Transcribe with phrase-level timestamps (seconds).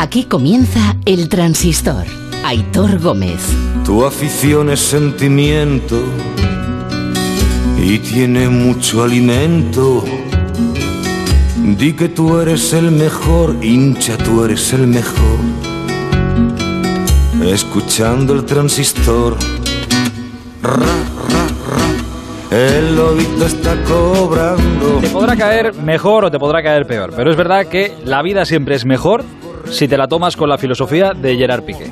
[0.00, 2.06] Aquí comienza El Transistor.
[2.42, 3.38] Aitor Gómez.
[3.84, 6.02] Tu afición es sentimiento
[7.76, 10.02] y tiene mucho alimento.
[11.76, 15.38] Di que tú eres el mejor, hincha, tú eres el mejor.
[17.44, 19.36] Escuchando el transistor.
[20.62, 22.56] Ra, ra, ra.
[22.56, 25.00] El lobito está cobrando.
[25.02, 28.46] Te podrá caer mejor o te podrá caer peor, pero es verdad que la vida
[28.46, 29.24] siempre es mejor
[29.70, 31.84] si te la tomas con la filosofía de Gerard Piqué.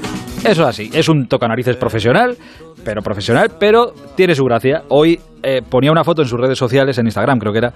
[0.45, 2.37] Eso es así, es un tocanarices profesional,
[2.85, 4.83] pero profesional, pero tiene su gracia.
[4.89, 7.73] Hoy eh, ponía una foto en sus redes sociales, en Instagram creo que era,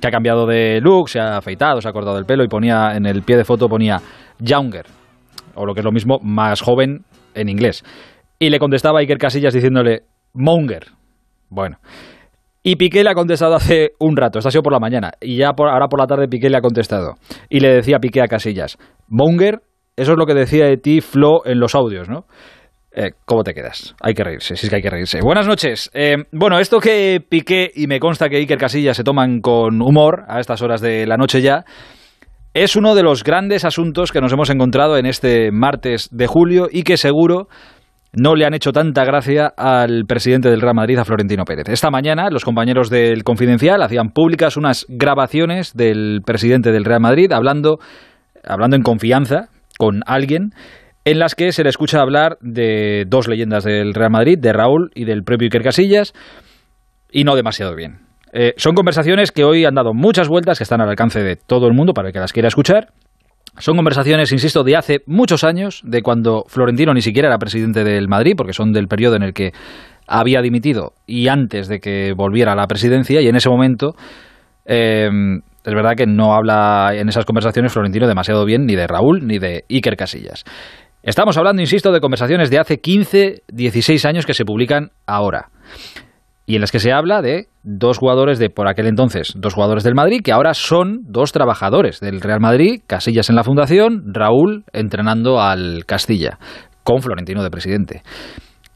[0.00, 2.94] que ha cambiado de look, se ha afeitado, se ha cortado el pelo y ponía
[2.94, 4.00] en el pie de foto ponía
[4.38, 4.86] Younger,
[5.54, 7.84] o lo que es lo mismo, más joven en inglés.
[8.38, 10.02] Y le contestaba a Iker Casillas diciéndole
[10.34, 10.88] Monger.
[11.48, 11.78] Bueno.
[12.66, 15.36] Y Piqué le ha contestado hace un rato, esto ha sido por la mañana, y
[15.36, 17.16] ya por, ahora por la tarde Piqué le ha contestado.
[17.50, 19.60] Y le decía Piqué a Casillas, Monger,
[19.96, 22.24] eso es lo que decía de ti Flo en los audios, ¿no?
[22.96, 23.94] Eh, ¿Cómo te quedas?
[24.00, 25.20] Hay que reírse, sí es que hay que reírse.
[25.20, 25.90] Buenas noches.
[25.92, 30.24] Eh, bueno, esto que Piqué y me consta que Iker Casillas se toman con humor
[30.26, 31.66] a estas horas de la noche ya,
[32.54, 36.68] es uno de los grandes asuntos que nos hemos encontrado en este martes de julio
[36.70, 37.48] y que seguro
[38.16, 41.68] no le han hecho tanta gracia al presidente del Real Madrid, a Florentino Pérez.
[41.68, 47.32] Esta mañana los compañeros del Confidencial hacían públicas unas grabaciones del presidente del Real Madrid
[47.32, 47.78] hablando,
[48.44, 49.48] hablando en confianza
[49.78, 50.50] con alguien
[51.04, 54.90] en las que se le escucha hablar de dos leyendas del Real Madrid, de Raúl
[54.94, 56.14] y del propio Iker Casillas,
[57.10, 57.98] y no demasiado bien.
[58.32, 61.66] Eh, son conversaciones que hoy han dado muchas vueltas, que están al alcance de todo
[61.66, 62.88] el mundo para el que las quiera escuchar,
[63.58, 68.08] son conversaciones, insisto, de hace muchos años, de cuando Florentino ni siquiera era presidente del
[68.08, 69.52] Madrid, porque son del periodo en el que
[70.06, 73.94] había dimitido y antes de que volviera a la presidencia, y en ese momento
[74.66, 75.08] eh,
[75.64, 79.38] es verdad que no habla en esas conversaciones Florentino demasiado bien ni de Raúl ni
[79.38, 80.44] de Iker Casillas.
[81.02, 85.50] Estamos hablando, insisto, de conversaciones de hace 15, 16 años que se publican ahora
[86.46, 89.84] y en las que se habla de dos jugadores de por aquel entonces, dos jugadores
[89.84, 94.64] del Madrid, que ahora son dos trabajadores del Real Madrid, Casillas en la fundación, Raúl
[94.72, 96.38] entrenando al Castilla,
[96.82, 98.02] con Florentino de presidente.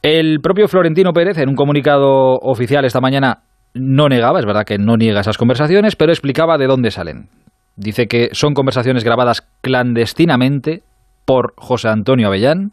[0.03, 3.43] El propio Florentino Pérez, en un comunicado oficial esta mañana,
[3.75, 7.29] no negaba, es verdad que no niega esas conversaciones, pero explicaba de dónde salen.
[7.77, 10.83] Dice que son conversaciones grabadas clandestinamente
[11.27, 12.73] por José Antonio Avellán,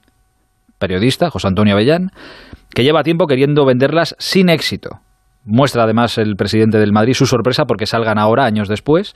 [0.85, 2.11] periodista, José Antonio Avellán,
[2.73, 4.99] que lleva tiempo queriendo venderlas sin éxito.
[5.43, 9.13] Muestra además el presidente del Madrid su sorpresa porque salgan ahora, años después.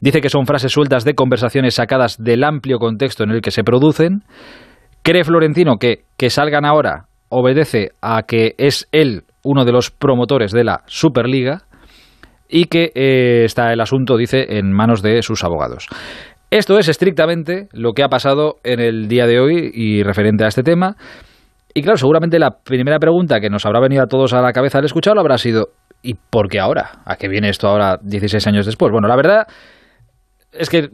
[0.00, 3.62] Dice que son frases sueltas de conversaciones sacadas del amplio contexto en el que se
[3.62, 4.22] producen.
[5.02, 10.52] Cree Florentino que que salgan ahora obedece a que es él uno de los promotores
[10.52, 11.62] de la Superliga
[12.48, 15.88] y que eh, está el asunto, dice, en manos de sus abogados.
[16.54, 20.46] Esto es estrictamente lo que ha pasado en el día de hoy y referente a
[20.46, 20.94] este tema.
[21.74, 24.78] Y claro, seguramente la primera pregunta que nos habrá venido a todos a la cabeza
[24.78, 25.70] al escucharlo habrá sido
[26.00, 27.02] ¿y por qué ahora?
[27.06, 28.92] ¿A qué viene esto ahora 16 años después?
[28.92, 29.48] Bueno, la verdad
[30.52, 30.90] es que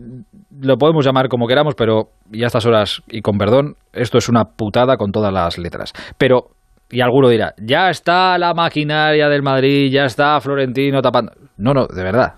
[0.62, 4.30] lo podemos llamar como queramos, pero ya a estas horas, y con perdón, esto es
[4.30, 5.92] una putada con todas las letras.
[6.16, 6.52] Pero,
[6.88, 11.32] y alguno dirá, ya está la maquinaria del Madrid, ya está Florentino tapando.
[11.58, 12.36] No, no, de verdad.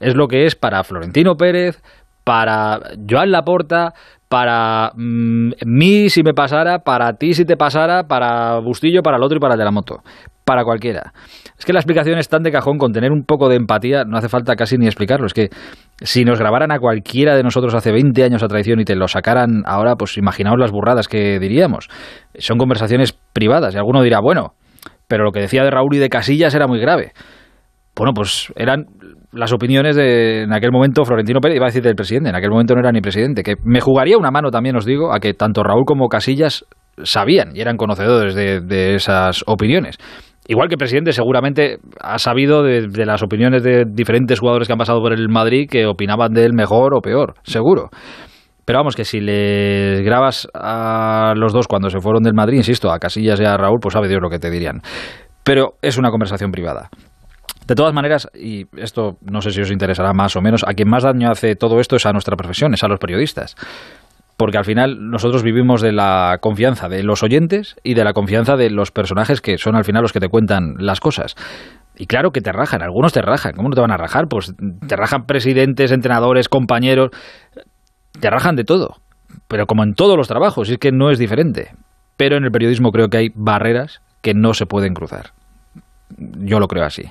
[0.00, 1.80] Es lo que es para Florentino Pérez,
[2.28, 2.78] para
[3.08, 3.94] Joan Laporta,
[4.28, 9.22] para mm, mí si me pasara, para ti si te pasara, para Bustillo, para el
[9.22, 10.02] otro y para el de la moto.
[10.44, 11.14] Para cualquiera.
[11.58, 14.18] Es que la explicación es tan de cajón con tener un poco de empatía, no
[14.18, 15.24] hace falta casi ni explicarlo.
[15.24, 15.48] Es que
[16.02, 19.08] si nos grabaran a cualquiera de nosotros hace 20 años a traición y te lo
[19.08, 21.88] sacaran ahora, pues imaginaos las burradas que diríamos.
[22.36, 24.52] Son conversaciones privadas y alguno dirá, bueno,
[25.06, 27.12] pero lo que decía de Raúl y de Casillas era muy grave.
[27.96, 28.84] Bueno, pues eran
[29.32, 32.50] las opiniones de, en aquel momento, Florentino Pérez, iba a decir del presidente, en aquel
[32.50, 35.34] momento no era ni presidente, que me jugaría una mano también, os digo, a que
[35.34, 36.64] tanto Raúl como Casillas
[37.02, 39.96] sabían y eran conocedores de, esas opiniones.
[40.46, 44.72] Igual que el presidente seguramente ha sabido de, de, las opiniones de diferentes jugadores que
[44.72, 47.90] han pasado por el Madrid que opinaban de él mejor o peor, seguro.
[48.64, 52.90] Pero vamos, que si le grabas a los dos cuando se fueron del Madrid, insisto,
[52.90, 54.80] a Casillas y a Raúl, pues sabe Dios lo que te dirían.
[55.42, 56.90] Pero es una conversación privada.
[57.68, 60.88] De todas maneras, y esto no sé si os interesará más o menos, a quien
[60.88, 63.56] más daño hace todo esto es a nuestra profesión, es a los periodistas.
[64.38, 68.56] Porque al final nosotros vivimos de la confianza de los oyentes y de la confianza
[68.56, 71.34] de los personajes que son al final los que te cuentan las cosas.
[71.94, 73.52] Y claro que te rajan, algunos te rajan.
[73.52, 74.28] ¿Cómo no te van a rajar?
[74.30, 74.54] Pues
[74.88, 77.10] te rajan presidentes, entrenadores, compañeros.
[78.18, 78.96] Te rajan de todo.
[79.46, 81.72] Pero como en todos los trabajos, es que no es diferente.
[82.16, 85.32] Pero en el periodismo creo que hay barreras que no se pueden cruzar
[86.16, 87.02] yo lo creo así.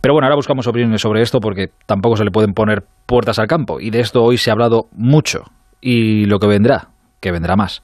[0.00, 3.46] Pero bueno, ahora buscamos opiniones sobre esto porque tampoco se le pueden poner puertas al
[3.46, 3.80] campo.
[3.80, 5.44] Y de esto hoy se ha hablado mucho.
[5.80, 6.88] Y lo que vendrá,
[7.20, 7.82] que vendrá más.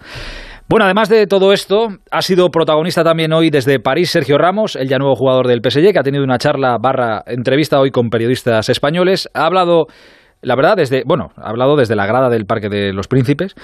[0.70, 4.88] Bueno, además de todo esto, ha sido protagonista también hoy desde París Sergio Ramos, el
[4.88, 8.68] ya nuevo jugador del PSG, que ha tenido una charla barra entrevista hoy con periodistas
[8.68, 9.28] españoles.
[9.34, 9.86] Ha hablado,
[10.42, 13.56] la verdad, desde, bueno, ha hablado desde la grada del Parque de los Príncipes.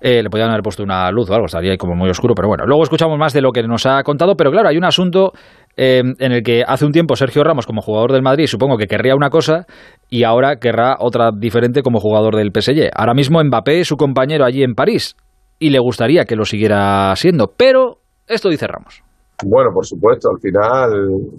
[0.00, 2.48] Eh, le podían haber puesto una luz o algo, estaría ahí como muy oscuro, pero
[2.48, 5.32] bueno, luego escuchamos más de lo que nos ha contado, pero claro, hay un asunto
[5.76, 8.86] eh, en el que hace un tiempo Sergio Ramos como jugador del Madrid supongo que
[8.86, 9.66] querría una cosa
[10.08, 12.90] y ahora querrá otra diferente como jugador del PSG.
[12.94, 15.16] Ahora mismo Mbappé es su compañero allí en París
[15.58, 17.52] y le gustaría que lo siguiera siendo.
[17.56, 19.02] Pero esto dice Ramos.
[19.44, 20.90] Bueno, por supuesto, al final,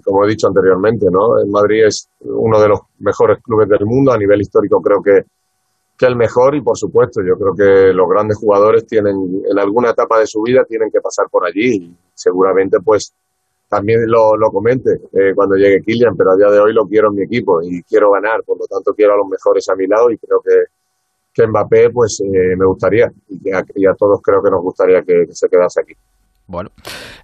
[0.04, 1.36] como he dicho anteriormente, ¿no?
[1.42, 5.26] El Madrid es uno de los mejores clubes del mundo, a nivel histórico creo que,
[5.98, 9.16] que el mejor y por supuesto yo creo que los grandes jugadores tienen,
[9.50, 13.14] en alguna etapa de su vida tienen que pasar por allí y seguramente pues
[13.68, 17.08] también lo, lo comente eh, cuando llegue Kylian, pero a día de hoy lo quiero
[17.08, 19.86] en mi equipo y quiero ganar, por lo tanto quiero a los mejores a mi
[19.86, 20.72] lado y creo que,
[21.34, 25.48] que Mbappé, pues eh, me gustaría, y, a, todos creo que nos gustaría que, se
[25.48, 25.94] quedase aquí.
[26.46, 26.70] Bueno,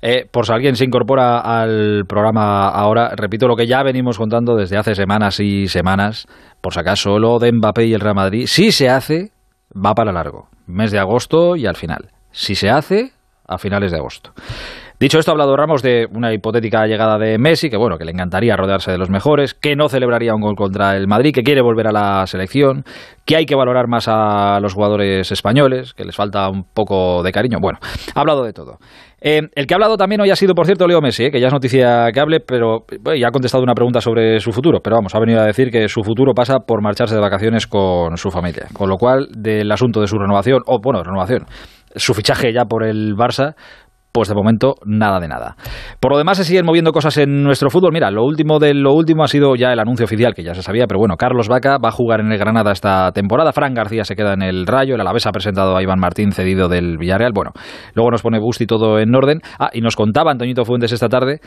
[0.03, 4.55] eh, por si alguien se incorpora al programa ahora, repito lo que ya venimos contando
[4.55, 6.27] desde hace semanas y semanas,
[6.61, 9.33] por si acaso lo de Mbappé y el Real Madrid, si se hace,
[9.75, 12.11] va para largo, mes de agosto y al final.
[12.33, 13.13] Si se hace,
[13.47, 14.33] a finales de agosto.
[15.01, 18.13] Dicho esto, ha hablado Ramos de una hipotética llegada de Messi, que bueno, que le
[18.13, 21.63] encantaría rodearse de los mejores, que no celebraría un gol contra el Madrid, que quiere
[21.63, 22.85] volver a la selección,
[23.25, 27.33] que hay que valorar más a los jugadores españoles, que les falta un poco de
[27.33, 27.59] cariño.
[27.61, 27.81] Bueno,
[28.15, 28.79] ha hablado de todo.
[29.21, 31.41] Eh, el que ha hablado también hoy ha sido, por cierto, Leo Messi, eh, que
[31.41, 32.85] ya es noticia que hable, pero
[33.19, 34.79] ya ha contestado una pregunta sobre su futuro.
[34.81, 38.17] Pero vamos, ha venido a decir que su futuro pasa por marcharse de vacaciones con
[38.17, 38.69] su familia.
[38.73, 41.47] Con lo cual, del asunto de su renovación, o bueno, renovación,
[41.97, 43.55] su fichaje ya por el Barça,
[44.15, 45.57] pues de momento nada de nada.
[45.99, 47.91] Por lo demás se siguen moviendo cosas en nuestro fútbol.
[47.93, 50.63] Mira, lo último de lo último ha sido ya el anuncio oficial, que ya se
[50.63, 54.05] sabía, pero bueno, Carlos Vaca va a jugar en el Granada esta temporada, Fran García
[54.05, 57.33] se queda en el Rayo, el Alavés ha presentado a Iván Martín cedido del Villarreal.
[57.35, 57.51] Bueno,
[57.95, 59.41] luego nos pone Busti todo en orden.
[59.59, 61.41] Ah, y nos contaba Antoñito Fuentes esta tarde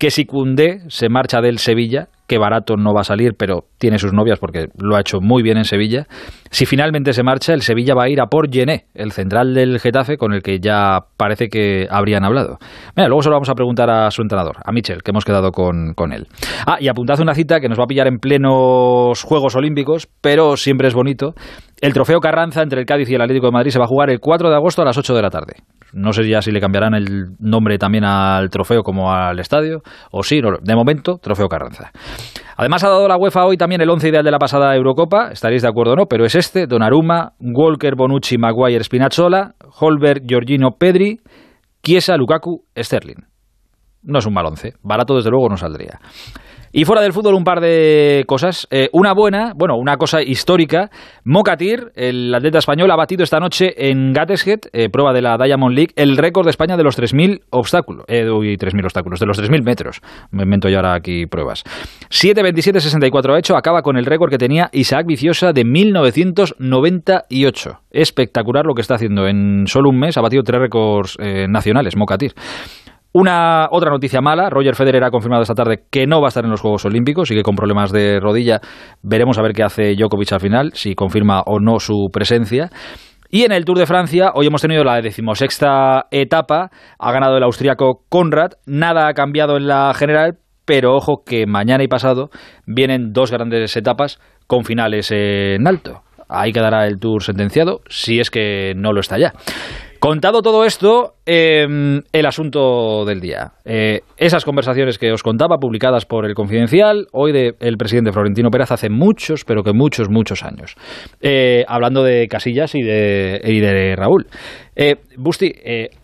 [0.00, 3.98] que si Cundé se marcha del Sevilla, que barato no va a salir, pero tiene
[3.98, 6.06] sus novias porque lo ha hecho muy bien en Sevilla.
[6.50, 9.78] Si finalmente se marcha, el Sevilla va a ir a por Gené, el central del
[9.78, 12.56] Getafe, con el que ya parece que habrían hablado.
[12.96, 15.50] Mira, luego se lo vamos a preguntar a su entrenador, a Michel, que hemos quedado
[15.52, 16.28] con, con él.
[16.66, 20.56] Ah, y apuntad una cita que nos va a pillar en plenos Juegos Olímpicos, pero
[20.56, 21.34] siempre es bonito.
[21.82, 24.08] El trofeo Carranza entre el Cádiz y el Atlético de Madrid se va a jugar
[24.08, 25.56] el 4 de agosto a las 8 de la tarde.
[25.92, 30.22] No sé ya si le cambiarán el nombre también al trofeo como al estadio, o
[30.22, 31.90] sí, de momento, trofeo Carranza.
[32.56, 35.62] Además ha dado la UEFA hoy también el once ideal de la pasada Eurocopa, estaréis
[35.62, 41.20] de acuerdo o no, pero es este, Donnarumma, Walker, Bonucci, Maguire, Spinazzola, Holberg, Giorgino, Pedri,
[41.82, 43.24] Chiesa, Lukaku, Sterling.
[44.02, 45.98] No es un mal once, barato desde luego no saldría.
[46.72, 48.68] Y fuera del fútbol un par de cosas.
[48.70, 50.88] Eh, una buena, bueno, una cosa histórica.
[51.24, 55.74] Mokatir, el atleta español, ha batido esta noche en Gateshead, eh, prueba de la Diamond
[55.74, 58.04] League, el récord de España de los 3.000 obstáculos.
[58.06, 60.00] Eh, uy, 3.000 obstáculos, de los 3.000 metros.
[60.30, 61.64] Me invento yo ahora aquí pruebas.
[62.08, 67.80] 7.27.64 ha hecho, acaba con el récord que tenía Isaac Viciosa de 1998.
[67.90, 69.26] Espectacular lo que está haciendo.
[69.26, 72.32] En solo un mes ha batido tres récords eh, nacionales, Mokatir.
[73.12, 76.44] Una otra noticia mala, Roger Federer ha confirmado esta tarde que no va a estar
[76.44, 78.60] en los Juegos Olímpicos, sigue con problemas de rodilla.
[79.02, 82.70] Veremos a ver qué hace Djokovic al final, si confirma o no su presencia.
[83.28, 87.42] Y en el Tour de Francia, hoy hemos tenido la decimosexta etapa, ha ganado el
[87.42, 92.30] austríaco Conrad, nada ha cambiado en la general, pero ojo que mañana y pasado
[92.64, 96.02] vienen dos grandes etapas con finales en alto.
[96.28, 99.32] Ahí quedará el Tour sentenciado, si es que no lo está ya.
[100.00, 103.52] Contado todo esto, em, el asunto del día.
[103.66, 108.72] Eh, esas conversaciones que os contaba, publicadas por El Confidencial, hoy del presidente Florentino Pérez
[108.72, 110.74] hace muchos, pero que muchos, muchos años.
[111.20, 114.26] Eh, hablando de Casillas y de, y de Raúl.
[114.74, 115.52] Eh, Busti,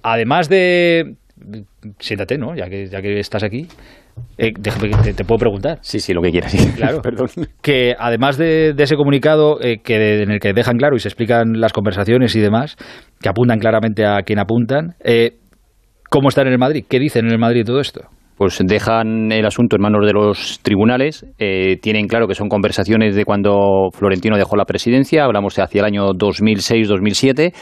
[0.03, 1.15] además de...
[1.99, 2.55] Siéntate, ¿no?
[2.55, 3.67] Ya que, ya que estás aquí.
[4.39, 5.79] Eh, te, puedo preguntar.
[5.83, 6.55] Sí, sí, lo que quieras.
[6.77, 7.29] Claro, perdón.
[7.63, 11.61] Que además de, ese comunicado eh, que en el que dejan claro y se explican
[11.61, 12.77] las conversaciones y demás,
[13.21, 15.37] que apuntan claramente a quien apuntan, eh,
[16.11, 16.85] ¿cómo están en el Madrid?
[16.89, 18.03] ¿Qué dicen en el Madrid todo esto?
[18.37, 21.25] Pues dejan el asunto en manos de los tribunales.
[21.81, 25.87] tienen claro que son conversaciones de cuando Florentino dejó la presidencia, hablamos de hacia el
[25.87, 27.55] año 2006-2007.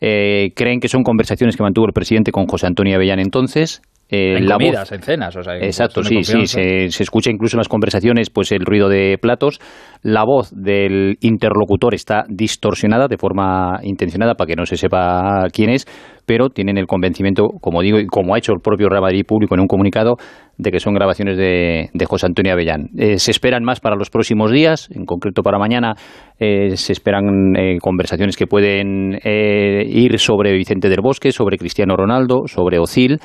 [0.00, 4.46] Creen que son conversaciones que mantuvo el presidente con José Antonio Avellán entonces eh, en
[4.46, 5.36] comidas, en cenas.
[5.36, 6.46] O sea, exacto, sí, sí.
[6.46, 9.60] Se, se, escucha incluso en las conversaciones pues el ruido de platos.
[10.02, 15.70] La voz del interlocutor está distorsionada de forma intencionada para que no se sepa quién
[15.70, 15.86] es,
[16.26, 19.54] pero tienen el convencimiento, como digo, y como ha hecho el propio Real Madrid público
[19.54, 20.16] en un comunicado,
[20.56, 22.90] de que son grabaciones de, José Antonio Avellán.
[22.96, 25.94] Eh, se esperan más para los próximos días, en concreto para mañana
[26.38, 32.42] eh, se esperan eh, conversaciones que pueden ir sobre Vicente del Bosque, sobre Cristiano Ronaldo,
[32.46, 33.18] sobre Ocil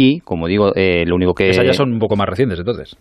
[0.00, 1.50] y, como digo, eh, lo único que...
[1.50, 2.96] Esas ya son un poco más recientes, entonces.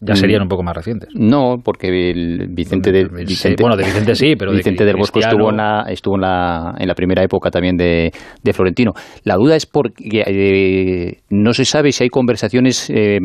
[0.00, 0.16] Ya mm.
[0.16, 1.08] serían un poco más recientes.
[1.14, 5.48] No, porque el Vicente del Vicente, bueno, de Vicente sí, pero Vicente del Bosco estuvo
[5.48, 8.92] en la, estuvo en la, en la primera época también de, de Florentino.
[9.22, 13.18] La duda es porque eh, no se sabe si hay conversaciones eh,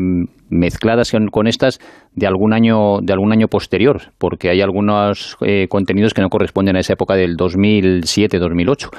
[0.48, 1.80] mezcladas con, estas
[2.14, 5.36] de algún año de algún año posterior, porque hay algunos
[5.68, 8.90] contenidos que no corresponden a esa época del 2007-2008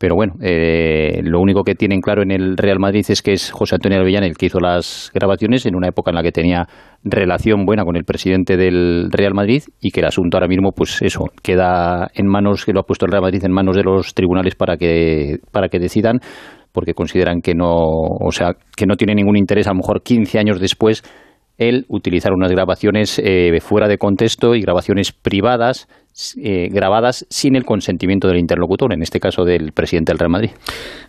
[0.00, 3.50] pero bueno, eh, lo único que tienen claro en el Real Madrid es que es
[3.50, 6.66] José Antonio Avellán el que hizo las grabaciones en una época en la que tenía
[7.04, 11.02] relación buena con el presidente del Real Madrid y que el asunto ahora mismo, pues
[11.02, 14.14] eso, queda en manos, que lo ha puesto el Real Madrid en manos de los
[14.14, 16.20] tribunales para que, para que decidan
[16.72, 20.38] porque consideran que no, o sea, que no tiene ningún interés, a lo mejor 15
[20.38, 21.02] años después,
[21.60, 25.86] el utilizar unas grabaciones eh, fuera de contexto y grabaciones privadas
[26.42, 30.50] eh, grabadas sin el consentimiento del interlocutor, en este caso del presidente del Real Madrid.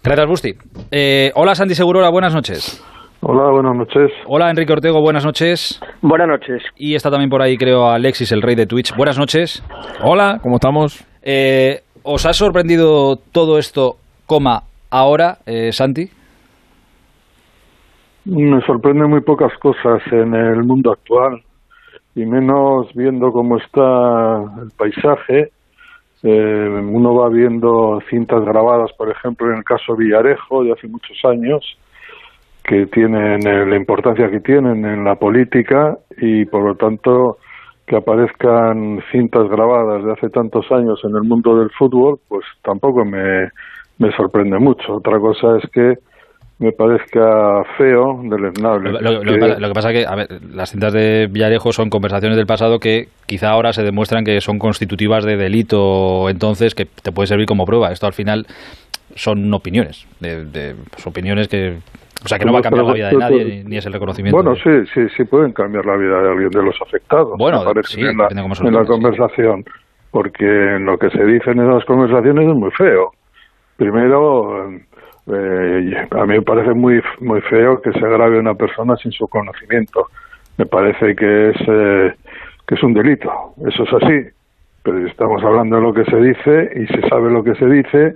[0.03, 0.53] Gracias, Busti.
[0.91, 2.83] Eh, hola, Santi Segurola, buenas noches.
[3.21, 4.11] Hola, buenas noches.
[4.27, 5.81] Hola, Enrique Ortego, buenas noches.
[6.01, 6.61] Buenas noches.
[6.75, 8.95] Y está también por ahí, creo, Alexis, el rey de Twitch.
[8.95, 9.63] Buenas noches.
[10.03, 11.03] Hola, ¿cómo estamos?
[11.23, 13.95] Eh, ¿Os ha sorprendido todo esto,
[14.27, 15.39] coma, ahora,
[15.71, 16.09] Santi?
[18.25, 21.41] Me sorprende muy pocas cosas en el mundo actual
[22.13, 25.51] y menos viendo cómo está el paisaje.
[26.21, 31.17] Eh, uno va viendo cintas grabadas, por ejemplo, en el caso Villarejo de hace muchos
[31.25, 31.65] años,
[32.63, 37.39] que tienen eh, la importancia que tienen en la política y, por lo tanto,
[37.87, 43.03] que aparezcan cintas grabadas de hace tantos años en el mundo del fútbol, pues tampoco
[43.03, 43.49] me,
[43.97, 44.97] me sorprende mucho.
[44.97, 45.95] Otra cosa es que
[46.61, 48.91] me parezca feo, deleznable.
[48.91, 52.45] Lo, lo, que pasa es que, a ver, las cintas de Villarejo son conversaciones del
[52.45, 57.25] pasado que quizá ahora se demuestran que son constitutivas de delito, entonces que te puede
[57.25, 57.91] servir como prueba.
[57.91, 58.45] Esto al final
[59.15, 61.77] son opiniones, de, pues, opiniones que
[62.23, 64.37] o sea, que no va a cambiar la vida de nadie ni, es el reconocimiento.
[64.37, 67.39] Bueno, sí, sí, sí pueden cambiar la vida de alguien de los afectados.
[67.39, 69.65] Bueno, sí, en la, en la conversación,
[70.11, 70.45] porque
[70.79, 73.13] lo que se dice en esas conversaciones es muy feo.
[73.77, 74.69] Primero,
[75.27, 79.27] eh, a mí me parece muy muy feo que se grabe una persona sin su
[79.27, 80.07] conocimiento.
[80.57, 82.13] Me parece que es eh,
[82.67, 83.31] que es un delito.
[83.67, 84.29] Eso es así.
[84.83, 88.15] Pero estamos hablando de lo que se dice y se sabe lo que se dice,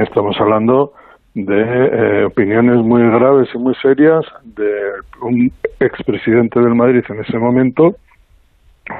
[0.00, 0.92] estamos hablando
[1.34, 1.62] de
[1.92, 4.72] eh, opiniones muy graves y muy serias de
[5.20, 7.94] un expresidente del Madrid en ese momento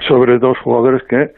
[0.07, 1.33] sobre dos jugadores que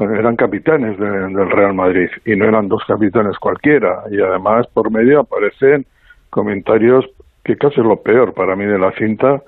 [0.00, 4.04] eran capitanes del Real Madrid y no eran dos capitanes cualquiera.
[4.10, 5.84] Y además por medio aparecen
[6.30, 7.04] comentarios
[7.44, 9.42] que casi es lo peor para mí de la cinta,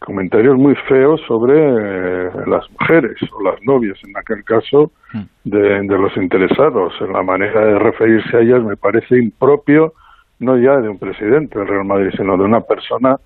[0.00, 5.22] comentarios muy feos sobre eh, las mujeres o las novias, en aquel caso, hmm.
[5.44, 6.94] de, los interesados.
[7.00, 9.94] En la manera de referirse a ellas me parece impropio,
[10.40, 13.16] no ya de un presidente del Real Madrid, sino de una persona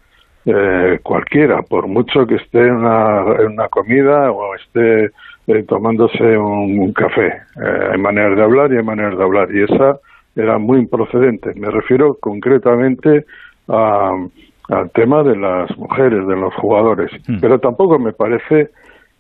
[0.45, 5.11] eh, cualquiera, por mucho que esté en una comida o esté
[5.47, 7.27] eh, tomándose un, café.
[7.29, 9.49] Eh, hay maneras de hablar y hay maneras de hablar.
[9.55, 9.99] Y esa
[10.35, 11.53] era muy improcedente.
[11.55, 13.25] Me refiero concretamente
[13.69, 17.11] al tema de las mujeres, de los jugadores.
[17.27, 17.39] Hmm.
[17.41, 18.71] Pero tampoco me parece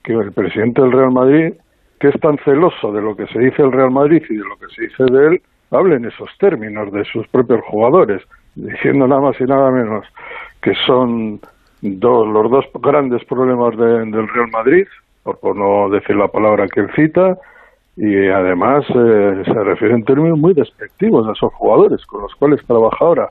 [0.04, 1.54] que el presidente del Real Madrid,
[1.98, 4.56] que es tan celoso de lo que se dice el Real Madrid y de lo
[4.56, 8.22] que se dice de él, hable en esos términos de sus propios jugadores,
[8.54, 10.06] diciendo nada más y nada menos
[10.62, 11.40] que son
[11.82, 14.86] los dos grandes problemas del Real Madrid,
[15.34, 17.36] por, no decir la palabra que él cita,
[17.96, 22.60] y además eh, se refiere en términos muy despectivos a esos jugadores con los cuales
[22.66, 23.28] trabaja ahora.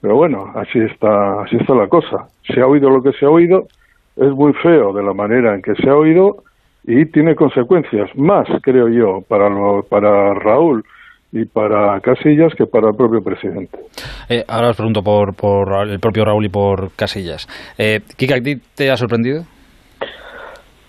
[0.00, 2.26] Pero bueno, así está, así está la cosa.
[2.46, 3.66] Se ha oído lo que se ha oído,
[4.16, 6.42] es muy feo de la manera en que se ha oído
[6.84, 9.48] y tiene consecuencias más, creo yo, para,
[9.88, 10.84] para Raúl
[11.32, 13.78] y para Casillas que para el propio presidente.
[14.28, 17.46] Eh, ahora os pregunto por, por el propio Raúl y por Casillas.
[17.76, 19.42] Eh, Kika, ¿a ti te ha sorprendido?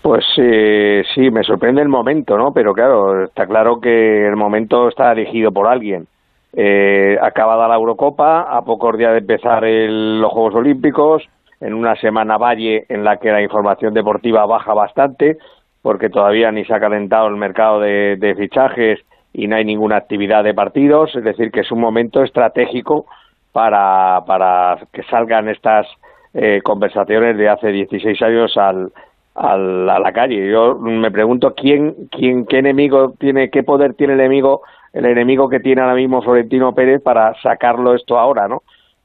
[0.02, 2.52] Pues eh, sí, me sorprende el momento, ¿no?
[2.52, 6.06] Pero claro, está claro que el momento está elegido por alguien.
[6.52, 11.28] Eh, acabada la Eurocopa, a pocos días de empezar los Juegos Olímpicos,
[11.60, 15.36] en una semana valle en la que la información deportiva baja bastante,
[15.82, 19.00] porque todavía ni se ha calentado el mercado de fichajes
[19.32, 23.06] y no hay ninguna actividad de partidos, es decir, que es un momento estratégico
[23.52, 25.86] para, para que salgan estas
[26.34, 28.92] eh, conversaciones de hace 16 años al,
[29.34, 30.50] al, a la calle.
[30.50, 35.48] Yo me pregunto quién, quién, qué enemigo tiene, qué poder tiene el enemigo, el enemigo
[35.48, 38.62] que tiene ahora mismo Florentino Pérez para sacarlo esto ahora, ¿no?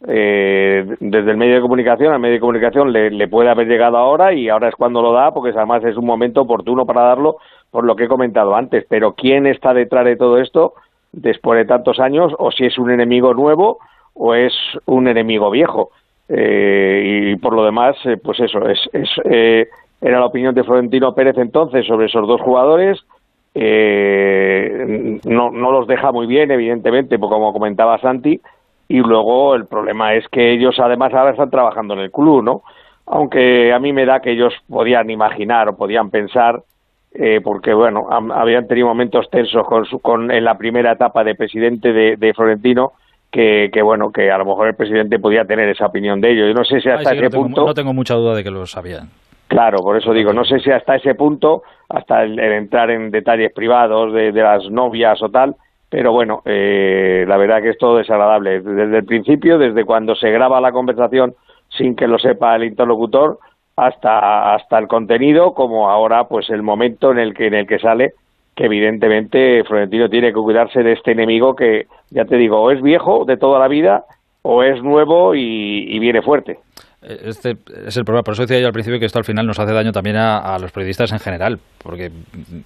[0.08, 3.98] Eh, desde el medio de comunicación al medio de comunicación le, le, puede haber llegado
[3.98, 7.38] ahora y ahora es cuando lo da porque además es un momento oportuno para darlo
[7.72, 10.74] por lo que he comentado antes pero quién está detrás de todo esto
[11.14, 13.80] después de tantos años o si es un enemigo nuevo
[14.14, 14.54] o es
[14.86, 15.90] un enemigo viejo
[16.28, 19.68] eh, y por lo demás eh, pues eso es, es eh,
[20.02, 23.00] era la opinión de Florentino Pérez entonces sobre esos dos jugadores
[23.54, 28.40] eh, no, no los deja muy bien evidentemente como comentaba Santi
[28.88, 32.62] y luego el problema es que ellos además ahora están trabajando en el club, ¿no?
[33.08, 36.62] Aunque a mí me da que ellos podían imaginar o podían pensar,
[37.14, 41.36] eh, porque bueno, habían tenido momentos tensos con, su, con en la primera etapa de
[41.36, 42.94] presidente de, de Florentino,
[43.32, 46.48] que, que, bueno, que a lo mejor el presidente podía tener esa opinión de ellos.
[46.48, 47.66] Yo no sé si hasta Ay, sí, ese no tengo, punto.
[47.66, 49.10] no tengo mucha duda de que lo sabían.
[49.48, 53.54] Claro, por eso digo, no sé si hasta ese punto, hasta el, entrar en detalles
[53.54, 55.56] privados de, las novias o tal,
[55.90, 58.62] pero bueno, eh, la verdad que es todo desagradable.
[58.62, 61.36] Desde el principio, desde cuando se graba la conversación
[61.70, 63.40] sin que lo sepa el interlocutor,
[63.76, 67.80] hasta, hasta el contenido, como ahora pues el momento en el que, en el que
[67.80, 68.14] sale,
[68.56, 72.82] que evidentemente Florentino tiene que cuidarse de este enemigo que, ya te digo, o es
[72.82, 74.06] viejo de toda la vida,
[74.42, 76.60] o es nuevo y viene fuerte.
[77.08, 77.52] Este
[77.86, 78.24] es el problema.
[78.24, 80.40] Por eso decía yo al principio que esto al final nos hace daño también a,
[80.40, 81.60] a los periodistas en general.
[81.84, 82.10] Porque,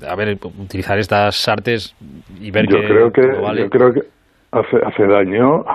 [0.07, 1.93] a ver, utilizar estas artes
[2.39, 2.87] y ver yo que.
[2.87, 3.63] Creo que vale.
[3.63, 4.01] Yo creo que
[4.51, 5.65] hace, hace daño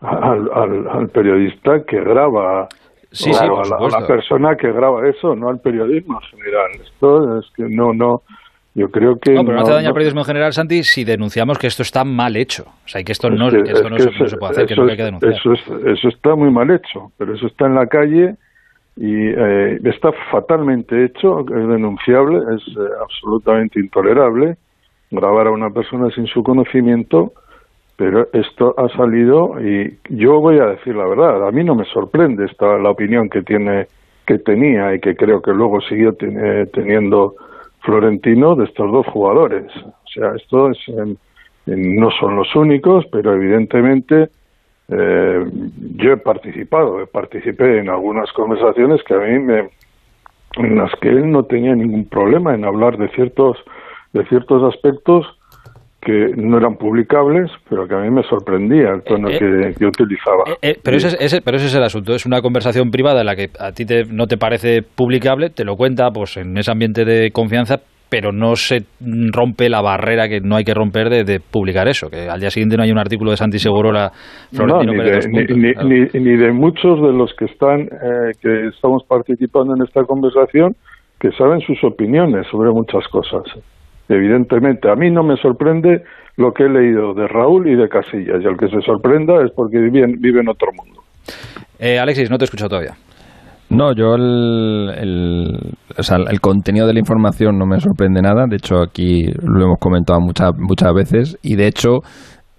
[0.00, 2.68] al, al, al periodista que graba.
[3.10, 6.70] Sí, a, la, a, la, persona que graba eso, no al periodismo en general.
[6.82, 8.22] Esto es que no, no.
[8.74, 9.32] Yo creo que.
[9.32, 12.04] No, pero no, hace daño al periodismo en general, Santi, si denunciamos que esto está
[12.04, 12.64] mal hecho.
[12.84, 14.66] O sea, que esto no, es que, esto es no, que se, no, puede hacer,
[14.66, 15.32] que no hay que denunciar.
[15.32, 18.34] Eso, es, eso está muy mal hecho, pero eso está en la calle
[18.96, 24.56] y eh, está fatalmente hecho, es denunciable, es eh, absolutamente intolerable
[25.10, 27.32] grabar a una persona sin su conocimiento,
[27.96, 31.84] pero esto ha salido y yo voy a decir la verdad, a mí no me
[31.86, 33.86] sorprende esta la opinión que tiene
[34.26, 37.34] que tenía y que creo que luego siguió ten, eh, teniendo
[37.84, 39.64] Florentino de estos dos jugadores.
[39.76, 40.78] O sea, esto es,
[41.66, 44.30] no son los únicos, pero evidentemente
[44.88, 45.46] eh,
[45.96, 49.70] yo he participado, participé en algunas conversaciones que a mí me,
[50.56, 53.56] en las que él no tenía ningún problema en hablar de ciertos
[54.12, 55.26] de ciertos aspectos
[56.04, 59.86] que no eran publicables, pero que a mí me sorprendía el tono eh, que, que,
[59.86, 60.44] utilizaba.
[60.46, 63.26] Eh, eh, pero, ese, ese, pero ese es el asunto, es una conversación privada en
[63.26, 66.70] la que a ti te, no te parece publicable, te lo cuenta pues en ese
[66.70, 67.76] ambiente de confianza,
[68.10, 68.84] pero no se
[69.32, 72.50] rompe la barrera que no hay que romper de, de, publicar eso, que al día
[72.50, 74.12] siguiente no hay un artículo de Santi Segurola
[74.52, 75.88] Florentino no, ni, Pérez de, puntos, ni, claro.
[75.88, 80.76] ni, ni, de muchos de los que están eh, que estamos participando en esta conversación
[81.18, 83.42] que saben sus opiniones sobre muchas cosas.
[84.08, 86.02] Evidentemente, a mí no me sorprende
[86.36, 89.50] lo que he leído de Raúl y de Casillas, y el que se sorprenda es
[89.54, 91.02] porque vive en, vive en otro mundo.
[91.78, 92.94] Eh, Alexis, no te he escuchado todavía.
[93.70, 95.58] No, yo el, el,
[95.96, 98.46] o sea, el, contenido de la información no me sorprende nada.
[98.46, 101.38] De hecho, aquí lo hemos comentado muchas, muchas veces.
[101.42, 102.00] Y de hecho,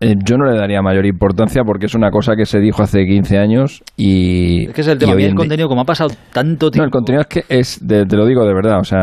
[0.05, 3.05] eh, yo no le daría mayor importancia porque es una cosa que se dijo hace
[3.05, 4.67] 15 años y...
[4.67, 6.83] Es que es el tema, y el contenido, como ha pasado tanto tiempo...
[6.83, 8.99] No, el contenido es que es, de, te lo digo de verdad, o sea,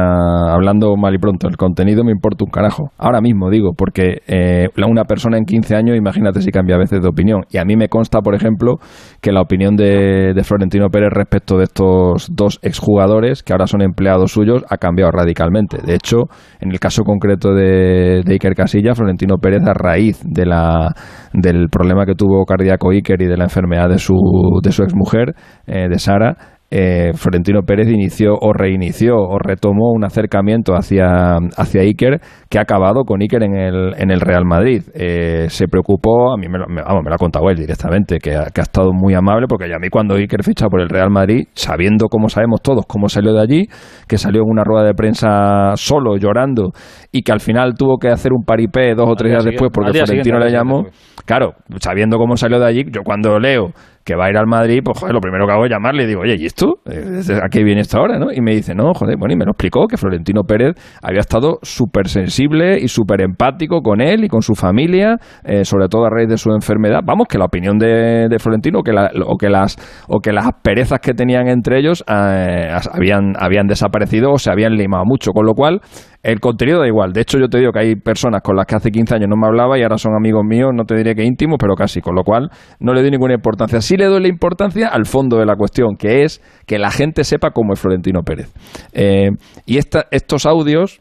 [0.55, 2.93] hablando mal y pronto, el contenido me importa un carajo.
[2.99, 7.03] Ahora mismo digo, porque eh, una persona en 15 años, imagínate si cambia a veces
[7.03, 7.43] de opinión.
[7.51, 8.77] Y a mí me consta, por ejemplo,
[9.21, 13.83] que la opinión de, de Florentino Pérez respecto de estos dos exjugadores, que ahora son
[13.83, 15.79] empleados suyos, ha cambiado radicalmente.
[15.85, 16.29] De hecho,
[16.61, 20.92] en el caso concreto de, de Iker Casilla, Florentino Pérez, a raíz de la
[21.33, 24.15] del problema que tuvo cardíaco Iker y de la enfermedad de su,
[24.63, 25.35] de su exmujer,
[25.67, 26.37] eh, de Sara,
[26.75, 32.63] eh, Florentino Pérez inició o reinició o retomó un acercamiento hacia, hacia Iker que ha
[32.63, 34.83] acabado con Iker en el, en el Real Madrid.
[34.95, 38.19] Eh, se preocupó, a mí me lo, me, vamos, me lo ha contado él directamente,
[38.19, 40.81] que ha, que ha estado muy amable, porque ya a mí cuando Iker ficha por
[40.81, 43.67] el Real Madrid, sabiendo cómo sabemos todos cómo salió de allí,
[44.09, 46.73] que salió en una rueda de prensa solo, llorando,
[47.13, 49.93] y que al final tuvo que hacer un paripé dos o tres días después porque
[49.93, 50.87] Florentino le llamó.
[51.27, 53.73] Claro, sabiendo cómo salió de allí, yo cuando leo
[54.05, 56.07] que va a ir al Madrid, pues joder, lo primero que hago es llamarle y
[56.07, 56.79] digo, oye, ¿y esto?
[56.87, 58.19] ¿A qué viene esto ahora?
[58.19, 58.33] ¿no?
[58.33, 61.59] Y me dice, no, joder, bueno, y me lo explicó que Florentino Pérez había estado
[61.63, 66.11] súper sensible y súper empático con él y con su familia, eh, sobre todo a
[66.11, 67.01] raíz de su enfermedad.
[67.05, 69.77] Vamos, que la opinión de, Florentino que la, o, que las,
[70.09, 74.75] o que las asperezas que tenían entre ellos eh, habían, habían desaparecido o se habían
[74.75, 75.81] limado mucho, con lo cual
[76.23, 77.13] El contenido da igual.
[77.13, 79.37] De hecho, yo te digo que hay personas con las que hace 15 años no
[79.37, 82.15] me hablaba y ahora son amigos míos, no te diré que íntimos, pero casi, con
[82.15, 83.81] lo cual no le doy ninguna importancia.
[83.81, 87.25] Sí le doy la importancia al fondo de la cuestión, que es que la gente
[87.25, 88.53] sepa cómo es Florentino Pérez.
[88.93, 89.31] Eh,
[89.67, 91.01] y estos audios,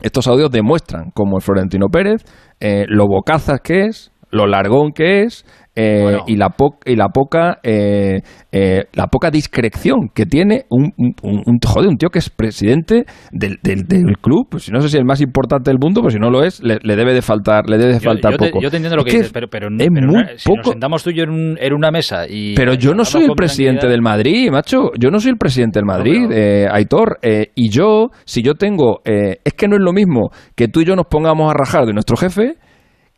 [0.00, 2.24] estos audios demuestran cómo es Florentino Pérez,
[2.60, 5.44] eh, lo bocazas que es, lo largón que es,
[5.78, 6.54] eh, y la
[6.86, 12.18] y la poca eh, eh, la poca discreción que tiene un, un, un, tío que
[12.18, 16.14] es presidente del, del, club pues no sé si el más importante del mundo pues
[16.14, 18.58] si no lo es le, debe de faltar le debe de faltar poco.
[18.62, 20.56] yo te entiendo lo que, dices pero, pero, es muy si poco.
[20.56, 23.32] nos sentamos tú y yo en, en una mesa y pero yo no soy el
[23.36, 24.92] presidente del Madrid macho.
[24.98, 26.32] Yo no soy el presidente del Madrid
[26.70, 27.18] Aitor
[27.54, 30.96] y yo si yo tengo es que no es lo mismo que tú y yo
[30.96, 32.54] nos pongamos a rajar de nuestro jefe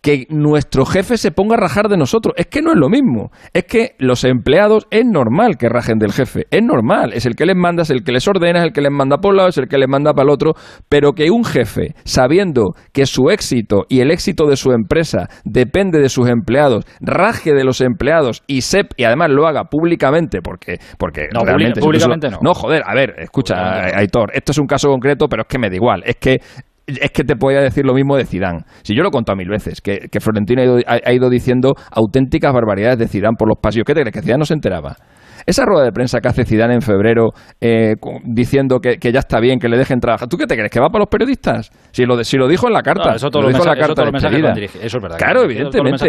[0.02, 2.34] que nuestro jefe se ponga a rajar de nosotros.
[2.36, 3.30] Es que no es lo mismo.
[3.52, 6.46] Es que los empleados es normal que rajen del jefe.
[6.50, 7.12] Es normal.
[7.12, 9.18] Es el que les manda, es el que les ordena, es el que les manda
[9.18, 10.54] por un lado, es el que les manda para el otro.
[10.88, 16.00] Pero que un jefe, sabiendo que su éxito y el éxito de su empresa depende
[16.00, 20.78] de sus empleados, raje de los empleados y sep y además lo haga públicamente, porque,
[20.98, 21.80] porque no, realmente.
[21.80, 22.38] Públicamente no.
[22.42, 25.68] No, joder, a ver, escucha, Aitor, esto es un caso concreto, pero es que me
[25.68, 26.02] da igual.
[26.04, 26.40] Es que
[26.88, 28.64] es que te podía decir lo mismo de Zidane.
[28.82, 33.08] Si yo lo he contado mil veces, que, Florentino ha ido, diciendo auténticas barbaridades de
[33.08, 33.84] Zidane por los pasillos.
[33.84, 34.14] ¿Qué te crees?
[34.14, 34.96] Que Zidane no se enteraba.
[35.48, 39.58] Esa rueda de prensa que hace Zidane en febrero eh, diciendo que, ya está bien,
[39.58, 40.28] que le dejen trabajar.
[40.28, 40.70] ¿Tú qué te crees?
[40.70, 41.70] ¿Que va para los periodistas?
[41.90, 43.14] Si lo, si lo dijo en la carta.
[43.14, 44.02] eso todo lo dijo en la carta
[44.82, 45.16] eso, es verdad.
[45.16, 46.06] Claro, evidentemente.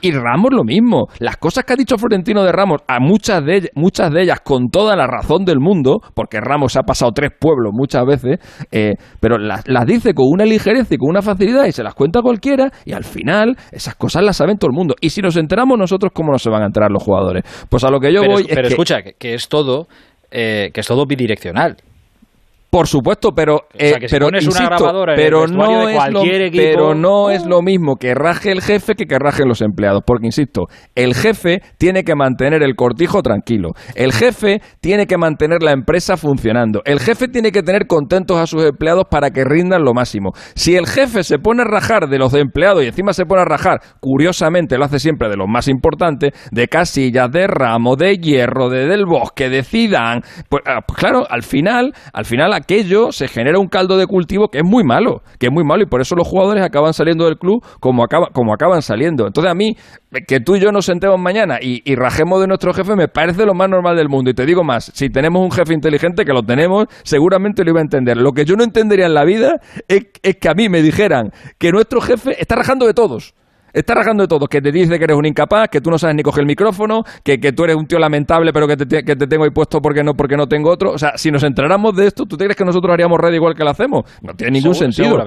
[0.00, 1.08] y, Ramos lo mismo.
[1.18, 4.40] Las cosas que ha dicho Florentino de Ramos, a muchas de, ellas, muchas de ellas
[4.40, 8.38] con toda la razón del mundo, porque Ramos ha pasado tres pueblos muchas veces,
[8.72, 11.92] eh, pero las, las dice con una ligereza y con una facilidad y se las
[11.92, 14.94] cuenta cualquiera y al final esas cosas las saben todo el mundo.
[14.98, 17.44] Y si nos enteramos nosotros, ¿cómo no se van a enterar los jugadores?
[17.68, 19.88] Pues a lo que yo voy pero escucha, que, es todo,
[20.30, 21.76] eh, que es todo bidireccional.
[22.70, 28.14] Por supuesto, pero eh, pero pero no es lo, pero no es lo mismo que
[28.14, 32.62] raje el jefe que que rajen los empleados, porque insisto, el jefe tiene que mantener
[32.62, 37.62] el cortijo tranquilo, el jefe tiene que mantener la empresa funcionando, el jefe tiene que
[37.62, 40.32] tener contentos a sus empleados para que rindan lo máximo.
[40.54, 43.44] Si el jefe se pone a rajar de los empleados y encima se pone a
[43.44, 48.68] rajar, curiosamente lo hace siempre de los más importantes, de Casillas, de Ramo, de Hierro,
[48.68, 53.58] de Del Bosque, decidan, pues, ah, pues claro, al final, al final aquello se genera
[53.58, 56.16] un caldo de cultivo que es muy malo, que es muy malo y por eso
[56.16, 59.26] los jugadores acaban saliendo del club como, acaba, como acaban saliendo.
[59.26, 59.76] Entonces a mí,
[60.26, 63.54] que tú y yo nos sentemos mañana y, rajemos de nuestro jefe me parece lo
[63.54, 64.30] más normal del mundo.
[64.30, 67.80] Y te digo más, si tenemos un jefe inteligente, que lo tenemos, seguramente lo iba
[67.80, 68.16] a entender.
[68.16, 71.72] Lo que yo no entendería en la vida es que a mí me dijeran que
[71.72, 73.34] nuestro jefe está rajando de todos.
[73.72, 76.16] Está rajando de todo, que te dice que eres un incapaz, que tú no sabes
[76.16, 79.16] ni coger el micrófono, que, que tú eres un tío lamentable, pero que te, que
[79.16, 80.92] te tengo ahí puesto porque no, porque no tengo otro.
[80.92, 83.54] O sea, si nos enteráramos de esto, ¿tú te crees que nosotros haríamos red igual
[83.54, 84.04] que lo hacemos?
[84.22, 85.18] No tiene ningún sentido.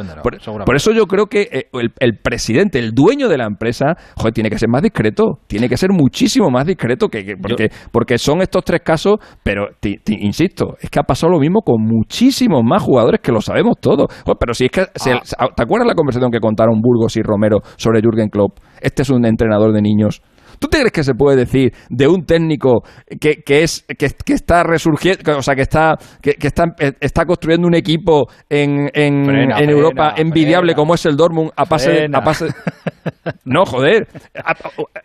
[0.66, 4.50] por, eso yo creo que eh, el, presidente, el dueño de la empresa, joder, tiene
[4.50, 5.40] que ser más discreto.
[5.48, 10.00] Tiene que ser muchísimo más discreto que, porque, porque son estos tres casos, pero te,
[10.08, 14.08] insisto, es que ha pasado lo mismo con muchísimos más jugadores que lo sabemos todos.
[14.40, 15.48] pero si es que, ah.
[15.56, 18.39] ¿te acuerdas la conversación que contaron Burgos y Romero sobre Jürgen Klopp?
[18.82, 20.22] Este es un entrenador de niños.
[20.60, 22.84] ¿Tú te crees que se puede decir de un técnico
[23.20, 26.66] que, que es que, que, está resurgiendo, o sea, que está que, está,
[27.00, 32.08] está construyendo un equipo en, en, en Europa envidiable como es el Dortmund a pase,
[32.12, 32.48] a pase
[33.46, 34.08] No, joder.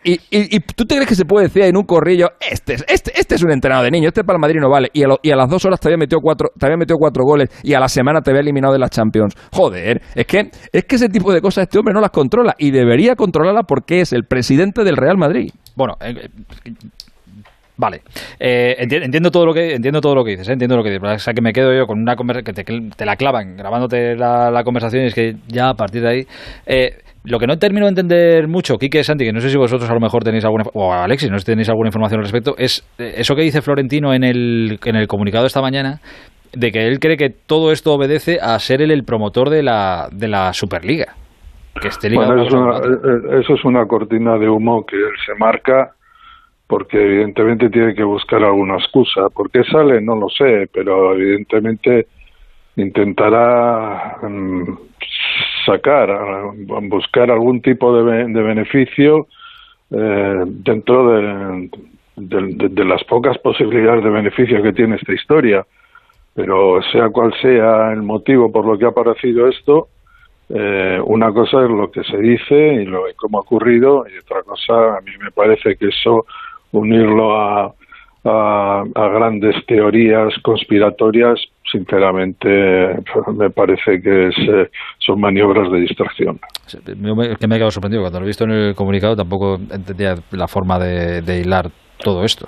[0.03, 3.11] Y, y, y, tú te crees que se puede decir en un corrillo, este, este,
[3.19, 4.89] este es un entrenador de niños, este para el Madrid no vale.
[4.93, 7.23] Y a, y a las dos horas te había, metido cuatro, te había metido cuatro
[7.23, 9.33] goles y a la semana te había eliminado de las Champions.
[9.51, 12.71] Joder, es que, es que ese tipo de cosas este hombre no las controla y
[12.71, 15.44] debería controlarla porque es el presidente del Real Madrid.
[15.75, 16.29] Bueno, eh,
[16.65, 16.71] eh,
[17.77, 18.03] Vale,
[18.39, 21.03] eh, entiendo, todo lo que entiendo todo lo que dices, entiendo lo que dices.
[21.03, 24.61] O sea que me quedo yo con una conversación que te, la clavan grabándote la,
[24.63, 26.25] conversación y es que ya a partir de ahí
[27.25, 29.93] lo que no termino de entender mucho, Quique Santi, que no sé si vosotros a
[29.93, 32.85] lo mejor tenéis alguna, o Alexis, no sé si tenéis alguna información al respecto, es
[32.97, 35.99] eso que dice Florentino en el, en el comunicado esta mañana,
[36.53, 40.07] de que él cree que todo esto obedece a ser él el promotor de la,
[40.11, 41.15] de la Superliga.
[42.13, 42.43] Bueno,
[43.39, 45.93] eso, es una cortina de humo que él se marca
[46.67, 49.29] porque evidentemente tiene que buscar alguna excusa.
[49.29, 50.01] ¿Por qué sale?
[50.01, 52.07] No lo sé, pero evidentemente
[52.77, 54.63] intentará mm,
[55.65, 56.09] sacar,
[56.83, 59.27] buscar algún tipo de, beneficio
[59.91, 61.69] eh, dentro de,
[62.15, 65.65] de, las pocas posibilidades de beneficio que tiene esta historia.
[66.33, 69.89] Pero sea cual sea el motivo por lo que ha aparecido esto,
[70.49, 74.43] eh, una cosa es lo que se dice y lo cómo ha ocurrido y otra
[74.43, 76.25] cosa a mí me parece que eso
[76.71, 77.73] unirlo a,
[78.25, 81.39] a, grandes teorías conspiratorias,
[81.71, 82.47] sinceramente
[83.35, 86.39] me parece que eh, son maniobras de distracción.
[86.67, 86.77] Es
[87.39, 88.01] que me he quedado sorprendido.
[88.01, 92.47] Cuando lo he visto en el comunicado tampoco entendía la forma de, hilar todo esto.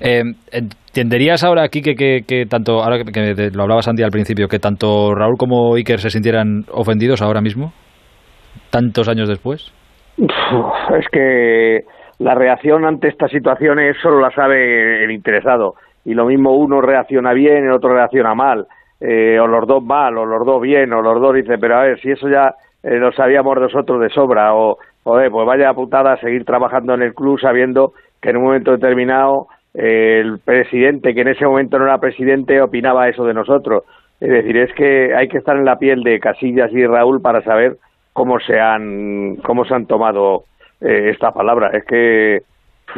[0.00, 4.58] Eh, ¿Entenderías ahora aquí que, que, tanto, ahora que, lo hablaba Santi al principio, que
[4.58, 7.72] tanto Raúl como Iker se sintieran ofendidos ahora mismo,
[8.70, 9.72] tantos años después?
[10.18, 11.80] Es que
[12.18, 15.74] la reacción ante estas situaciones solo la sabe el interesado.
[16.04, 18.66] Y lo mismo uno reacciona bien, el otro reacciona mal.
[19.00, 21.82] Eh, o los dos mal, o los dos bien, o los dos dicen, pero a
[21.82, 26.44] ver, si eso ya eh, lo sabíamos nosotros de sobra, o, pues vaya putada seguir
[26.44, 31.28] trabajando en el club sabiendo que en un momento determinado eh, el presidente, que en
[31.28, 33.84] ese momento no era presidente, opinaba eso de nosotros.
[34.20, 37.42] Es decir, es que hay que estar en la piel de Casillas y Raúl para
[37.42, 37.76] saber
[38.12, 40.44] cómo se han, cómo se han tomado
[40.80, 41.70] eh, esta palabra.
[41.72, 42.42] Es que,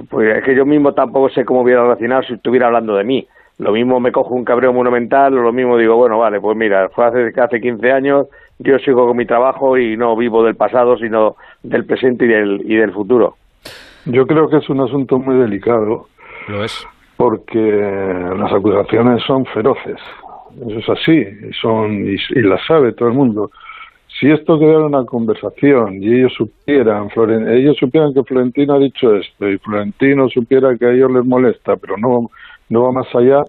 [0.09, 3.26] pues, es que yo mismo tampoco sé cómo hubiera relacionado si estuviera hablando de mí.
[3.59, 6.88] Lo mismo me cojo un cabreo monumental, o lo mismo digo, bueno, vale, pues mira,
[6.88, 8.26] fue hace, hace 15 años,
[8.59, 12.62] yo sigo con mi trabajo y no vivo del pasado, sino del presente y del,
[12.64, 13.37] y del futuro.
[14.06, 16.08] Yo creo que es un asunto muy delicado.
[16.48, 16.86] Lo es.
[17.16, 19.98] Porque las acusaciones son feroces.
[20.56, 21.24] Eso es así,
[21.60, 23.50] son, y, y la sabe todo el mundo
[24.20, 27.08] si esto quedara una conversación y ellos supieran,
[27.48, 31.76] ellos supieran que Florentino ha dicho esto y Florentino supiera que a ellos les molesta,
[31.76, 32.30] pero no,
[32.68, 33.42] no va más allá,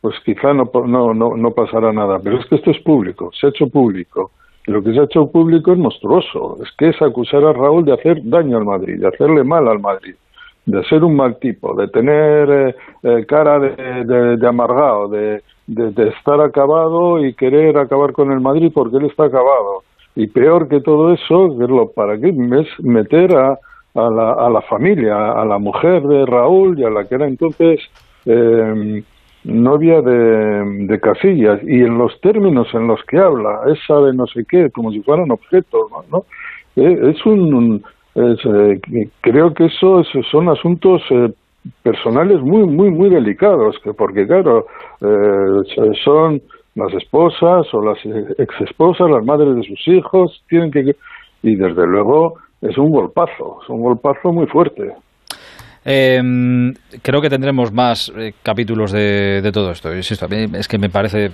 [0.00, 2.18] pues quizá no, no, no, no pasará nada.
[2.22, 4.30] Pero es que esto es público, se ha hecho público.
[4.66, 6.58] Lo que se ha hecho público es monstruoso.
[6.62, 9.78] Es que es acusar a Raúl de hacer daño al Madrid, de hacerle mal al
[9.78, 10.14] Madrid,
[10.64, 16.08] de ser un mal tipo, de tener eh, eh, cara de, de, amargado, de, de
[16.08, 19.82] estar acabado y querer acabar con el Madrid porque él está acabado
[20.16, 23.58] y peor que todo eso, verlo para qué es meter a,
[23.94, 27.26] a, la, a la familia, a la mujer de Raúl y a la que era
[27.26, 27.80] entonces
[28.26, 29.02] eh,
[29.44, 34.26] novia de, de, Casillas, y en los términos en los que habla, esa de no
[34.26, 36.24] sé qué, como si fueran objetos, ¿no?
[36.76, 38.80] Eh, es un, eh,
[39.20, 41.32] creo que eso, son asuntos eh,
[41.82, 44.66] personales muy, muy, muy delicados, que porque claro,
[46.04, 46.42] son
[46.74, 47.98] las esposas o las
[48.38, 50.96] exesposas, las madres de sus hijos, tienen que...
[51.42, 54.94] Y desde luego es un golpazo, es un golpazo muy fuerte.
[55.84, 59.92] Em, creo que tendremos más eh, capítulos de, de, todo esto.
[59.92, 61.30] es que me parece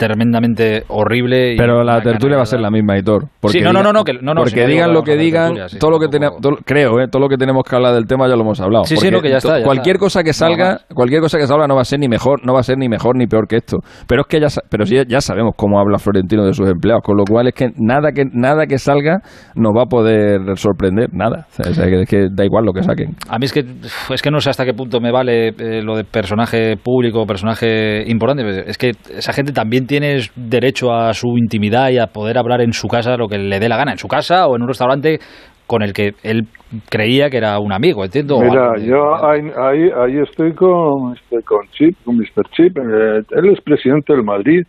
[0.00, 1.54] tremendamente horrible.
[1.58, 3.26] Pero la tertulia va a ser la misma, Hitor.
[3.38, 5.98] Porque sí, no, no, no, no, que, no, porque digan lo que digan, todo lo
[5.98, 8.58] que tenemos, creo, eh, todo lo que tenemos que hablar del tema ya lo hemos
[8.60, 8.84] hablado.
[8.84, 9.62] Sí, sí, no, que ya está.
[9.62, 12.54] cualquier cosa que salga, cualquier cosa que salga no va a ser ni mejor, no
[12.54, 13.78] va a ser ni mejor ni peor que esto.
[14.06, 17.18] Pero es que ya, pero sí, ya sabemos cómo habla Florentino de sus empleados, con
[17.18, 19.18] lo cual es que nada que nada que salga
[19.54, 21.46] nos va a poder sorprender, nada.
[21.58, 23.16] O sea, es que da igual lo que saquen.
[23.28, 23.66] A mí es que
[24.14, 28.08] es que no sé hasta qué punto me vale eh, lo de personaje público, personaje
[28.10, 28.64] importante.
[28.66, 32.72] Es que esa gente también tienes derecho a su intimidad y a poder hablar en
[32.72, 35.18] su casa lo que le dé la gana, en su casa o en un restaurante
[35.66, 36.44] con el que él
[36.88, 38.38] creía que era un amigo, ¿entiendo?
[38.38, 42.46] Mira, yo ahí, ahí, estoy con, este, con Chip, con Mr.
[42.52, 42.78] Chip.
[42.78, 44.62] Eh, él es presidente del Madrid,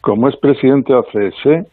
[0.00, 1.66] como es presidente de ACS,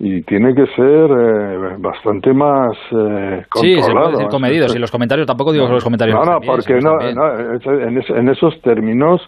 [0.00, 4.18] y tiene que ser eh, bastante más eh, controlado.
[4.18, 4.68] Sí, comedido.
[4.68, 6.18] Si los comentarios, tampoco digo los comentarios.
[6.18, 9.22] No, no, porque no, en, en, esos términos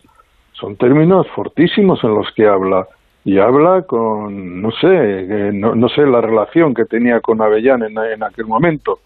[0.53, 2.85] son términos fortísimos en los que habla
[3.27, 7.99] y habla con, no sé, no, no, sé la relación que tenía con Avellán en,
[7.99, 9.01] en, aquel momento,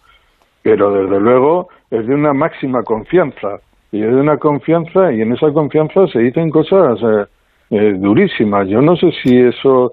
[0.61, 3.59] pero desde luego es de una máxima confianza
[3.91, 7.25] y es de una confianza y en esa confianza se dicen cosas eh,
[7.71, 8.67] eh, durísimas.
[8.67, 9.91] Yo no sé si eso,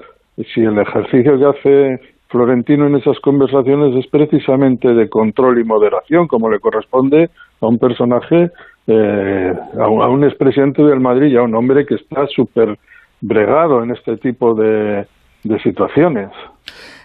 [0.54, 6.28] si el ejercicio que hace Florentino en esas conversaciones es precisamente de control y moderación,
[6.28, 7.30] como le corresponde
[7.62, 8.50] a un personaje
[8.86, 12.78] eh, a, un, expresidente del Madrid y a un hombre que está súper
[13.20, 15.06] bregado en este tipo de,
[15.44, 16.30] de situaciones.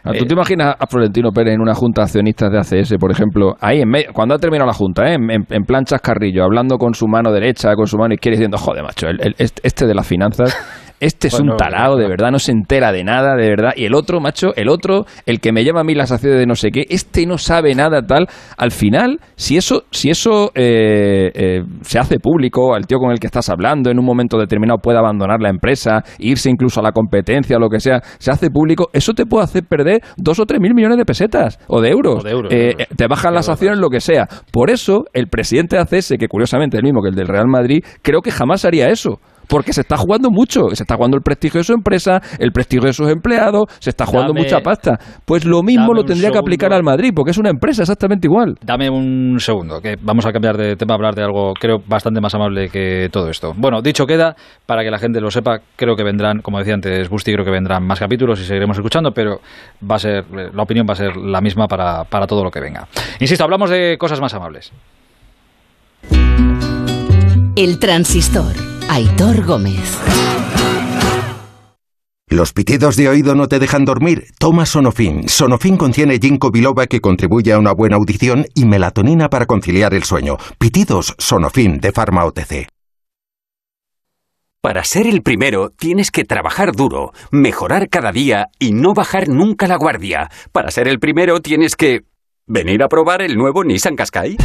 [0.04, 3.12] Ah, ¿Tú te imaginas a Florentino Pérez en una junta de accionistas de ACS, por
[3.12, 5.13] ejemplo, ahí en medio, cuando ha terminado la junta, ¿eh?
[5.13, 8.84] en, en, plan chascarrillo, hablando con su mano derecha, con su mano izquierda, diciendo, joder,
[8.84, 12.94] macho, el, este de las finanzas este es un tarado, de verdad, no se entera
[12.94, 13.74] de nada, de verdad.
[13.76, 16.46] Y el otro, macho, el otro, el que me lleva a mí las acciones de
[16.46, 18.28] no sé qué, este no sabe nada, tal.
[18.58, 23.20] Al final, si eso, si eso eh, eh, se hace público, el tío con el
[23.20, 26.94] que estás hablando en un momento determinado puede abandonar la empresa, irse incluso a la
[26.94, 30.46] competencia o lo que sea, se hace público, eso te puede hacer perder dos o
[30.46, 32.24] tres mil millones de pesetas o de euros.
[32.50, 34.28] Eh, te bajan las acciones, lo que sea.
[34.52, 37.48] Por eso, el presidente de ACS, que curiosamente es el mismo que el del Real
[37.48, 41.23] Madrid, creo que jamás haría eso porque se está jugando mucho, se está jugando el
[41.23, 44.99] prestigio de su empresa, el prestigio de sus empleados, se está jugando mucha pasta.
[45.25, 48.56] Pues lo mismo lo tendría que aplicar al Madrid, porque es una empresa exactamente igual.
[48.62, 52.21] Dame un segundo, que vamos a cambiar de tema, a hablar de algo, creo, bastante
[52.21, 53.53] más amable que todo esto.
[53.56, 57.10] Bueno, dicho queda, para que la gente lo sepa, creo que vendrán, como decía antes
[57.10, 59.39] Busti, creo que vendrán más capítulos y seguiremos escuchando, pero
[59.89, 62.60] va a ser, la opinión va a ser la misma para, para todo lo que
[62.60, 62.88] venga.
[63.19, 64.71] Insisto, hablamos de cosas más amables.
[67.56, 68.72] El transistor.
[68.93, 69.97] Aitor Gómez.
[72.27, 74.25] ¿Los pitidos de oído no te dejan dormir?
[74.38, 75.27] Toma Sonofin.
[75.27, 80.03] Sonofin contiene ginkgo biloba que contribuye a una buena audición y melatonina para conciliar el
[80.03, 80.38] sueño.
[80.60, 82.67] Pitidos Sonofin de Pharma OTC.
[84.62, 89.65] Para ser el primero tienes que trabajar duro, mejorar cada día y no bajar nunca
[89.65, 90.29] la guardia.
[90.51, 92.01] Para ser el primero tienes que
[92.45, 94.38] venir a probar el nuevo Nissan Qashqai.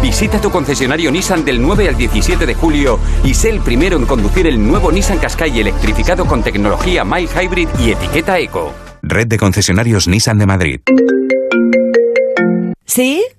[0.00, 4.06] Visita tu concesionario Nissan del 9 al 17 de julio y sé el primero en
[4.06, 8.72] conducir el nuevo Nissan Qashqai electrificado con tecnología My Hybrid y etiqueta Eco.
[9.02, 10.80] Red de concesionarios Nissan de Madrid.
[12.84, 13.24] ¿Sí?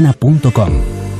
[0.00, 1.19] matoansorena.com.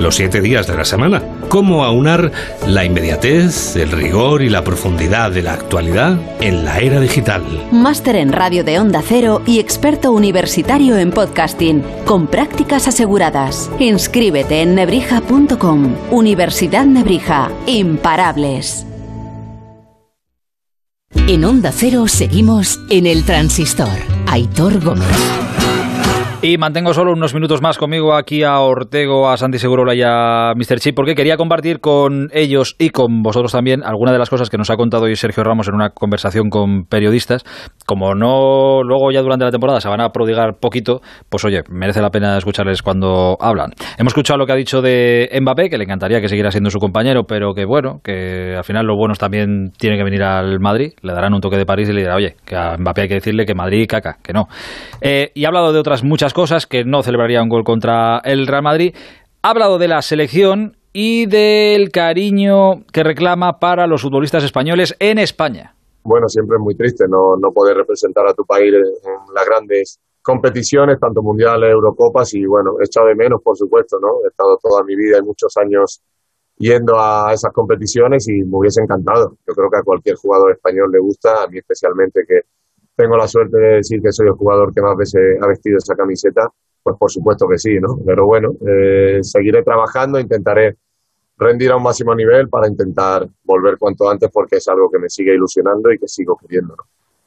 [0.00, 1.22] los siete días de la semana.
[1.48, 2.32] ¿Cómo aunar
[2.66, 7.42] la inmediatez, el rigor y la profundidad de la actualidad en la era digital?
[7.72, 13.70] Máster en radio de Onda Cero y experto universitario en podcasting, con prácticas aseguradas.
[13.78, 15.94] Inscríbete en nebrija.com.
[16.10, 17.50] Universidad Nebrija.
[17.66, 18.84] Imparables.
[21.26, 23.88] En Onda Cero seguimos en el transistor.
[24.26, 25.06] Aitor Gómez.
[26.40, 30.52] Y mantengo solo unos minutos más conmigo aquí a Ortego, a Santi Segurola y a
[30.54, 30.78] Mr.
[30.78, 34.56] Chip, porque quería compartir con ellos y con vosotros también algunas de las cosas que
[34.56, 37.42] nos ha contado hoy Sergio Ramos en una conversación con periodistas.
[37.86, 42.00] Como no luego ya durante la temporada se van a prodigar poquito, pues oye, merece
[42.00, 43.72] la pena escucharles cuando hablan.
[43.98, 46.78] Hemos escuchado lo que ha dicho de Mbappé, que le encantaría que siguiera siendo su
[46.78, 50.92] compañero, pero que bueno, que al final los buenos también tienen que venir al Madrid,
[51.02, 53.14] le darán un toque de París y le dirán, oye, que a Mbappé hay que
[53.14, 54.46] decirle que Madrid caca, que no.
[55.00, 58.46] Eh, y ha hablado de otras muchas cosas, que no celebraría un gol contra el
[58.46, 58.94] Real Madrid.
[59.42, 65.18] Ha hablado de la selección y del cariño que reclama para los futbolistas españoles en
[65.18, 65.74] España.
[66.02, 70.00] Bueno, siempre es muy triste no, no poder representar a tu país en las grandes
[70.22, 74.08] competiciones, tanto mundiales, Eurocopas y bueno, he echado de menos, por supuesto, ¿no?
[74.24, 76.02] He estado toda mi vida y muchos años
[76.58, 79.36] yendo a esas competiciones y me hubiese encantado.
[79.46, 82.40] Yo creo que a cualquier jugador español le gusta, a mí especialmente que
[82.98, 85.94] tengo la suerte de decir que soy el jugador que más veces ha vestido esa
[85.94, 86.50] camiseta,
[86.82, 87.96] pues por supuesto que sí, ¿no?
[88.04, 90.76] Pero bueno, eh, seguiré trabajando, intentaré
[91.36, 95.08] rendir a un máximo nivel para intentar volver cuanto antes porque es algo que me
[95.08, 96.74] sigue ilusionando y que sigo queriendo.
[96.74, 96.82] ¿no?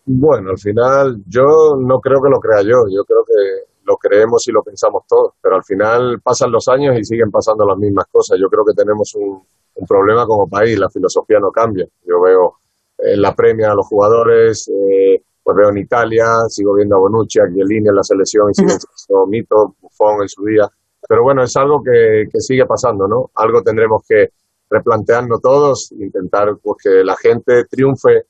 [0.08, 4.46] Bueno, al final yo no creo que lo crea yo, yo creo que lo creemos
[4.50, 8.08] y lo pensamos todos, pero al final pasan los años y siguen pasando las mismas
[8.12, 8.38] cosas.
[8.38, 9.42] Yo creo que tenemos un,
[9.76, 11.88] un problema como país, la filosofía no cambia.
[12.06, 12.56] Yo veo
[12.98, 17.48] en la premia a los jugadores, eh, veo en Italia, sigo viendo a Bonucci, a
[17.48, 20.68] Chiellini en la selección y sigue siendo mito, Buffon en su día.
[21.08, 23.32] Pero bueno, es algo que, que sigue pasando, ¿no?
[23.36, 24.30] Algo tendremos que
[24.70, 28.24] replantearnos todos, intentar pues, que la gente triunfe,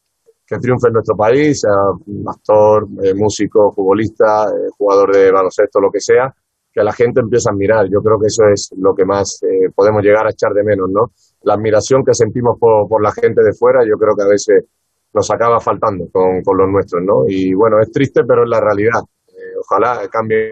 [0.45, 1.71] que triunfe en nuestro país, sea
[2.27, 6.33] actor, eh, músico, futbolista, eh, jugador de baloncesto, lo que sea,
[6.73, 7.85] que la gente empiece a admirar.
[7.89, 10.89] Yo creo que eso es lo que más eh, podemos llegar a echar de menos,
[10.89, 11.11] ¿no?
[11.43, 14.65] La admiración que sentimos por, por la gente de fuera, yo creo que a veces
[15.13, 17.23] nos acaba faltando con, con los nuestros, ¿no?
[17.27, 19.01] Y bueno, es triste, pero es la realidad.
[19.27, 20.49] Eh, ojalá cambie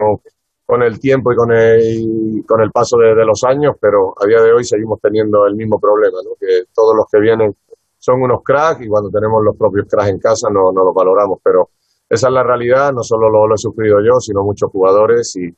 [0.70, 4.40] con el tiempo y con el, con el paso de, los años, pero a día
[4.40, 6.36] de hoy seguimos teniendo el mismo problema, ¿no?
[6.38, 7.54] Que todos los que vienen
[7.98, 11.40] son unos cracks y cuando tenemos los propios cracks en casa no, no los valoramos,
[11.42, 11.70] pero
[12.08, 15.48] esa es la realidad, no solo lo, lo he sufrido yo, sino muchos jugadores y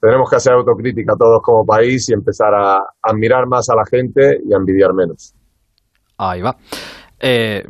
[0.00, 4.38] tenemos que hacer autocrítica todos como país y empezar a admirar más a la gente
[4.44, 5.34] y a envidiar menos.
[6.16, 6.56] Ahí va.
[7.26, 7.62] Eh,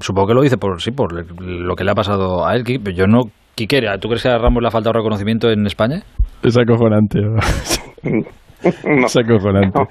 [0.00, 2.64] supongo que lo dice por sí, por lo que le ha pasado a él.
[2.94, 3.24] Yo no.
[3.54, 5.96] Quique, ¿tú crees que a Ramos le ha faltado reconocimiento en España?
[6.42, 7.20] Es acojonante.
[8.02, 9.78] no, es acojonante.
[9.78, 9.88] No,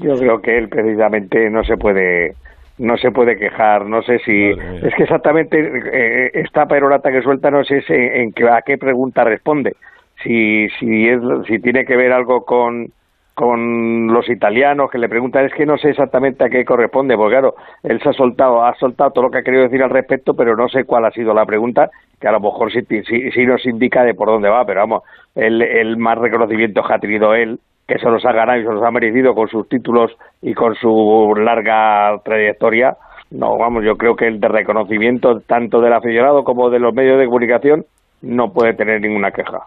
[0.00, 2.34] yo creo que él precisamente no se puede
[2.76, 7.52] no se puede quejar, no sé si es que exactamente eh, esta perorata que suelta
[7.52, 9.76] no sé en, en que, a qué pregunta responde,
[10.24, 12.88] si si es si tiene que ver algo con
[13.34, 17.34] con los italianos que le preguntan es que no sé exactamente a qué corresponde porque
[17.34, 20.34] claro él se ha soltado ha soltado todo lo que ha querido decir al respecto
[20.34, 23.44] pero no sé cuál ha sido la pregunta que a lo mejor sí, sí, sí
[23.44, 25.02] nos indica de por dónde va pero vamos
[25.34, 27.58] el, más reconocimiento que ha tenido él
[27.88, 30.76] que se los ha ganado y se los ha merecido con sus títulos y con
[30.76, 32.96] su larga trayectoria
[33.32, 37.18] no vamos yo creo que el de reconocimiento tanto del aficionado como de los medios
[37.18, 37.84] de comunicación
[38.22, 39.58] no puede tener ninguna queja.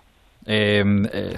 [0.48, 1.34] Eh, eh,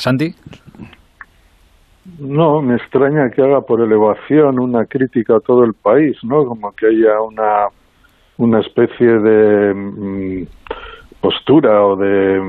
[2.18, 6.46] no, me extraña que haga por elevación una crítica a todo el país, ¿no?
[6.46, 7.68] Como que haya una,
[8.38, 10.48] una especie de mm,
[11.22, 12.40] postura o de,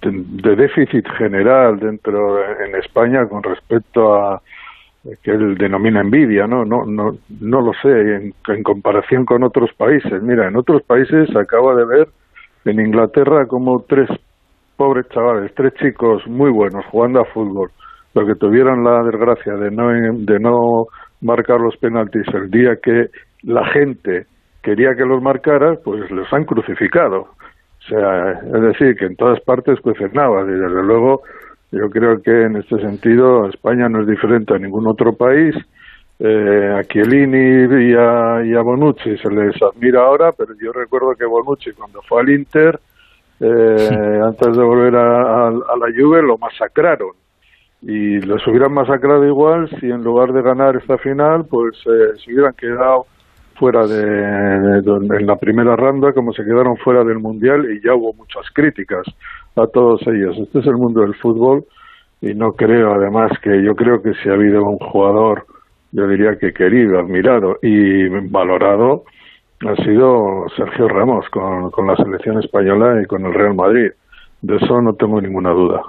[0.00, 4.40] de, déficit general dentro en España con respecto a
[5.22, 6.64] que él denomina envidia, ¿no?
[6.64, 10.22] No, no, no lo sé, en, en comparación con otros países.
[10.22, 12.08] Mira, en otros países acaba de ver
[12.64, 14.08] en Inglaterra como tres
[14.76, 17.70] pobres chavales, tres chicos muy buenos jugando a fútbol
[18.14, 20.86] los que tuvieron la desgracia de no, de no
[21.20, 23.10] marcar los penaltis el día que
[23.42, 24.26] la gente
[24.62, 27.20] quería que los marcara, pues los han crucificado.
[27.20, 29.78] O sea, es decir, que en todas partes
[30.12, 30.42] nada.
[30.42, 31.22] Y desde luego,
[31.70, 35.54] yo creo que en este sentido España no es diferente a ningún otro país.
[36.20, 41.12] Eh, a Chiellini y a, y a Bonucci se les admira ahora, pero yo recuerdo
[41.18, 42.78] que Bonucci cuando fue al Inter,
[43.40, 47.23] eh, antes de volver a, a, a la Juve, lo masacraron
[47.86, 52.32] y los hubieran masacrado igual si en lugar de ganar esta final pues eh, se
[52.32, 53.06] hubieran quedado
[53.58, 54.02] fuera de,
[54.80, 58.50] de, en la primera ronda como se quedaron fuera del mundial y ya hubo muchas
[58.52, 59.06] críticas
[59.56, 60.36] a todos ellos.
[60.38, 61.64] Este es el mundo del fútbol
[62.22, 65.44] y no creo además que yo creo que si ha habido un jugador
[65.92, 69.04] yo diría que querido admirado y valorado
[69.60, 73.90] ha sido Sergio Ramos con, con la selección española y con el Real Madrid.
[74.40, 75.82] De eso no tengo ninguna duda.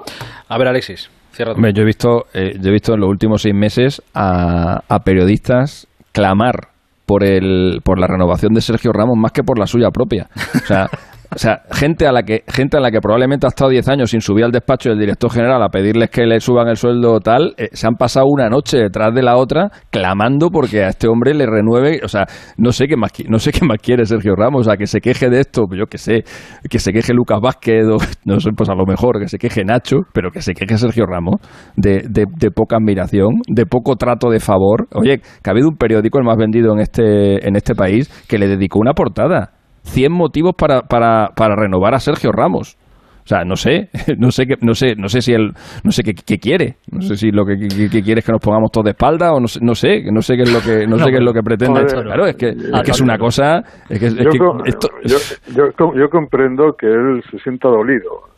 [0.48, 1.10] A ver Alexis
[1.44, 5.00] Hombre, yo he visto, eh, yo he visto en los últimos seis meses a, a
[5.00, 6.70] periodistas clamar
[7.06, 10.28] por el por la renovación de Sergio Ramos más que por la suya propia.
[10.56, 10.90] O sea,
[11.36, 14.12] o sea, gente a la que gente a la que probablemente ha estado 10 años
[14.12, 17.54] sin subir al despacho del director general a pedirles que le suban el sueldo tal,
[17.58, 21.34] eh, se han pasado una noche detrás de la otra clamando porque a este hombre
[21.34, 22.26] le renueve, o sea,
[22.58, 25.02] no sé qué más no sé qué más quiere Sergio Ramos, o sea, que se
[25.02, 26.24] queje de esto, yo que sé,
[26.70, 29.66] que se queje Lucas Vázquez o no sé, pues a lo mejor que se queje
[29.66, 31.42] Nacho, pero que se queje Sergio Ramos
[31.76, 34.88] de, de, de poca admiración, de poco trato de favor.
[34.94, 38.38] Oye, que ha habido un periódico el más vendido en este en este país que
[38.38, 39.55] le dedicó una portada
[39.86, 42.78] 100 motivos para, para, para renovar a Sergio Ramos.
[43.26, 45.52] O sea, no sé, no sé qué, no sé, no sé si él,
[45.84, 48.32] no sé qué, qué quiere, no sé si lo que, que, que, quiere es que
[48.32, 50.60] nos pongamos todos de espalda o no sé, no sé, no sé qué es lo
[50.60, 51.86] que, no, no sé qué es lo que pretende.
[51.86, 54.90] Claro, es que, es que es una cosa, es que, es yo, que esto...
[55.04, 55.18] yo,
[55.56, 58.30] yo, yo, comprendo que él se sienta dolido.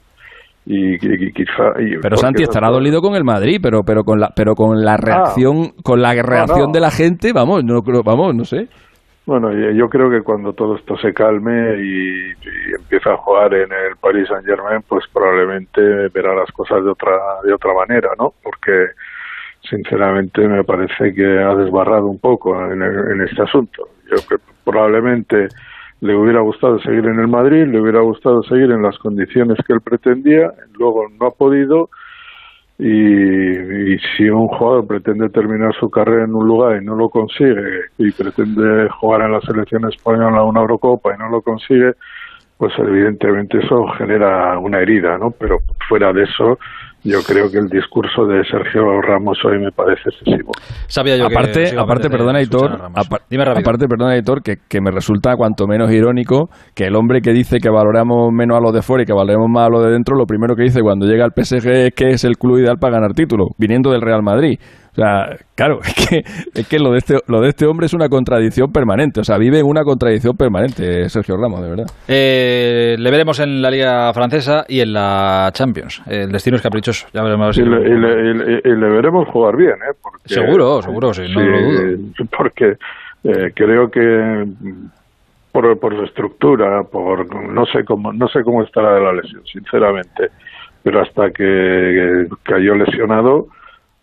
[0.66, 4.32] Y, y, quizá, y pero Santi estará dolido con el Madrid, pero pero con la
[4.36, 8.43] pero con la reacción ah, con la reacción de la gente, vamos, no vamos, no
[8.43, 8.68] sé.
[9.28, 13.69] Bueno, yo creo que cuando todo esto se calme y, y empieza a jugar en
[13.73, 15.82] el Paris Saint Germain, pues probablemente
[16.13, 17.11] verá las cosas de otra
[17.43, 18.34] de otra manera, ¿no?
[18.41, 18.88] Porque
[19.69, 23.89] sinceramente me parece que ha desbarrado un poco en, en este asunto.
[24.09, 25.49] Yo que probablemente
[25.99, 29.73] le hubiera gustado seguir en el Madrid, le hubiera gustado seguir en las condiciones que
[29.73, 31.89] él pretendía, luego no ha podido
[32.80, 37.09] y, y, si un jugador pretende terminar su carrera en un lugar y no lo
[37.09, 41.93] consigue y pretende jugar en la selección española una Eurocopa y no lo consigue,
[42.57, 45.32] pues evidentemente eso genera una herida, ¿no?
[45.32, 45.57] Pero
[45.88, 46.59] fuera de eso,
[47.08, 50.51] yo creo que el discurso de Sergio Ramos hoy me parece excesivo.
[50.88, 55.68] Sabía yo aparte, que aparte, perdona, Editor, aparte, perdona, Editor, que, que, me resulta cuanto
[55.68, 59.05] menos irónico que el hombre que dice que valoramos menos a lo de fuera y
[59.05, 61.68] que valoremos más a lo de dentro, lo primero que dice cuando llega al PSG
[61.68, 64.60] es que es el club ideal para ganar título, viniendo del Real Madrid.
[64.97, 66.24] O sea, claro, es que,
[66.55, 69.22] es que lo, de este, lo de este hombre es una contradicción permanente.
[69.22, 71.86] O sea, vive una contradicción permanente, Sergio Ramos, de verdad.
[72.08, 76.01] Eh, le veremos en la Liga Francesa y en la Champions.
[76.08, 76.97] El destino es caprichoso.
[77.14, 79.95] Ya veremos y, le, y, le, veremos jugar bien, ¿eh?
[80.26, 82.14] seguro, seguro, sí, no lo dudo.
[82.36, 82.78] Porque
[83.24, 84.45] eh, creo que
[85.52, 89.43] por, por su estructura, por no sé cómo no sé cómo estará de la lesión,
[89.45, 90.30] sinceramente.
[90.84, 93.48] Pero hasta que cayó lesionado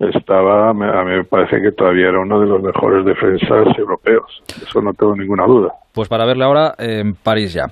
[0.01, 4.43] estaba, a mí me parece que todavía era uno de los mejores defensas europeos.
[4.49, 5.73] Eso no tengo ninguna duda.
[5.93, 7.67] Pues para verle ahora en París ya.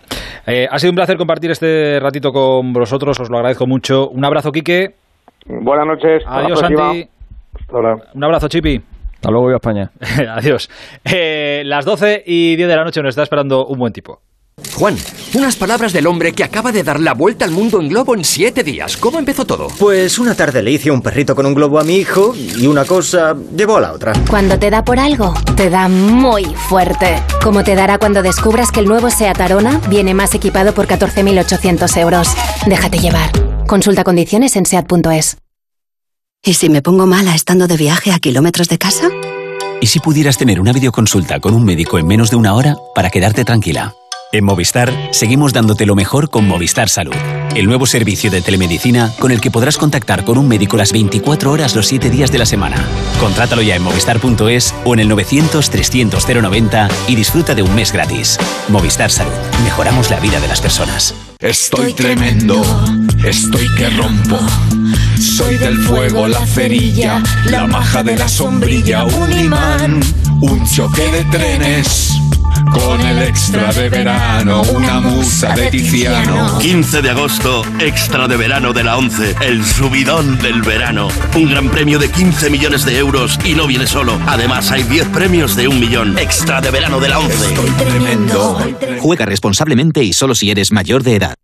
[0.47, 4.09] Eh, ha sido un placer compartir este ratito con vosotros, os lo agradezco mucho.
[4.09, 5.01] Un abrazo, Quique.
[5.47, 6.22] Buenas noches.
[6.26, 7.09] Adiós, Santi.
[8.14, 8.80] Un abrazo, Chipi.
[9.14, 9.90] Hasta luego, voy a España.
[10.36, 10.68] Adiós.
[11.05, 14.20] Eh, las 12 y 10 de la noche nos está esperando un buen tipo.
[14.74, 14.97] Juan,
[15.34, 18.24] unas palabras del hombre que acaba de dar la vuelta al mundo en globo en
[18.24, 18.97] siete días.
[18.97, 19.68] ¿Cómo empezó todo?
[19.78, 22.84] Pues una tarde le hice un perrito con un globo a mi hijo y una
[22.84, 24.12] cosa llevó a la otra.
[24.28, 27.22] Cuando te da por algo, te da muy fuerte.
[27.43, 31.97] Como te dará cuando descubras que el nuevo SEAT Arona viene más equipado por 14.800
[31.99, 32.34] euros.
[32.66, 33.30] Déjate llevar.
[33.66, 35.38] Consulta condiciones en SEAT.es.
[36.44, 39.08] ¿Y si me pongo mala estando de viaje a kilómetros de casa?
[39.80, 43.10] ¿Y si pudieras tener una videoconsulta con un médico en menos de una hora para
[43.10, 43.94] quedarte tranquila?
[44.32, 47.14] En Movistar seguimos dándote lo mejor con Movistar Salud,
[47.54, 51.52] el nuevo servicio de telemedicina con el que podrás contactar con un médico las 24
[51.52, 52.76] horas los 7 días de la semana.
[53.20, 57.92] Contrátalo ya en movistar.es o en el 900 300 090 y disfruta de un mes
[57.92, 58.38] gratis.
[58.68, 59.32] Movistar Salud,
[59.64, 61.14] mejoramos la vida de las personas.
[61.43, 62.62] Estoy tremendo,
[63.24, 64.38] estoy que rompo.
[65.18, 70.01] Soy del fuego, la cerilla, la maja de la sombrilla, un imán,
[70.40, 72.22] un choque de trenes
[72.70, 76.58] con el extra de verano, una musa de Tiziano.
[76.58, 81.08] 15 de agosto, extra de verano de la 11, el subidón del verano.
[81.34, 84.18] Un gran premio de 15 millones de euros y no viene solo.
[84.26, 86.18] Además, hay 10 premios de un millón.
[86.18, 87.34] Extra de verano de la 11.
[87.34, 88.58] Estoy tremendo.
[89.00, 91.34] Juega responsablemente y solo si eres mayor de edad.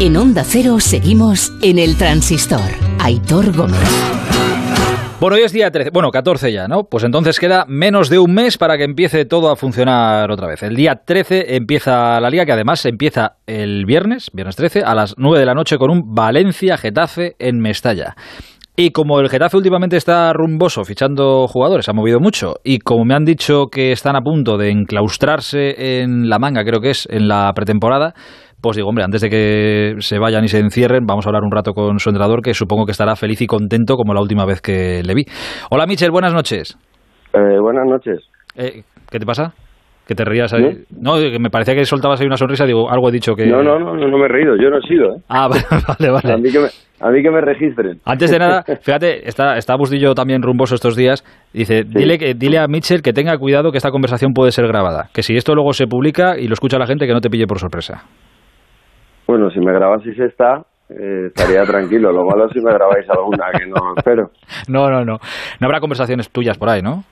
[0.00, 2.70] En Onda Cero seguimos en el transistor.
[2.98, 3.78] Aitor Gómez.
[5.20, 6.84] Bueno, hoy es día 13, bueno, 14 ya, ¿no?
[6.84, 10.62] Pues entonces queda menos de un mes para que empiece todo a funcionar otra vez.
[10.62, 15.16] El día 13 empieza la liga, que además empieza el viernes, viernes 13, a las
[15.18, 18.14] 9 de la noche con un Valencia-Getafe en Mestalla.
[18.76, 23.16] Y como el Getafe últimamente está rumboso fichando jugadores, ha movido mucho, y como me
[23.16, 27.26] han dicho que están a punto de enclaustrarse en la manga, creo que es, en
[27.26, 28.14] la pretemporada,
[28.60, 31.52] pues digo, hombre, antes de que se vayan y se encierren, vamos a hablar un
[31.52, 34.60] rato con su entrenador, que supongo que estará feliz y contento como la última vez
[34.60, 35.24] que le vi.
[35.70, 36.76] Hola, Michel, buenas noches.
[37.34, 38.20] Eh, buenas noches.
[38.56, 39.52] Eh, ¿Qué te pasa?
[40.06, 40.84] Que te rías ahí.
[40.90, 41.16] ¿No?
[41.16, 42.64] que me parecía que soltabas ahí una sonrisa.
[42.64, 43.46] Digo, algo he dicho que.
[43.46, 44.56] No, no, no, no, me he reído.
[44.56, 45.16] Yo no he sido.
[45.16, 45.20] ¿eh?
[45.28, 46.32] Ah, vale, vale.
[46.32, 48.00] A mí, que me, a mí que me registren.
[48.06, 51.22] Antes de nada, fíjate, está, está Bustillo también rumboso estos días.
[51.52, 55.10] Dice, dile, que, dile a Mitchell que tenga cuidado que esta conversación puede ser grabada.
[55.12, 57.46] Que si esto luego se publica y lo escucha la gente, que no te pille
[57.46, 58.04] por sorpresa.
[59.28, 62.10] Bueno, si me grabáis esta, eh, estaría tranquilo.
[62.10, 64.30] Lo malo es si me grabáis alguna, que no espero.
[64.68, 65.18] No, no, no.
[65.60, 67.04] No habrá conversaciones tuyas por ahí, ¿no?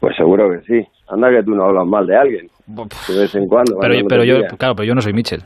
[0.00, 0.88] Pues seguro que sí.
[1.08, 2.46] Anda que tú no hablas mal de alguien.
[2.66, 3.78] De vez en cuando.
[3.80, 5.42] Pero, yo, pero yo, claro, pero yo no soy Mitchell.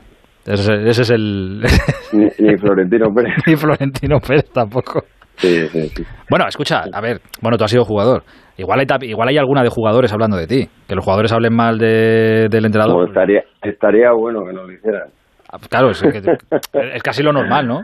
[0.47, 1.61] Ese, es el...
[2.13, 3.35] Ni, Florentino Pérez.
[3.47, 5.03] ni Florentino Pérez tampoco.
[5.35, 6.03] Sí, sí, sí.
[6.29, 8.23] Bueno, escucha, a ver, bueno, tú has sido jugador.
[8.57, 10.67] Igual hay, igual hay alguna de jugadores hablando de ti.
[10.87, 12.95] Que los jugadores hablen mal de, del entrenador.
[12.95, 15.09] Pues estaría, estaría bueno que no lo hicieran.
[15.51, 17.79] Ah, claro, es, es casi lo normal, ¿no?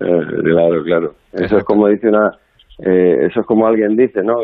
[0.00, 1.14] Eh, claro, claro.
[1.32, 2.30] Eso es como dice una,
[2.78, 4.34] eh, eso es como alguien dice, ¿no?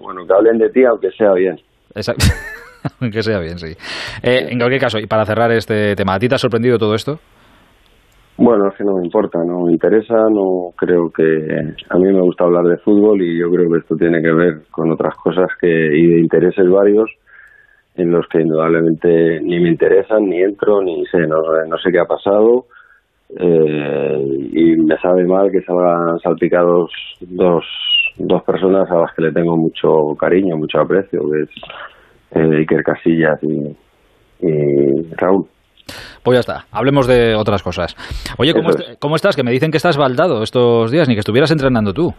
[0.00, 1.56] bueno, que hablen de ti aunque sea bien.
[1.94, 2.26] Exacto.
[3.00, 3.74] aunque sea bien, sí.
[4.22, 6.94] Eh, en cualquier caso, y para cerrar este tema, ¿a ti te ha sorprendido todo
[6.94, 7.18] esto?
[8.36, 12.20] Bueno, es que no me importa, no me interesa, no creo que a mí me
[12.20, 15.46] gusta hablar de fútbol y yo creo que esto tiene que ver con otras cosas
[15.60, 17.08] que y de intereses varios
[17.96, 22.00] en los que indudablemente ni me interesan, ni entro, ni sé, no, no sé qué
[22.00, 22.66] ha pasado.
[23.36, 26.88] Eh, y me sabe mal que se habrán salpicado
[27.20, 27.64] dos,
[28.16, 31.48] dos personas a las que le tengo mucho cariño, mucho aprecio, que es
[32.32, 33.76] eh, Iker Casillas y,
[35.16, 35.46] Raúl.
[36.22, 37.94] Pues ya está, hablemos de otras cosas.
[38.38, 39.36] Oye, ¿cómo, ¿cómo estás?
[39.36, 42.12] Que me dicen que estás baldado estos días, ni que estuvieras entrenando tú.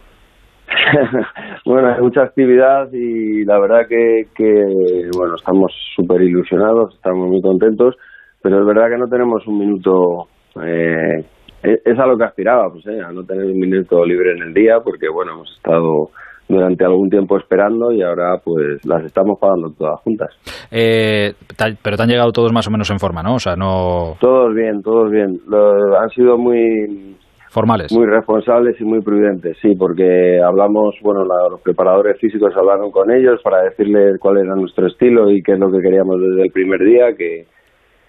[1.64, 7.40] bueno, hay mucha actividad y la verdad que, que bueno, estamos súper ilusionados, estamos muy
[7.42, 7.96] contentos,
[8.42, 10.28] pero es verdad que no tenemos un minuto,
[10.62, 11.24] eh,
[11.62, 14.42] es es a lo que aspiraba, pues, eh, a no tener un minuto libre en
[14.42, 16.10] el día, porque bueno, hemos estado
[16.48, 20.28] durante algún tiempo esperando y ahora pues las estamos pagando todas juntas.
[20.70, 23.34] Eh, tal- pero te han llegado todos más o menos en forma, ¿no?
[23.34, 25.40] O sea, no Todos bien, todos bien.
[25.48, 27.16] Lo- han sido muy
[27.56, 27.90] formales.
[27.92, 33.10] muy responsables y muy prudentes, sí, porque hablamos, bueno, la- los preparadores físicos hablaron con
[33.10, 36.52] ellos para decirles cuál era nuestro estilo y qué es lo que queríamos desde el
[36.52, 37.46] primer día, que,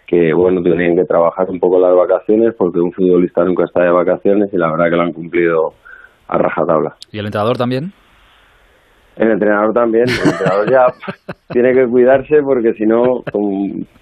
[0.06, 3.92] que bueno, tenían que trabajar un poco las vacaciones porque un futbolista nunca está de
[3.92, 5.74] vacaciones y la verdad que lo han cumplido
[6.28, 6.96] a rajatabla.
[7.12, 7.92] ¿Y el entrenador también?
[9.16, 10.86] El entrenador también, el entrenador ya
[11.52, 13.24] tiene que cuidarse porque si no,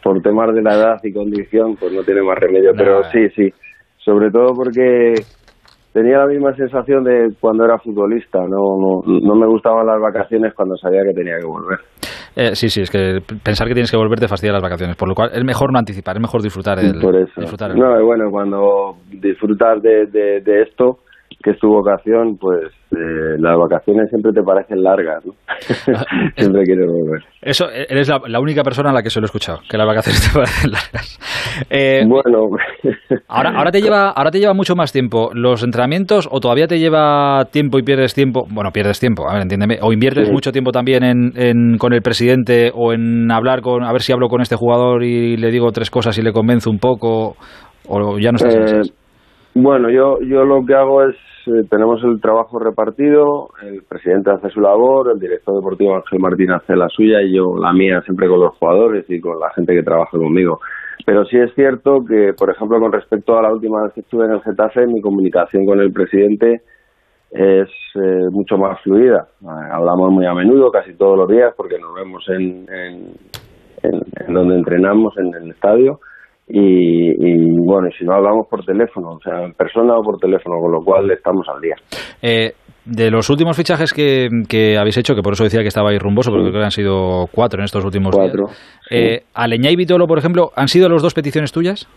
[0.04, 2.72] por temas de la edad y condición, pues no tiene más remedio.
[2.76, 3.54] Pero sí, sí,
[4.06, 5.16] sobre todo porque
[5.92, 8.40] tenía la misma sensación de cuando era futbolista.
[8.40, 11.80] No, no, no me gustaban las vacaciones cuando sabía que tenía que volver.
[12.36, 15.08] Eh, sí, sí, es que pensar que tienes que volver te fastidia las vacaciones, por
[15.08, 17.32] lo cual es mejor no anticipar, es mejor disfrutar el, por eso.
[17.40, 21.00] disfrutar el- No, y bueno, cuando disfrutas de, de, de esto,
[21.46, 25.34] que es tu vocación, pues eh, las vacaciones siempre te parecen largas, ¿no?
[26.36, 27.22] siempre quieres volver.
[27.42, 29.78] Eso, eh, eres la, la única persona a la que se lo he escuchado, que
[29.78, 31.20] las vacaciones te parecen largas.
[31.70, 32.50] Eh, bueno,
[33.28, 36.80] ahora, ahora, te lleva, ahora te lleva mucho más tiempo los entrenamientos o todavía te
[36.80, 40.34] lleva tiempo y pierdes tiempo, bueno, pierdes tiempo, a ver, entiéndeme, o inviertes Sí.
[40.34, 44.12] mucho tiempo también en, en- con el presidente o en hablar con, a ver si
[44.14, 47.36] hablo con este jugador y le digo tres cosas y le convenzo un poco,
[47.88, 48.94] o ya no estás en Eh, esas?
[49.56, 51.16] Bueno, yo, yo lo que hago es,
[51.48, 56.52] eh, tenemos el trabajo repartido, el presidente hace su labor, el director deportivo Ángel Martín
[56.52, 59.74] hace la suya y yo la mía siempre con los jugadores y con la gente
[59.74, 60.60] que trabaja conmigo.
[61.06, 64.26] Pero sí es cierto que, por ejemplo, con respecto a la última vez que estuve
[64.26, 66.62] en el Getafe, mi comunicación con el presidente
[67.32, 69.28] es eh, mucho más fluida.
[69.42, 73.14] Eh, hablamos muy a menudo, casi todos los días, porque nos vemos en, en,
[73.84, 76.00] en- en donde entrenamos, en el estadio.
[76.48, 80.60] Y, y, bueno, si no hablamos por teléfono, o sea, en persona o por teléfono,
[80.62, 81.76] con lo cual estamos al día.
[82.22, 82.52] Eh,
[82.86, 86.30] de los últimos fichajes que, que habéis hecho, que por eso decía que estabais rumboso,
[86.30, 88.88] porque creo que han sido cuatro en estos últimos Cuatro, días.
[88.92, 91.88] Eh, Aleñá y Vitolo, por ejemplo, ¿han sido los dos peticiones tuyas?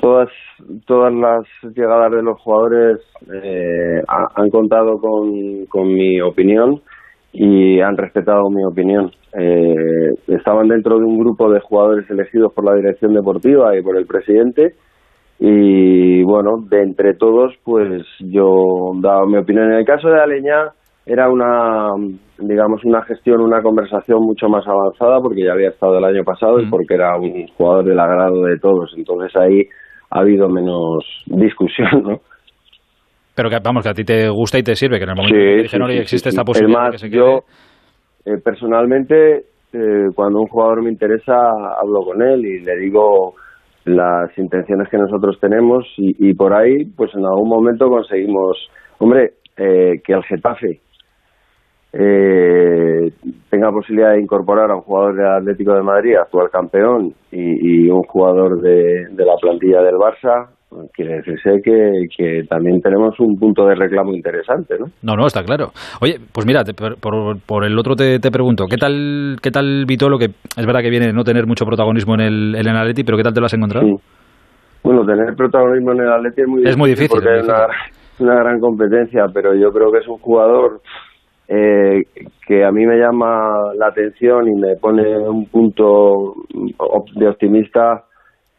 [0.00, 0.28] todas
[0.86, 1.44] todas las
[1.76, 2.98] llegadas de los jugadores
[3.42, 6.80] eh, ha- han contado con, con mi opinión
[7.32, 9.10] y han respetado mi opinión.
[9.38, 13.96] Eh, estaban dentro de un grupo de jugadores elegidos por la dirección deportiva y por
[13.96, 14.74] el presidente
[15.38, 19.72] y bueno, de entre todos pues yo daba mi opinión.
[19.72, 20.72] En el caso de Aleñá
[21.06, 21.90] era una
[22.38, 26.60] digamos una gestión, una conversación mucho más avanzada porque ya había estado el año pasado
[26.60, 28.92] y porque era un jugador del agrado de todos.
[28.96, 29.62] Entonces ahí
[30.10, 32.20] ha habido menos discusión, ¿no?
[33.40, 35.34] Pero que, vamos, que a ti te gusta y te sirve, que en el momento
[35.34, 37.18] Sí, que dijeron, sí, "Oye, sí, existe esta Es posibilidad de más, que se quede.
[37.20, 37.38] yo
[38.26, 39.36] eh, personalmente
[39.72, 41.32] eh, cuando un jugador me interesa
[41.80, 43.32] hablo con él y le digo
[43.86, 48.58] las intenciones que nosotros tenemos y, y por ahí pues en algún momento conseguimos
[48.98, 50.80] hombre eh, que el Getafe
[51.92, 53.10] eh,
[53.50, 57.90] tenga posibilidad de incorporar a un jugador del Atlético de Madrid, actual campeón, y, y
[57.90, 60.50] un jugador de, de la plantilla del Barça,
[60.94, 64.86] quiere decirse que, que también tenemos un punto de reclamo interesante, ¿no?
[65.02, 65.72] No, no, está claro.
[66.00, 66.96] Oye, pues mira, te- por,
[67.40, 70.90] por- el otro te, te pregunto, ¿qué tal qué tal Vitolo, que es verdad que
[70.90, 73.40] viene de no tener mucho protagonismo en el, en el Atleti, pero qué tal te
[73.40, 73.86] lo has encontrado?
[74.82, 77.66] Bueno, tener protagonismo en el Atleti es muy Es muy difícil, porque es una,
[78.20, 80.80] una gran competencia, pero yo creo que es un jugador
[81.48, 82.02] eh,
[82.46, 86.34] que a mí me llama la atención y me pone un punto
[87.16, 88.04] de optimista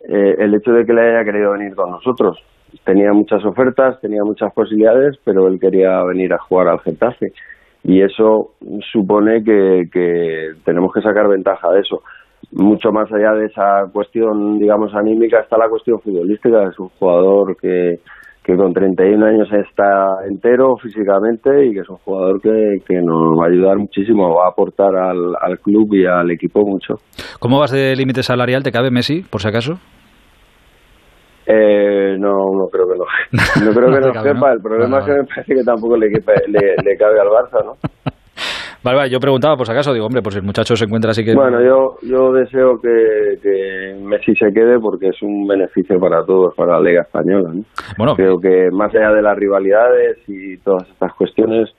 [0.08, 2.38] eh, el hecho de que le haya querido venir con nosotros.
[2.86, 7.34] Tenía muchas ofertas, tenía muchas posibilidades, pero él quería venir a jugar al Getafe.
[7.84, 8.52] Y eso
[8.92, 12.02] supone que, que tenemos que sacar ventaja de eso.
[12.52, 16.64] Mucho más allá de esa cuestión, digamos, anímica, está la cuestión futbolística.
[16.64, 18.00] Es un jugador que,
[18.52, 23.40] que con 31 años está entero físicamente y que es un jugador que, que nos
[23.40, 26.96] va a ayudar muchísimo, va a aportar al, al club y al equipo mucho.
[27.40, 28.64] ¿Cómo vas de límite salarial?
[28.64, 29.74] ¿Te cabe Messi, por si acaso?
[31.48, 33.06] Eh, no, no creo que no.
[33.66, 34.48] No creo que te nos cabe, quepa.
[34.50, 34.54] ¿no?
[34.54, 37.66] El problema es que me parece que tampoco le, quepa- le, le cabe al Barça,
[37.66, 37.74] ¿no?
[38.84, 41.12] Vale, vale, yo preguntaba por si acaso, digo, hombre, pues si el muchacho se encuentra
[41.12, 41.36] así que...
[41.36, 46.56] Bueno, yo, yo deseo que, que Messi se quede porque es un beneficio para todos,
[46.56, 47.52] para la Liga Española.
[47.54, 47.62] ¿no?
[47.98, 51.70] Bueno, Creo que más allá de las rivalidades y todas estas cuestiones,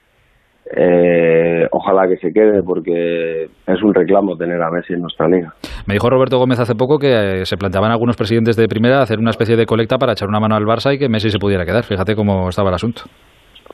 [0.77, 5.53] eh, ojalá que se quede porque es un reclamo tener a Messi en nuestra liga.
[5.89, 9.19] Me dijo Roberto Gómez hace poco que eh, se planteaban algunos presidentes de primera hacer
[9.19, 11.65] una especie de colecta para echar una mano al Barça y que Messi se pudiera
[11.65, 11.83] quedar.
[11.83, 13.03] Fíjate cómo estaba el asunto.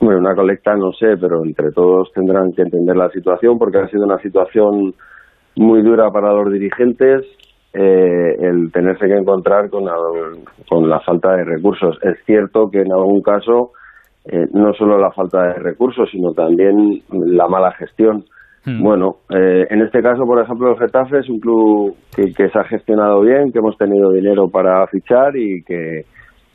[0.01, 3.87] Bueno, una colecta no sé, pero entre todos tendrán que entender la situación porque ha
[3.89, 4.93] sido una situación
[5.55, 7.25] muy dura para los dirigentes
[7.73, 9.95] eh, el tenerse que encontrar con la,
[10.69, 11.97] con la falta de recursos.
[12.01, 13.71] Es cierto que en algún caso
[14.25, 18.23] eh, no solo la falta de recursos, sino también la mala gestión.
[18.65, 18.81] Hmm.
[18.81, 22.59] Bueno, eh, en este caso, por ejemplo, el Getafe es un club que, que se
[22.59, 26.05] ha gestionado bien, que hemos tenido dinero para fichar y que,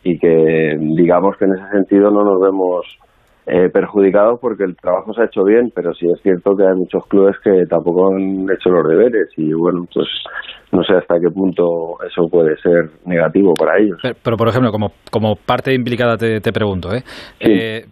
[0.02, 2.98] y que digamos que en ese sentido no nos vemos
[3.46, 6.74] eh, perjudicados porque el trabajo se ha hecho bien, pero sí es cierto que hay
[6.74, 10.06] muchos clubes que tampoco han hecho los deberes y bueno, pues
[10.72, 13.98] no sé hasta qué punto eso puede ser negativo para ellos.
[14.02, 17.02] Pero, pero, por ejemplo, como, como parte implicada te, te pregunto, ¿eh?
[17.38, 17.84] Eh,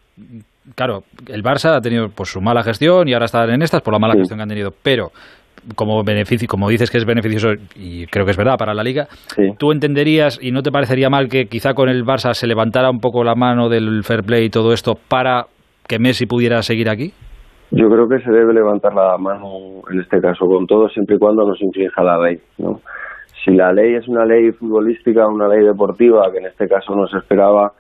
[0.75, 3.93] claro, el Barça ha tenido pues su mala gestión y ahora están en estas por
[3.93, 5.11] la mala gestión que han tenido, pero
[5.75, 9.07] como beneficio, como dices que es beneficioso y creo que es verdad para la liga,
[9.59, 12.99] ¿tú entenderías y no te parecería mal que quizá con el Barça se levantara un
[12.99, 15.47] poco la mano del fair play y todo esto para
[15.87, 17.13] que Messi pudiera seguir aquí?
[17.71, 21.19] Yo creo que se debe levantar la mano en este caso con todo siempre y
[21.19, 22.81] cuando nos inflinja la ley, ¿no?
[23.45, 27.09] Si la ley es una ley futbolística, una ley deportiva, que en este caso no
[27.09, 27.73] se esperaba,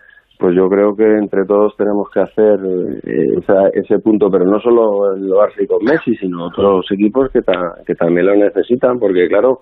[0.43, 2.59] pues yo creo que entre todos tenemos que hacer
[3.05, 7.95] eh, esa, ese punto, pero no solo el Barça con Messi, sino otros equipos que
[7.95, 9.61] también lo necesitan, porque claro,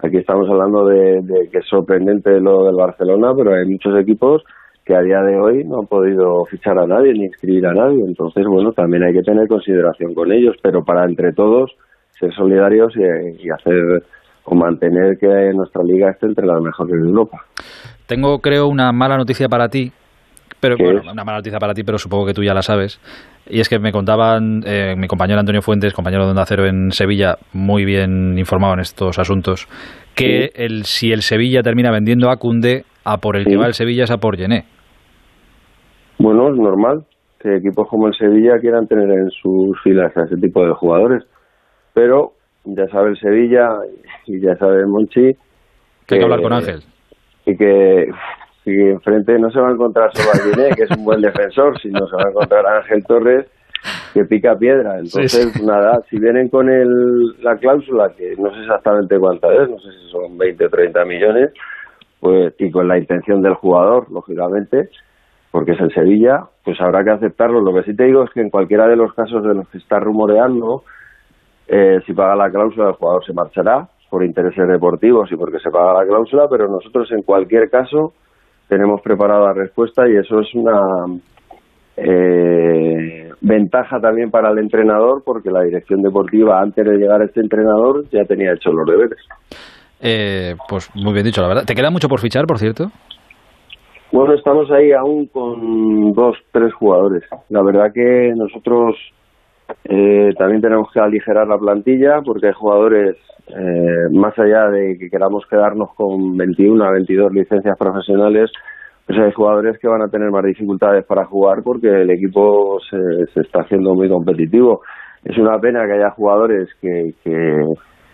[0.00, 4.42] aquí estamos hablando de, de, que es sorprendente lo del Barcelona, pero hay muchos equipos
[4.84, 8.02] que a día de hoy no han podido fichar a nadie ni inscribir a nadie,
[8.04, 11.70] entonces bueno, también hay que tener consideración con ellos, pero para entre todos
[12.18, 14.02] ser solidarios y, y hacer
[14.42, 17.38] o mantener que nuestra liga esté entre las mejores de Europa.
[18.06, 19.92] Tengo, creo, una mala noticia para ti,
[20.74, 23.00] pero bueno, una mala noticia para ti, pero supongo que tú ya la sabes.
[23.48, 26.90] Y es que me contaban eh, mi compañero Antonio Fuentes, compañero de Onda Cero en
[26.90, 29.66] Sevilla, muy bien informado en estos asuntos,
[30.14, 30.62] que sí.
[30.62, 33.50] el, si el Sevilla termina vendiendo a Cundé, a por el sí.
[33.50, 34.64] que va el Sevilla es a por Gené.
[36.18, 37.04] Bueno, es normal
[37.40, 41.24] que equipos como el Sevilla quieran tener en sus filas a ese tipo de jugadores.
[41.94, 42.32] Pero
[42.64, 43.68] ya sabe el Sevilla
[44.26, 45.34] y ya sabe el Monchi.
[46.06, 46.80] Que hay que hablar con Ángel.
[47.44, 48.06] Y que
[48.66, 51.80] y enfrente no se va a encontrar solo a Guiné, que es un buen defensor,
[51.80, 53.46] sino se va a encontrar a Ángel Torres,
[54.12, 54.94] que pica piedra.
[54.98, 55.64] Entonces, sí, sí.
[55.64, 59.88] nada, si vienen con el, la cláusula, que no sé exactamente cuánta es, no sé
[59.92, 61.52] si son 20 o 30 millones,
[62.18, 64.88] pues y con la intención del jugador, lógicamente,
[65.52, 67.60] porque es el Sevilla, pues habrá que aceptarlo.
[67.60, 69.78] Lo que sí te digo es que en cualquiera de los casos de los que
[69.78, 70.82] está rumoreando,
[71.68, 75.70] eh, si paga la cláusula, el jugador se marchará por intereses deportivos y porque se
[75.70, 78.12] paga la cláusula, pero nosotros en cualquier caso
[78.68, 80.80] tenemos preparada la respuesta y eso es una
[81.96, 87.40] eh, ventaja también para el entrenador porque la dirección deportiva antes de llegar a este
[87.40, 89.18] entrenador ya tenía hecho los deberes.
[90.00, 91.64] Eh, pues muy bien dicho, la verdad.
[91.66, 92.90] ¿Te queda mucho por fichar, por cierto?
[94.12, 97.22] Bueno, estamos ahí aún con dos, tres jugadores.
[97.48, 98.94] La verdad que nosotros
[99.84, 103.16] eh, también tenemos que aligerar la plantilla porque hay jugadores,
[103.48, 108.50] eh, más allá de que queramos quedarnos con 21 a 22 licencias profesionales,
[109.06, 113.26] pues hay jugadores que van a tener más dificultades para jugar porque el equipo se,
[113.32, 114.82] se está haciendo muy competitivo.
[115.24, 117.64] Es una pena que haya jugadores que, que,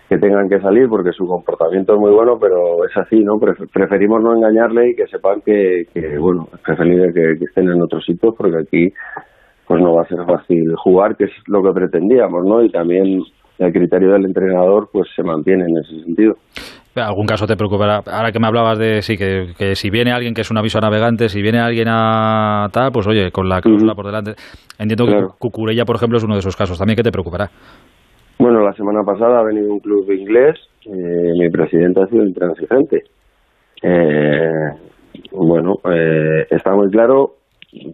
[0.09, 3.39] que tengan que salir porque su comportamiento es muy bueno, pero es así, ¿no?
[3.39, 7.81] Preferimos no engañarle y que sepan que, que bueno, es preferible que, que estén en
[7.81, 8.93] otros sitios porque aquí
[9.67, 12.63] pues no va a ser fácil jugar, que es lo que pretendíamos, ¿no?
[12.63, 13.21] Y también
[13.59, 16.35] el criterio del entrenador pues se mantiene en ese sentido.
[16.95, 18.01] ¿Algún caso te preocupará?
[18.05, 20.77] Ahora que me hablabas de sí, que, que, si viene alguien que es un aviso
[20.77, 23.95] a navegantes, si viene alguien a tal, pues oye, con la cláusula uh -huh.
[23.95, 24.33] por delante.
[24.77, 25.27] Entiendo claro.
[25.29, 26.77] que Cucurella, por ejemplo, es uno de esos casos.
[26.77, 27.49] ¿También qué te preocupará?
[28.37, 30.55] Bueno, la semana pasada ha venido un club inglés,
[30.85, 33.03] eh, mi presidente ha sido intransigente.
[33.81, 34.69] Eh,
[35.31, 37.35] bueno, eh, está muy claro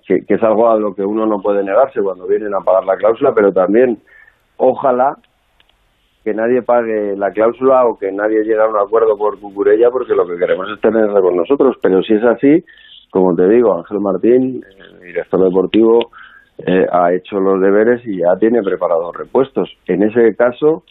[0.06, 2.86] que, que, es algo a lo que uno no puede negarse cuando vienen a pagar
[2.86, 3.98] la cláusula, pero también
[4.58, 5.18] ojalá
[6.24, 10.14] que nadie pague la cláusula o que nadie llegue a un acuerdo por Cucurella porque
[10.14, 11.78] lo que queremos es tenerla con nosotros.
[11.82, 12.64] Pero si es así,
[13.10, 16.12] como te digo, Ángel Martín, el director deportivo,
[16.58, 19.70] eh, ha hecho los deberes y ya tiene preparados repuestos.
[19.88, 20.84] En ese caso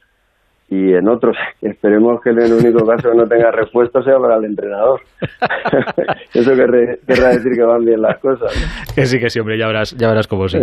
[0.71, 4.37] y en otros, esperemos que en el único caso que no tenga repuestos sea para
[4.37, 5.01] el entrenador.
[6.35, 8.53] Eso querrá, querrá, decir que van bien las cosas.
[8.95, 10.59] Que sí, que sí, hombre, ya verás, ya verás cómo sí.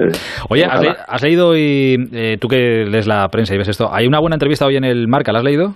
[0.49, 3.89] Oye, has, le, has, leído y eh, tú que lees la prensa y ves esto,
[3.91, 5.73] hay una buena entrevista hoy en el Marca, ¿la has leído?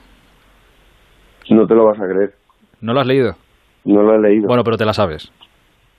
[1.50, 2.34] No te lo vas a creer.
[2.82, 3.34] ¿No lo has leído?
[3.86, 4.48] No lo he leído.
[4.48, 5.32] Bueno, pero te la sabes.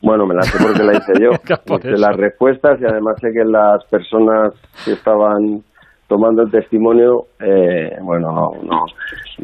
[0.03, 1.31] Bueno, me la sé porque la hice yo.
[1.77, 4.55] hice las respuestas y además sé que las personas
[4.85, 5.63] que estaban
[6.11, 8.85] tomando el testimonio, eh, bueno, no, no,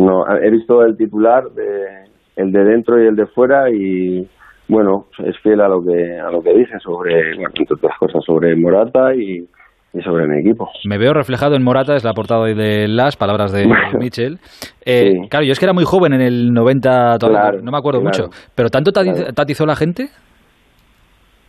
[0.04, 2.04] no, he visto el titular, de,
[2.34, 4.28] el de dentro y el de fuera y
[4.68, 8.24] bueno, es fiel a lo que a lo que dije sobre, bueno, entre otras cosas,
[8.26, 9.46] sobre Morata y,
[9.94, 10.68] y sobre mi equipo.
[10.88, 13.64] Me veo reflejado en Morata, es la portada de las palabras de
[14.00, 14.38] Mitchell.
[14.84, 15.28] Eh, Sí.
[15.30, 18.00] Claro, yo es que era muy joven en el 90, todavía, Claro, no me acuerdo
[18.00, 18.24] claro.
[18.26, 18.36] mucho.
[18.56, 19.32] ¿Pero tanto Claro.
[19.34, 20.08] tatizó la gente?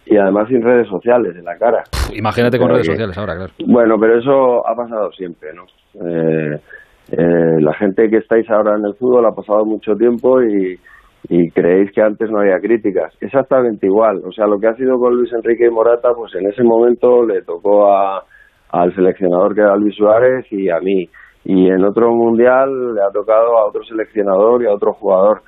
[0.09, 1.83] Y además sin redes sociales en la cara.
[2.13, 3.53] Imagínate con redes que- sociales ahora, claro.
[3.65, 5.63] Bueno, pero eso ha pasado siempre, ¿no?
[6.05, 6.59] Eh,
[7.11, 10.77] eh, la gente que estáis ahora en el fútbol ha pasado mucho tiempo y,
[11.29, 13.13] y creéis que antes no había críticas.
[13.21, 14.21] Exactamente igual.
[14.25, 17.25] O sea, lo que ha sido con Luis Enrique y Morata, pues en ese momento
[17.25, 18.23] le tocó a,
[18.71, 21.09] al seleccionador que era Luis Suárez y a mí.
[21.45, 25.41] Y en otro mundial le ha tocado a otro seleccionador y a otro jugador.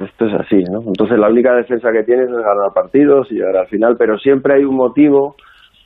[0.00, 0.80] Esto es así, ¿no?
[0.86, 4.54] Entonces la única defensa que tienes es ganar partidos y llegar al final, pero siempre
[4.54, 5.36] hay un motivo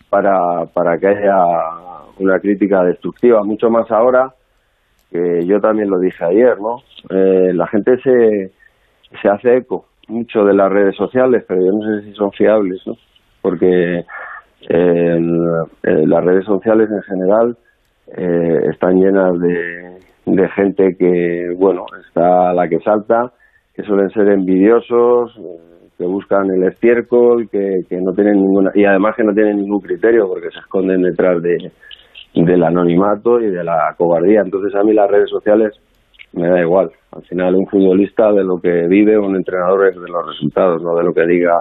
[0.09, 1.37] para, para que haya
[2.19, 4.33] una crítica destructiva, mucho más ahora,
[5.11, 6.79] que yo también lo dije ayer, ¿no?
[7.09, 8.53] Eh, la gente se,
[9.21, 12.81] se hace eco mucho de las redes sociales, pero yo no sé si son fiables,
[12.87, 12.95] ¿no?
[13.41, 14.01] Porque
[14.69, 15.19] eh,
[15.83, 17.57] eh, las redes sociales en general
[18.17, 23.33] eh, están llenas de, de gente que, bueno, está la que salta,
[23.81, 28.85] que suelen ser envidiosos, eh, que buscan el estiércol, que, que no tienen ninguna, y
[28.85, 31.71] además que no tienen ningún criterio porque se esconden detrás de,
[32.35, 34.41] del anonimato y de la cobardía.
[34.45, 35.73] Entonces a mí las redes sociales
[36.33, 36.91] me da igual.
[37.13, 40.95] Al final un futbolista de lo que vive, un entrenador es de los resultados, no
[40.97, 41.55] de lo que diga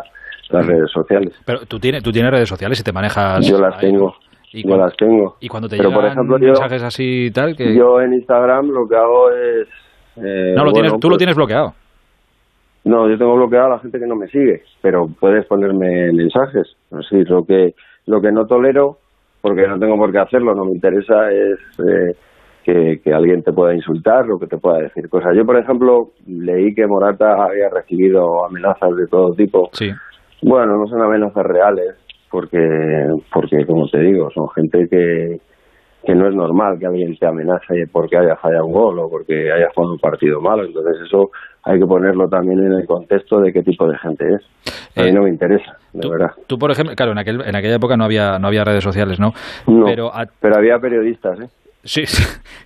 [0.51, 1.33] las redes sociales.
[1.45, 3.45] Pero tú tienes, tú tienes redes sociales y te manejas.
[3.47, 3.89] Yo las ahí.
[3.91, 4.13] tengo.
[4.53, 5.35] ¿Y yo cuando- las tengo.
[5.41, 7.75] Y cuando te Pero llegan por ejemplo yo, mensajes así y tal, que...
[7.75, 9.67] yo en Instagram lo que hago es...
[10.17, 11.73] eh, no, lo tienes, tú lo pues- tienes bloqueado.
[12.89, 16.75] No, yo tengo bloqueado a la gente que no me sigue, pero puedes ponerme mensajes.
[17.07, 17.75] Sí, lo que
[18.07, 18.97] lo que no tolero,
[19.41, 22.15] porque no tengo por qué hacerlo, no me interesa, es eh,
[22.63, 25.35] que, que alguien te pueda insultar o que te pueda decir cosas.
[25.37, 29.69] Yo, por ejemplo, leí que Morata había recibido amenazas de todo tipo.
[29.73, 29.91] Sí.
[30.41, 31.93] Bueno, no son amenazas reales,
[32.31, 32.57] porque,
[33.31, 35.37] porque como te digo, son gente que,
[36.05, 39.51] que no es normal que alguien te amenace porque haya fallado un gol o porque
[39.51, 40.63] haya jugado un partido malo.
[40.65, 41.31] Entonces eso
[41.63, 44.41] hay que ponerlo también en el contexto de qué tipo de gente es.
[44.95, 46.31] A mí no me interesa, de verdad.
[46.47, 49.19] Tú, por ejemplo, claro, en, aquel, en aquella época no había, no había redes sociales,
[49.19, 49.33] ¿no?
[49.67, 51.47] No, Pero, a- pero había periodistas, ¿eh?
[51.83, 52.03] Sí,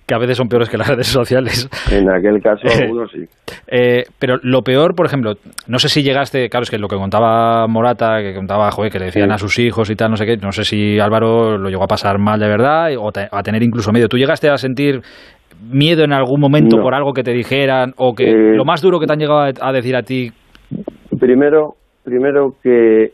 [0.06, 1.68] que a veces son peores que las redes sociales.
[1.90, 3.24] En aquel caso algunos sí.
[3.68, 5.34] Eh, pero lo peor, por ejemplo,
[5.68, 8.98] no sé si llegaste, claro, es que lo que contaba Morata, que contaba, joder, que
[8.98, 9.34] le decían Sí.
[9.34, 11.88] a sus hijos y tal, no sé qué, no sé si Álvaro lo llegó a
[11.88, 14.08] pasar mal de verdad o te- a tener incluso miedo.
[14.08, 15.00] ¿Tú llegaste a sentir
[15.70, 16.82] miedo en algún momento No.
[16.82, 19.40] por algo que te dijeran o que Eh, lo más duro que te han llegado
[19.60, 20.30] a, decir a ti?
[21.18, 23.12] Primero, primero que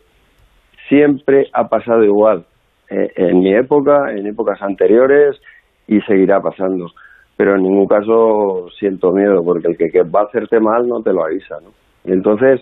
[0.88, 2.44] siempre ha pasado igual.
[2.90, 5.36] Eh, en mi época, en épocas anteriores
[5.90, 6.86] y seguirá pasando.
[7.36, 11.12] Pero en ningún caso siento miedo porque el que, va a hacerte mal no te
[11.12, 11.70] lo avisa, ¿no?
[12.04, 12.60] Y entonces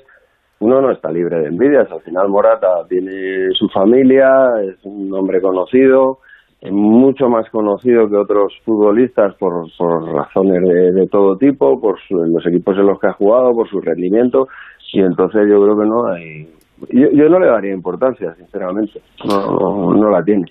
[0.61, 1.91] uno no está libre de envidias.
[1.93, 4.29] Al final Morata tiene su familia,
[4.63, 6.19] es un hombre conocido,
[6.61, 11.99] es mucho más conocido que otros futbolistas por, por razones de, de todo tipo, por
[12.09, 14.49] su- los equipos en los que ha jugado, por su rendimiento,
[14.93, 16.49] y entonces yo creo que no hay...
[16.91, 20.47] Yo, yo no le daría importancia, sinceramente, no, no la tiene.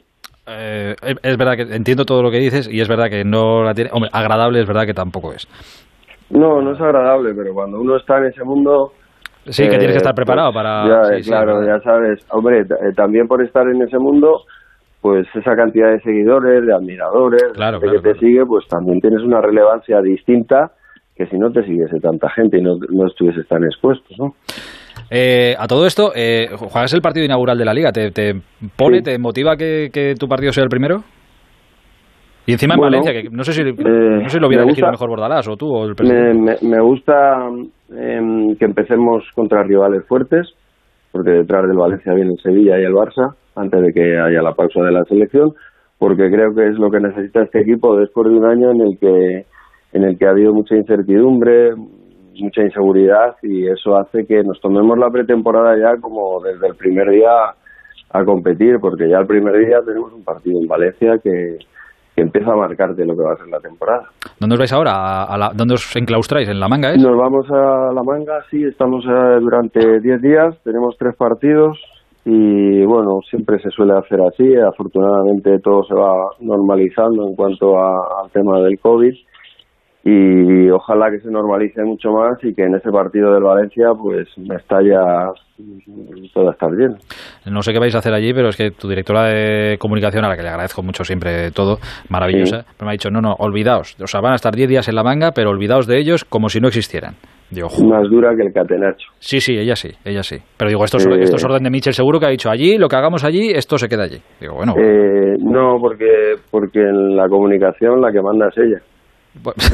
[0.48, 3.74] Eh, es verdad que entiendo todo lo que dices y es verdad que no la
[3.74, 3.90] tiene.
[3.94, 5.48] Hombre, agradable es verdad que tampoco es.
[6.30, 8.94] No, no es agradable, pero cuando uno está en ese mundo...
[9.50, 12.20] Sí, que tienes que estar preparado para- Ya, sí, eh, sí, claro, ya sabes.
[12.32, 14.42] Hombre, eh, también por estar en ese mundo,
[15.02, 19.22] pues esa cantidad de seguidores, de admiradores, de claro, que te sigue, pues también tienes
[19.22, 20.72] una relevancia distinta
[21.16, 24.36] que si no te siguiese tanta gente y no, no estuvieses tan expuesto, ¿no?
[25.10, 27.92] Eh, a todo esto, eh, juegas el partido inaugural de la liga.
[27.92, 28.34] ¿Te, te
[28.76, 29.04] pone, Sí.
[29.04, 31.04] te motiva que, que tu partido sea el primero?
[32.46, 34.64] Y encima en Bueno, Valencia, que no sé si, eh, no sé si lo hubiera
[34.64, 36.58] me elegido gusta- mejor Bordalás o tú o el Me, presidente.
[36.62, 37.50] me, me gusta
[37.92, 40.48] em, que empecemos contra rivales fuertes,
[41.12, 44.54] porque detrás del Valencia viene el Sevilla y el Barça, antes de que haya la
[44.54, 45.54] pausa de la selección,
[46.00, 48.98] porque creo que es lo que necesita este equipo después de un año en el
[49.00, 49.46] que
[49.94, 51.72] en el que ha habido mucha incertidumbre,
[52.42, 57.10] mucha inseguridad y eso hace que nos tomemos la pretemporada ya como desde el primer
[57.10, 57.30] día
[58.12, 61.58] a competir, porque ya el primer día tenemos un partido en Valencia que,
[62.16, 64.04] que empieza a marcarte lo que va a ser la temporada.
[64.40, 64.92] ¿Dónde os vais ahora?
[64.94, 66.48] ¿A, a la- ¿Dónde os enclaustráis?
[66.50, 67.02] ¿En la manga es?
[67.04, 71.78] Nos vamos a la manga, sí, estamos eh, durante 10 días, tenemos tres partidos
[72.24, 78.22] y bueno, siempre se suele hacer así, afortunadamente todo se va normalizando en cuanto a-
[78.24, 79.14] al tema del COVID
[80.10, 84.30] y ojalá que se normalice mucho más y que en ese partido del Valencia pues
[84.38, 85.32] ya
[86.34, 86.96] todo estar bien.
[87.46, 90.30] No sé qué vais a hacer allí, pero es que tu directora de comunicación, a
[90.30, 91.78] la que le agradezco mucho siempre todo,
[92.10, 92.68] maravillosa, Sí.
[92.86, 93.98] me ha dicho, no, no, olvidaos.
[94.02, 96.48] O sea, van a estar 10 días en la manga, pero olvidaos de ellos como
[96.48, 97.16] si no existieran.
[97.52, 99.08] más dura que el catenacho.
[99.20, 100.38] Sí, sí, ella sí, ella sí.
[100.58, 102.78] Pero digo, esto es, Eh, esto es orden de Mitchell seguro que ha dicho allí,
[102.78, 104.22] lo que hagamos allí, esto se queda allí.
[104.40, 108.82] Digo, bueno, Eh, no, porque, porque en la comunicación la que manda es ella.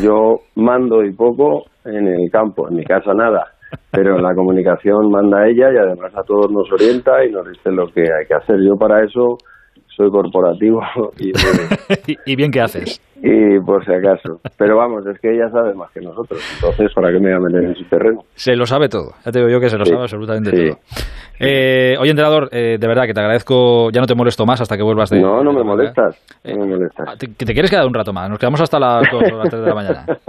[0.01, 3.47] Yo mando y poco en el campo, en mi casa nada.
[3.91, 7.87] Pero la comunicación manda ella y además a todos nos orienta y nos dice lo
[7.87, 8.57] que hay que hacer.
[8.63, 9.37] Yo para eso
[9.95, 10.81] soy corporativo
[11.19, 11.29] y,
[12.11, 12.99] y, y bien que haces.
[13.21, 14.39] y por si acaso.
[14.57, 16.39] Pero vamos, es que ella sabe más que nosotros.
[16.55, 18.21] Entonces, ¿para qué me voy a meter en su terreno?
[18.35, 19.11] Se lo sabe todo.
[19.25, 20.67] Ya te digo yo que se lo Sí, sabe absolutamente sí.
[20.69, 20.79] todo.
[21.39, 23.89] Eh, oye, entrenador, eh, de verdad que te agradezco.
[23.91, 25.21] Ya no te molesto más hasta que vuelvas de.
[25.21, 26.15] No, no de me molestas.
[26.43, 27.17] Eh, No me molestas.
[27.17, 28.29] ¿Te, te quieres quedar un rato más?
[28.29, 30.05] Nos quedamos hasta las 2 o las 3 de la mañana.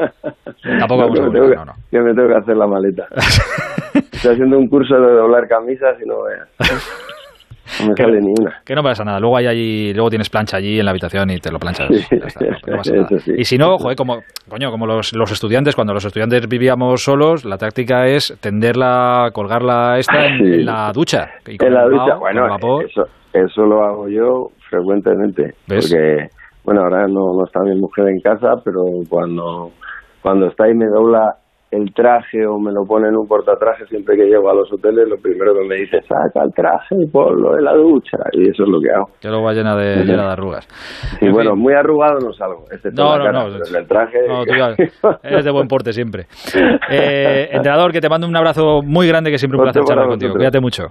[0.79, 1.73] Tampoco No, vamos a volver, que, no, no.
[1.91, 3.07] que me tengo que hacer la maleta.
[4.12, 6.49] Estoy haciendo un curso de doblar camisas y no veas.
[7.85, 8.61] No me sale ni una.
[8.64, 9.18] Que no pasa nada.
[9.20, 11.89] Luego hay allí, luego tienes plancha allí en la habitación y te lo planchas.
[11.89, 13.07] Sí, Ya está, no, no pasa nada.
[13.11, 13.32] eso sí.
[13.37, 14.18] Y si no, joder, como,
[14.49, 19.99] coño, como los, los estudiantes, cuando los estudiantes vivíamos solos, la táctica es tenderla, colgarla
[19.99, 20.53] esta en, Sí.
[20.61, 21.28] en la ducha.
[21.47, 22.85] Y con En la ducha, bueno, vapor.
[22.85, 25.53] eso, eso lo hago yo frecuentemente.
[25.68, 25.89] ¿Ves?
[25.91, 26.28] Porque,
[26.64, 29.70] bueno, ahora no, no está mi mujer en casa, pero cuando,
[30.22, 31.35] cuando está y me dobla
[31.77, 35.09] el traje o me lo pone en un portatraje siempre que llego a los hoteles,
[35.09, 38.18] lo primero que me dice, saca el traje y ponlo en la ducha.
[38.33, 39.07] Y eso es lo que hago.
[39.20, 40.66] Que luego va llena de, llena de arrugas.
[41.20, 41.62] Y En bueno, fin.
[41.62, 43.53] muy arrugado no salgo, excepto No, la no, cara, no.
[43.53, 44.18] pero en el traje...
[44.29, 46.27] No, tú ya eres de buen porte siempre.
[46.91, 50.31] Eh, entrenador, que te mando un abrazo muy grande, que siempre un placer charlar contigo.
[50.35, 50.41] vosotros.
[50.41, 50.85] Cuídate mucho.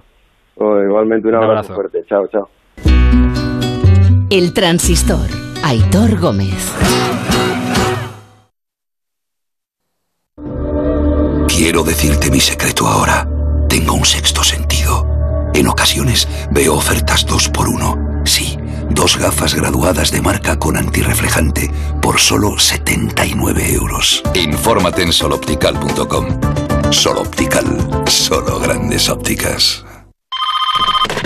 [0.56, 1.74] Oh, igualmente un Un abrazo, abrazo.
[1.74, 1.98] fuerte.
[2.08, 2.48] Chao, chao.
[4.30, 5.26] El transistor.
[5.64, 7.33] Aitor Gómez.
[11.56, 13.28] Quiero decirte mi secreto ahora.
[13.68, 15.06] Tengo un sexto sentido.
[15.54, 18.22] En ocasiones veo ofertas dos por uno.
[18.24, 18.58] Sí,
[18.90, 21.70] dos gafas graduadas de marca con antirreflejante
[22.02, 24.20] por solo 79 euros.
[24.34, 26.26] Infórmate en soloptical.com.
[26.90, 27.64] Soloptical,
[28.08, 29.84] solo grandes ópticas.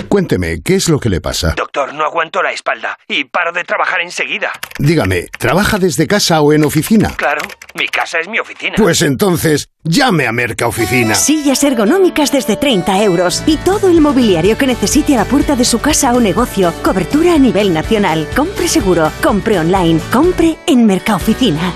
[0.08, 1.54] Cuénteme, ¿qué es lo que le pasa?
[1.56, 4.52] Doctor, no aguanto la espalda y paro de trabajar enseguida.
[4.78, 7.14] Dígame, ¿trabaja desde casa o en oficina?
[7.16, 7.42] Claro,
[7.74, 8.74] mi casa es mi oficina.
[8.76, 11.14] Pues entonces, llame a Merca Oficina.
[11.14, 15.64] Sillas ergonómicas desde 30 euros y todo el mobiliario que necesite a la puerta de
[15.64, 16.72] su casa o negocio.
[16.82, 18.28] Cobertura a nivel nacional.
[18.34, 21.72] Compre seguro, compre online, compre en Mercaoficina.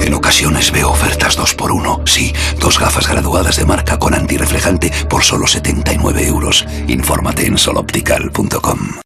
[0.00, 2.00] En ocasiones veo ofertas dos por uno.
[2.06, 6.64] Sí, dos gafas graduadas de marca con antirreflejante por solo 79 euros.
[6.86, 9.05] Infórmate en soloptical.com.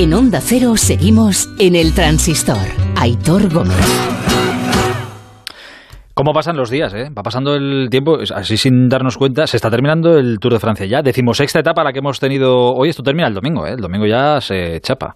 [0.00, 2.56] En Onda Cero seguimos en el transistor.
[2.96, 3.76] Aitor Gómez.
[6.20, 6.92] ¿Cómo pasan los días?
[6.92, 7.08] Eh?
[7.16, 9.46] Va pasando el tiempo, así sin darnos cuenta.
[9.46, 11.00] Se está terminando el Tour de Francia ya.
[11.00, 12.90] Decimosexta etapa la que hemos tenido hoy.
[12.90, 13.70] Esto termina el domingo, ¿eh?
[13.70, 15.14] el domingo ya se chapa.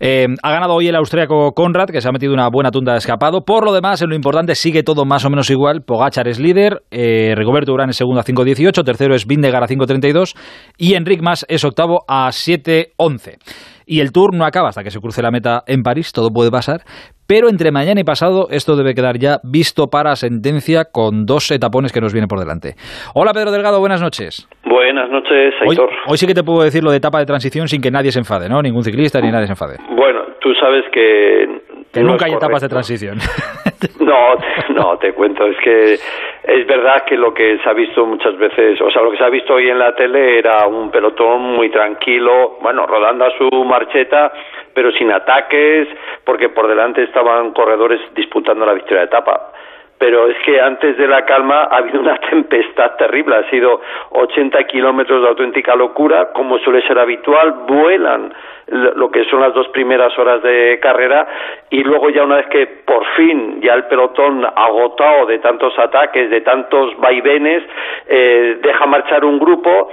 [0.00, 2.98] Eh, ha ganado hoy el austríaco Conrad, que se ha metido una buena tunda de
[3.00, 3.42] escapado.
[3.42, 5.82] Por lo demás, en lo importante sigue todo más o menos igual.
[5.82, 10.34] Pogachar es líder, eh, Rigoberto Urán es segundo a 5.18, tercero es Vindegar a 5.32
[10.78, 13.36] y Enric Mas es octavo a 7.11.
[13.84, 16.50] Y el Tour no acaba hasta que se cruce la meta en París, todo puede
[16.50, 16.82] pasar.
[17.26, 21.92] Pero entre mañana y pasado esto debe quedar ya visto para sentencia con dos etapones
[21.92, 22.74] que nos vienen por delante.
[23.14, 24.48] Hola Pedro Delgado, buenas noches.
[24.64, 25.90] Buenas noches, Hoy, Aitor.
[26.06, 28.20] hoy sí que te puedo decir lo de etapa de transición sin que nadie se
[28.20, 28.62] enfade, ¿no?
[28.62, 29.76] Ningún ciclista ni nadie se enfade.
[29.96, 31.65] Bueno, tú sabes que...
[32.02, 33.18] Nunca hay etapas de transición.
[34.00, 34.36] No,
[34.70, 38.80] no, te cuento, es que es verdad que lo que se ha visto muchas veces,
[38.80, 41.70] o sea, lo que se ha visto hoy en la tele era un pelotón muy
[41.70, 44.32] tranquilo, bueno, rodando a su marcheta,
[44.72, 45.88] pero sin ataques,
[46.24, 49.52] porque por delante estaban corredores disputando la victoria de etapa.
[49.98, 53.80] Pero es que antes de la calma ha habido una tempestad terrible, ha sido
[54.10, 58.32] 80 kilómetros de auténtica locura, como suele ser habitual, vuelan
[58.68, 61.26] lo que son las dos primeras horas de carrera
[61.70, 66.30] y luego ya una vez que por fin ya el pelotón agotado de tantos ataques,
[66.30, 67.62] de tantos vaivenes,
[68.08, 69.90] eh, deja marchar un grupo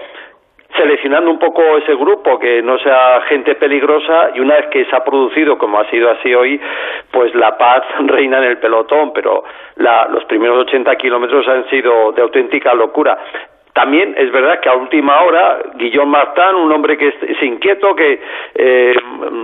[0.75, 4.95] seleccionando un poco ese grupo, que no sea gente peligrosa, y una vez que se
[4.95, 6.59] ha producido, como ha sido así hoy,
[7.11, 9.43] pues la paz reina en el pelotón, pero
[9.75, 13.17] los primeros 80 kilómetros han sido de auténtica locura.
[13.73, 18.21] También es verdad que a última hora, Guillón Martán, un hombre que es, inquieto, que
[18.53, 18.95] eh,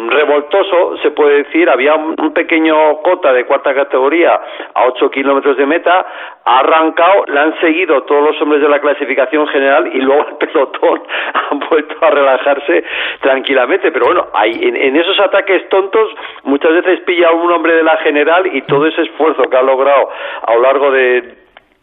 [0.09, 4.39] revoltoso, se puede decir, había un, pequeño cota de cuarta categoría
[4.75, 6.05] a 8 kilómetros de meta,
[6.45, 10.35] ha arrancado, le han seguido todos los hombres de la clasificación general y luego el
[10.35, 11.01] pelotón
[11.33, 12.83] ha vuelto a relajarse
[13.21, 13.91] tranquilamente.
[13.91, 16.07] Pero bueno, hay, en, en esos ataques tontos
[16.43, 20.09] muchas veces pilla un hombre de la general y todo ese esfuerzo que ha logrado
[20.45, 21.38] a lo largo de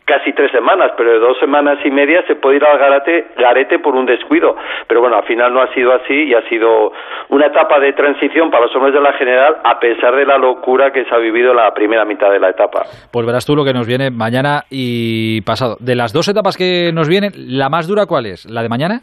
[0.07, 3.81] casi tres semanas, pero de dos semanas y media se puede ir al garate, garete
[3.81, 4.57] por un descuido.
[4.87, 6.93] Pero bueno, al final no ha sido así y ha sido
[7.29, 10.93] una etapa de transición para los hombres de la general a pesar de la locura
[10.93, 12.85] que se ha vivido en la primera mitad de la etapa.
[13.13, 15.77] Pues verás tú lo que nos viene mañana y pasado.
[15.81, 18.47] De las dos etapas que nos vienen, ¿la más dura cuál es?
[18.49, 19.01] ¿La de mañana?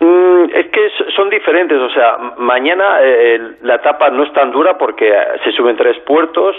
[0.00, 4.76] Mm, es que son diferentes, o sea, mañana eh, la etapa no es tan dura
[4.76, 5.10] porque
[5.42, 6.56] se suben tres puertos,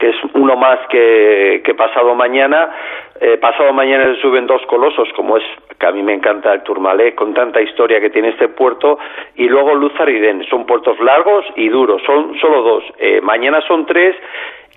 [0.00, 2.70] que es uno más que, que pasado mañana.
[3.20, 5.44] Eh, pasado mañana se suben dos colosos, como es
[5.78, 8.98] que a mí me encanta el Turmalé, con tanta historia que tiene este puerto,
[9.36, 10.42] y luego Luzar y Den.
[10.48, 12.84] Son puertos largos y duros, son solo dos.
[12.98, 14.16] Eh, mañana son tres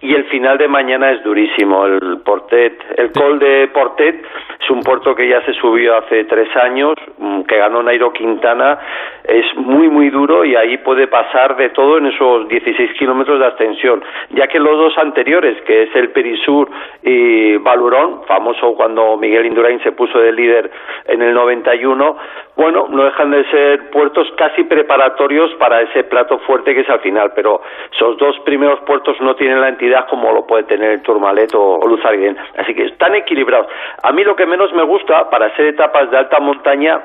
[0.03, 1.85] y el final de mañana es durísimo.
[1.85, 4.25] El Portet, el Col de Portet
[4.59, 8.79] es un puerto que ya se subió hace tres años, mm, que ganó Nairo Quintana,
[9.23, 13.45] es muy muy duro y ahí puede pasar de todo en esos 16 kilómetros de
[13.45, 16.69] ascensión, ya que los dos anteriores, que es el Perisur
[17.01, 20.71] y Valurón, famoso cuando Miguel Indurain se puso de líder
[21.05, 22.17] en el 91,
[22.55, 26.99] bueno, no dejan de ser puertos casi preparatorios para ese plato fuerte que es al
[27.01, 27.61] final, pero
[27.93, 31.75] esos dos primeros puertos no tienen la entidad como lo puede tener el Tourmalet o,
[31.75, 32.35] o Luzarguén.
[32.57, 33.67] Así que están equilibrados.
[34.01, 37.01] A mí lo que menos me gusta para hacer etapas de alta montaña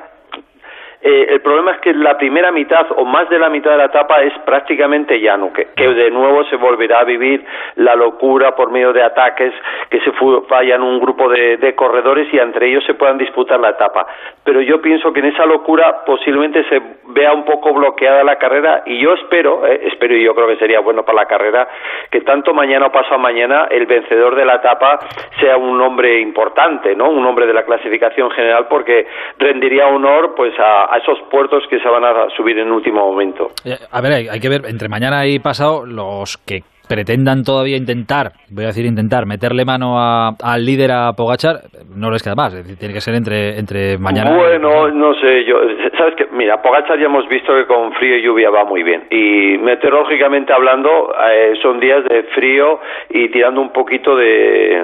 [1.01, 3.85] eh, el problema es que la primera mitad o más de la mitad de la
[3.85, 7.45] etapa es prácticamente llano, que, de nuevo se volverá a vivir
[7.75, 9.53] la locura por medio de ataques,
[9.89, 10.11] que se
[10.49, 14.07] vayan un grupo de, de, corredores y entre ellos se puedan disputar la etapa.
[14.43, 18.83] Pero yo pienso que en esa locura posiblemente se vea un poco bloqueada la carrera
[18.85, 21.67] y yo espero, eh, espero y yo creo que sería bueno para la carrera,
[22.11, 24.99] que tanto mañana o pasado mañana el vencedor de la etapa
[25.39, 27.09] sea un hombre importante, ¿no?
[27.09, 31.79] Un hombre de la clasificación general porque rendiría honor pues a, a esos puertos que
[31.79, 33.47] se van a subir en último momento.
[33.63, 38.31] Eh, a ver, hay, que ver, entre mañana y pasado, los que pretendan todavía intentar,
[38.49, 42.93] voy a decir intentar, meterle mano al líder a Pogachar, no les queda más, tiene
[42.93, 44.35] que ser entre, entre mañana.
[44.35, 45.59] Bueno, no sé, yo,
[45.97, 49.03] sabes que, mira, Pogachar ya hemos visto que con frío y lluvia va muy bien,
[49.11, 52.79] y meteorológicamente hablando, eh, son días de frío
[53.11, 54.81] y tirando un poquito de,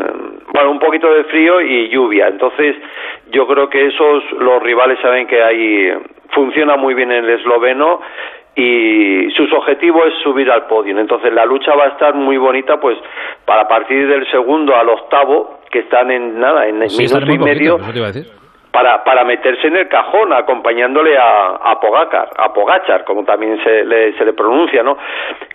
[0.54, 2.76] bueno, un poquito de frío y lluvia, entonces
[3.32, 5.92] yo creo que esos, los rivales saben que hay,
[6.30, 8.00] funciona muy bien el esloveno
[8.56, 10.98] y su objetivo es subir al podio.
[10.98, 12.98] Entonces la lucha va a estar muy bonita, pues
[13.46, 17.78] para partir del segundo al octavo, que están en nada, en minuto y medio
[18.76, 23.86] para, para meterse en el cajón, acompañándole a, a Pogacar, a Pogachar, como también se
[23.86, 24.98] le, se le pronuncia, ¿no?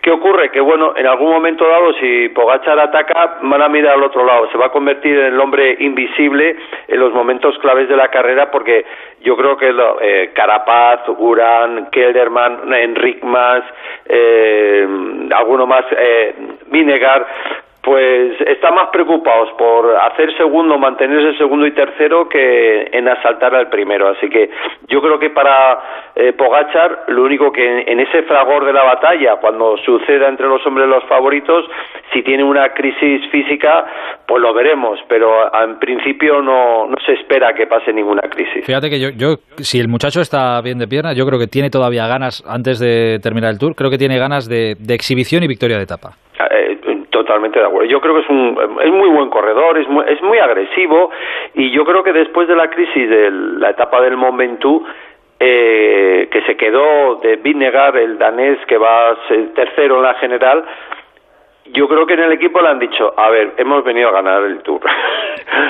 [0.01, 0.49] ¿Qué ocurre?
[0.49, 4.49] Que, bueno, en algún momento dado, si Pogachar ataca, van a mirar al otro lado,
[4.51, 6.55] se va a convertir en el hombre invisible
[6.87, 8.85] en los momentos claves de la carrera, porque
[9.19, 13.63] yo creo que eh, Carapaz, Uran, Kelderman, Enric Mas,
[14.07, 14.87] eh,
[15.31, 16.33] alguno más, eh,
[16.71, 17.27] Vinegar,
[17.81, 23.69] pues están más preocupados por hacer segundo, mantenerse segundo y tercero que en asaltar al
[23.69, 24.07] primero.
[24.07, 24.51] Así que
[24.87, 29.37] yo creo que para eh, Pogachar, lo único que en, ese fragor de la batalla,
[29.37, 31.65] cuando suceda entre los hombres los favoritos,
[32.13, 33.85] si tiene una crisis física,
[34.27, 34.99] pues lo veremos.
[35.07, 38.63] Pero en principio no, no se espera que pase ninguna crisis.
[38.63, 41.71] Fíjate que yo, yo, si el muchacho está bien de pierna, yo creo que tiene
[41.71, 45.47] todavía ganas, antes de terminar el tour, creo que tiene ganas de, de exhibición y
[45.47, 46.11] victoria de etapa.
[46.51, 46.80] Eh,
[47.23, 47.89] totalmente de acuerdo.
[47.89, 51.11] Yo creo que es un es muy buen corredor, es muy, es muy agresivo
[51.53, 54.85] y yo creo que después de la crisis de la etapa del Mont Ventoux
[55.39, 59.17] eh, que se quedó de Vinegar, el danés que va
[59.55, 60.63] tercero en la general,
[61.73, 64.43] yo creo que en el equipo le han dicho, a ver, hemos venido a ganar
[64.43, 64.81] el Tour.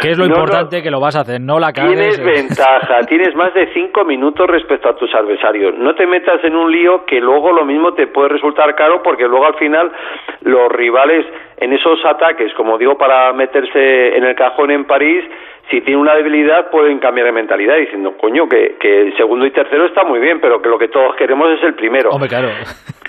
[0.01, 2.17] Que es lo importante que lo vas a hacer, no la cagues.
[2.17, 5.77] Tienes ventaja, tienes más de cinco minutos respecto a tus adversarios.
[5.77, 9.27] No te metas en un lío que luego lo mismo te puede resultar caro porque
[9.27, 9.91] luego al final
[10.41, 11.25] los rivales
[11.57, 15.23] en esos ataques, como digo, para meterse en el cajón en París,
[15.69, 19.51] si tiene una debilidad pueden cambiar de mentalidad diciendo, coño, que, que el segundo y
[19.51, 22.09] tercero está muy bien, pero que lo que todos queremos es el primero.
[22.09, 22.49] Hombre, claro.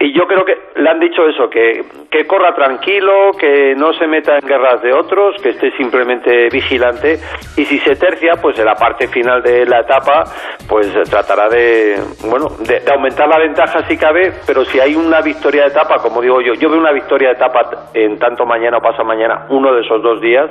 [0.03, 4.09] Y yo creo que le han dicho eso, que, que corra tranquilo, que no se
[4.09, 7.21] meta en guerras de otros, que esté simplemente vigilante.
[7.57, 10.25] Y si se tercia, pues en la parte final de la etapa,
[10.69, 15.21] pues tratará de, bueno, de, de aumentar la ventaja si cabe, pero si hay una
[15.21, 18.79] victoria de etapa, como digo yo, yo veo una victoria de etapa en tanto mañana
[18.79, 20.51] o pasa mañana, uno de esos dos días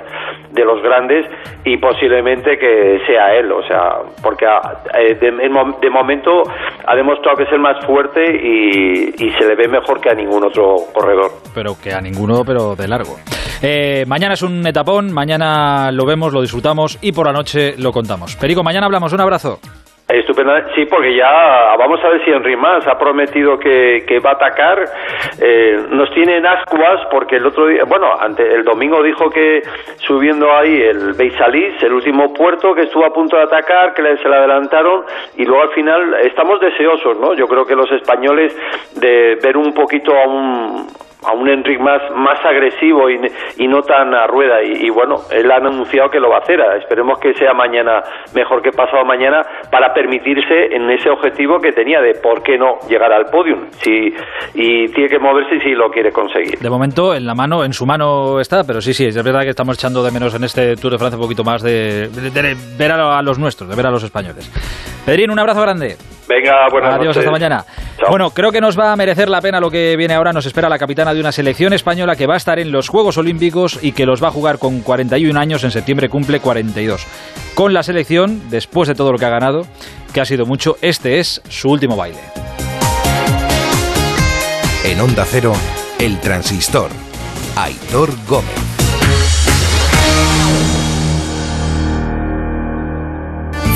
[0.51, 1.25] de los grandes
[1.65, 4.45] y posiblemente que sea él, o sea, porque
[4.97, 6.43] eh, de, de momento
[6.85, 10.13] ha demostrado que es el más fuerte y, y se le ve mejor que a
[10.13, 11.31] ningún otro corredor.
[11.53, 13.17] Pero que a ninguno, pero de largo.
[13.61, 17.91] Eh, mañana es un etapón, mañana lo vemos, lo disfrutamos y por la noche lo
[17.91, 18.35] contamos.
[18.35, 19.59] Perico, mañana hablamos, un abrazo.
[20.13, 24.31] Estupendo, sí, porque ya vamos a ver si Henry Más ha prometido que, que va
[24.31, 24.83] a atacar.
[25.39, 29.61] Eh, nos tiene en ascuas porque el otro día, bueno, ante, el domingo dijo que
[29.97, 34.27] subiendo ahí el Beisalís, el último puerto que estuvo a punto de atacar, que se
[34.27, 35.05] le adelantaron
[35.37, 37.33] y luego al final estamos deseosos, ¿no?
[37.33, 38.55] Yo creo que los españoles
[38.99, 40.87] de ver un poquito a un
[41.25, 43.19] a un Enric más, más agresivo y,
[43.57, 44.63] y no tan a rueda.
[44.63, 46.59] Y, bueno, él ha anunciado que lo va a hacer.
[46.79, 48.01] Esperemos que sea mañana
[48.33, 49.41] mejor que pasado mañana
[49.71, 53.67] para permitirse en ese objetivo que tenía de por qué no llegar al podium.
[53.83, 54.13] Si,
[54.53, 56.57] y tiene que moverse si lo quiere conseguir.
[56.59, 59.49] De momento, en la mano, en su mano está, pero sí, sí, es verdad que
[59.49, 62.91] estamos echando de menos en este Tour de Francia un poquito más de, de- ver
[62.91, 64.49] a, a los nuestros, de ver a los españoles.
[65.05, 65.95] Pedrín, un abrazo grande.
[66.31, 67.17] Venga, buenas Adiós, noches.
[67.17, 67.65] hasta mañana.
[68.09, 70.31] Bueno, creo que nos va a merecer la pena lo que viene ahora.
[70.31, 73.17] Nos espera la capitana de una selección española que va a estar en los Juegos
[73.17, 75.65] Olímpicos y que los va a jugar con 41 años.
[75.65, 77.05] En septiembre cumple 42.
[77.53, 79.63] Con la selección, después de todo lo que ha ganado,
[80.13, 82.19] que ha sido mucho, este es su último baile.
[84.85, 85.53] En Onda Cero,
[85.99, 86.89] El Transistor.
[87.57, 88.80] Aitor Gómez.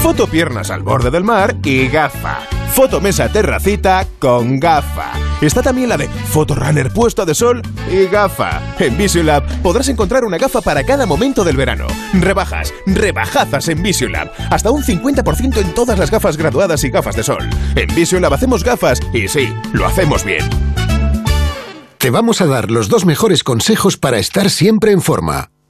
[0.06, 2.42] Foto piernas al borde del mar y gafa.
[2.76, 5.14] Foto mesa terracita con gafa.
[5.42, 8.62] Está también la de foto runner puesto de sol y gafa.
[8.78, 11.88] En Visiolab podrás encontrar una gafa para cada momento del verano.
[12.14, 14.32] Rebajas, rebajazas en Visiolab.
[14.52, 17.50] Hasta un 50% en todas las gafas graduadas y gafas de sol.
[17.76, 20.48] En Visiolab hacemos gafas y sí, lo hacemos bien.
[21.98, 25.50] Te vamos a dar los dos mejores consejos para estar siempre en forma.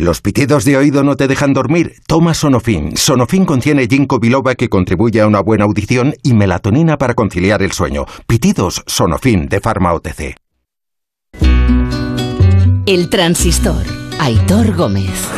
[0.00, 1.96] ¿Los pitidos de oído no te dejan dormir?
[2.06, 2.96] Toma Sonofin.
[2.96, 7.72] Sonofin contiene ginkgo biloba que contribuye a una buena audición y melatonina para conciliar el
[7.72, 8.06] sueño.
[8.26, 10.36] Pitidos Sonofin de Pharma OTC.
[12.86, 13.84] El transistor.
[14.18, 15.28] Aitor Gómez.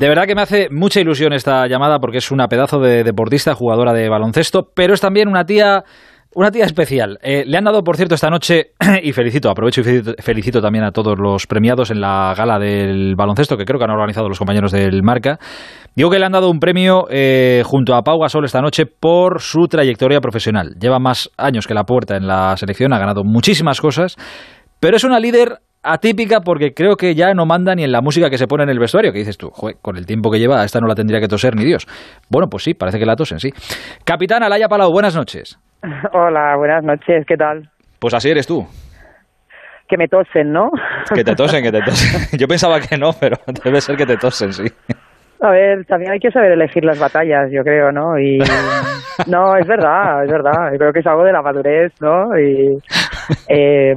[0.00, 3.54] De verdad que me hace mucha ilusión esta llamada porque es una pedazo de deportista,
[3.54, 5.84] jugadora de baloncesto, pero es también una tía
[6.34, 7.18] una tía especial.
[7.22, 8.72] Eh, le han dado, por cierto, esta noche,
[9.02, 13.56] y felicito, aprovecho y felicito, también a todos los premiados en la gala del baloncesto,
[13.56, 15.38] que creo que han organizado los compañeros del Marca.
[15.94, 19.40] Digo que le han dado un premio eh, junto a Pau Gasol esta noche por
[19.40, 20.74] su trayectoria profesional.
[20.80, 24.16] Lleva más años que la puerta en la selección, ha ganado muchísimas cosas,
[24.80, 28.28] pero es una líder atípica porque creo que ya no manda ni en la música
[28.30, 30.64] que se pone en el vestuario, que dices tú, "Joder, con el tiempo que lleva,
[30.64, 31.86] esta no la tendría que toser ni Dios.
[32.28, 33.50] Bueno, pues sí, parece que la tosen, sí.
[34.04, 35.58] Capitán Alaya Palau, buenas noches.
[36.12, 37.68] Hola, buenas noches, ¿qué tal?
[37.98, 38.66] Pues así eres tú.
[39.88, 40.70] Que me tosen, ¿no?
[41.14, 42.20] Que te tosen, que te tosen.
[42.38, 44.64] Yo pensaba que no, pero debe ser que te tosen, sí.
[45.40, 48.18] A ver, también hay que saber elegir las batallas, yo creo, ¿no?
[48.18, 48.38] Y
[49.28, 50.72] no, es verdad, es verdad.
[50.72, 52.36] Yo creo que es algo de la madurez, ¿no?
[52.36, 52.76] Y
[53.46, 53.94] eh,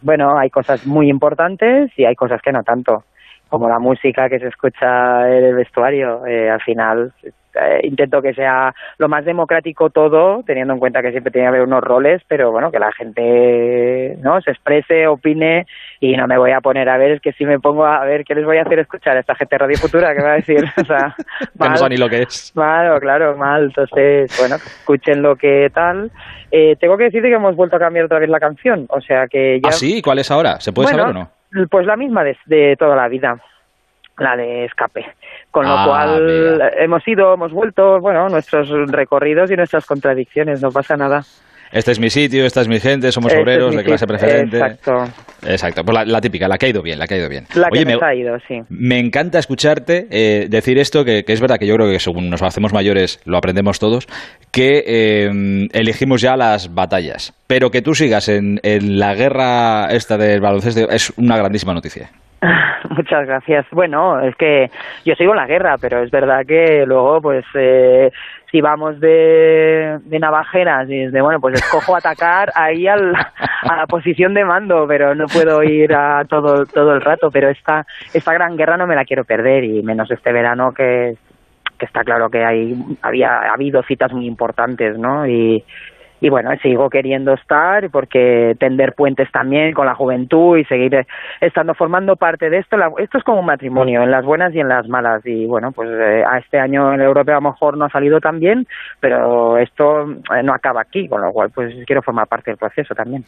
[0.00, 3.04] bueno, hay cosas muy importantes y hay cosas que no tanto,
[3.48, 6.26] como la música que se escucha en el vestuario.
[6.26, 7.12] Eh, al final
[7.60, 11.48] eh, intento que sea lo más democrático todo, teniendo en cuenta que siempre tiene que
[11.48, 15.66] haber unos roles, pero bueno, que la gente no se exprese, opine
[15.98, 18.24] y no me voy a poner a ver, es que si me pongo a ver
[18.24, 20.36] qué les voy a hacer escuchar a esta gente de Radio Futura, ¿qué va a
[20.36, 20.64] decir?
[20.80, 21.78] O sea, Que no mal.
[21.78, 22.52] sabe ni lo que es.
[22.54, 23.64] Claro, claro, mal.
[23.64, 26.10] Entonces, bueno, escuchen lo que tal.
[26.52, 29.26] Eh, tengo que decirte que hemos vuelto a cambiar otra vez la canción, o sea
[29.26, 29.68] que ya...
[29.70, 30.00] ¿Ah, sí?
[30.00, 30.60] ¿Cuál es ahora?
[30.60, 31.37] ¿Se puede Bueno, saber o no?
[31.70, 33.38] Pues la misma de, de toda la vida,
[34.18, 35.06] la de escape.
[35.50, 40.70] Con lo Ah, cual hemos ido, hemos vuelto, bueno, nuestros recorridos y nuestras contradicciones, no
[40.70, 41.22] pasa nada.
[41.70, 44.56] Este es mi sitio, esta es mi gente, somos Este es obreros de clase preferente.
[44.58, 45.04] Exacto.
[45.46, 47.46] Exacto, pues la, la típica, la que ha ido bien, la que ha ido bien.
[47.54, 48.60] La que nos me, ha ido, sí.
[48.68, 52.28] me encanta escucharte eh, decir esto, que, que es verdad que yo creo que según
[52.28, 54.08] nos hacemos mayores lo aprendemos todos,
[54.50, 57.34] que eh, elegimos ya las batallas.
[57.46, 62.10] Pero que tú sigas en, en la guerra esta del baloncesto es una grandísima noticia.
[62.90, 63.66] Muchas gracias.
[63.72, 64.70] Bueno, es que
[65.04, 68.10] yo sigo en la guerra, pero es verdad que luego, pues, eh,
[68.50, 74.34] si vamos de, de navajeras y de, bueno, pues escojo atacar ahí a la posición
[74.34, 77.30] de mando, pero no puedo ir a todo, todo el rato.
[77.30, 77.84] Pero esta,
[78.14, 81.14] esta gran guerra no me la quiero perder y menos este verano que,
[81.78, 85.26] que está claro que hay, había ha habido citas muy importantes, ¿no?
[85.26, 85.64] Y,
[86.20, 91.06] y bueno, sigo queriendo estar porque tender puentes también con la juventud y seguir
[91.40, 92.76] estando formando parte de esto.
[92.98, 95.24] Esto es como un matrimonio, en las buenas y en las malas.
[95.24, 97.90] Y bueno, pues eh, a este año en el europeo a lo mejor no ha
[97.90, 98.66] salido tan bien,
[99.00, 102.94] pero esto eh, no acaba aquí, con lo cual pues quiero formar parte del proceso
[102.94, 103.24] también.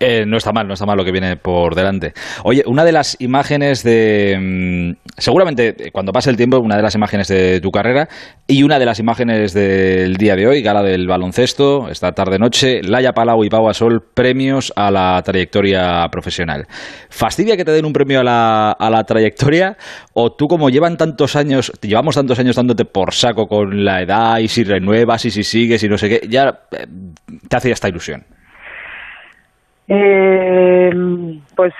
[0.00, 2.12] Eh, no está mal, no está mal lo que viene por delante.
[2.44, 4.36] Oye, una de las imágenes de...
[4.38, 8.08] mm, seguramente eh, cuando pase el tiempo, una de las imágenes de tu carrera
[8.46, 13.12] y una de las imágenes del día de hoy, gala del baloncesto, esta tarde-noche, Laia
[13.12, 16.66] Palau y Pau Gasol, premios a la trayectoria profesional.
[17.08, 19.76] ¿Fastidia que te den un premio a la, a la trayectoria?
[20.14, 24.38] ¿O tú como llevan tantos años, llevamos tantos años dándote por saco con la edad
[24.38, 26.86] y si renuevas y si sigues y no sé qué, ya eh,
[27.48, 28.24] te hace esta ilusión?
[29.88, 30.90] Eh,
[31.56, 31.72] pues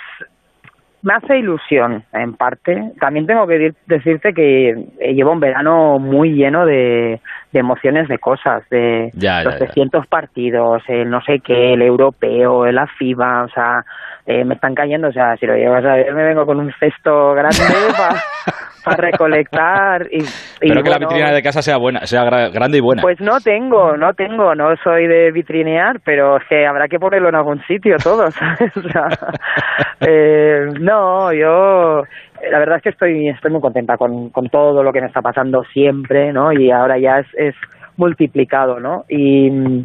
[1.02, 2.92] me hace ilusión, en parte.
[3.00, 7.20] También tengo que decirte que eh, llevo un verano muy lleno de,
[7.52, 9.66] de emociones, de cosas, de Ya, los ya, ya.
[9.66, 13.84] 300 partidos, el no sé qué, el europeo, el FIBA, o sea,
[14.30, 16.70] eh, me están cayendo, o sea, si lo llevas a ver, me vengo con un
[16.78, 17.56] cesto grande
[18.84, 22.78] para recolectar y, y Pero que la vitrina de casa sea buena, sea gra- grande
[22.78, 23.00] y buena.
[23.02, 27.30] pues no tengo, no tengo, no soy de vitrinear, pero es que habrá que ponerlo
[27.30, 28.76] en algún sitio todo, ¿sabes?
[28.76, 29.06] O sea,
[30.00, 32.02] eh, no, yo
[32.50, 35.22] la verdad es que estoy, estoy muy contenta con, con todo lo que me está
[35.22, 36.52] pasando siempre, ¿no?
[36.52, 37.54] Y ahora ya es, es
[37.96, 39.04] multiplicado, ¿no?
[39.08, 39.84] Y,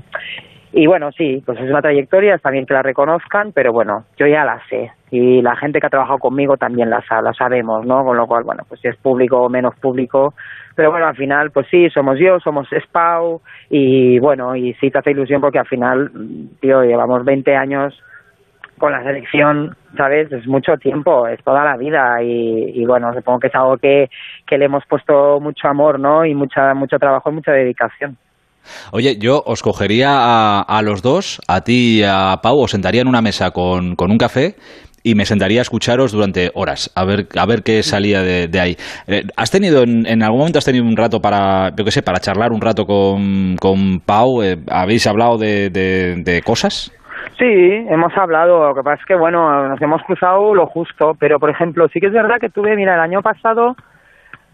[0.76, 4.26] y bueno, sí, pues es una trayectoria, está bien que la reconozcan, pero bueno, yo
[4.26, 4.92] ya la sé.
[5.12, 8.04] Y la gente que ha trabajado conmigo también la, la sabemos, ¿no?
[8.04, 10.34] Con lo cual, bueno, pues si es público o menos público.
[10.76, 13.42] Pero bueno, al final, pues sí, somos yo, somos Spau.
[13.70, 16.10] Y bueno, y sí te hace ilusión porque al final,
[16.60, 17.94] tío, llevamos 20 años
[18.80, 20.32] con la selección, ¿sabes?
[20.32, 24.10] Es mucho tiempo, es toda la vida y, y bueno, supongo que es algo que,
[24.48, 26.26] que le hemos puesto mucho amor, ¿no?
[26.26, 28.18] Y mucha mucho trabajo y mucha dedicación.
[28.92, 33.02] Oye, yo os cogería a, a los dos, a ti y a Pau, os sentaría
[33.02, 34.56] en una mesa con, con un café
[35.04, 38.76] y me sentaría a escucharos durante horas, a ver, a ver qué salía de, ahí.
[39.08, 42.02] Eh, ¿Has tenido, en, en algún momento has tenido un rato para, yo qué sé,
[42.02, 44.42] para charlar un rato con, con Pau?
[44.42, 46.92] Eh, ¿Habéis hablado de, de, de cosas?
[47.38, 51.40] Sí, hemos hablado, lo que pasa es que bueno, nos hemos cruzado lo justo, pero
[51.40, 53.76] por ejemplo, sí que es verdad que tuve, mira, el año pasado,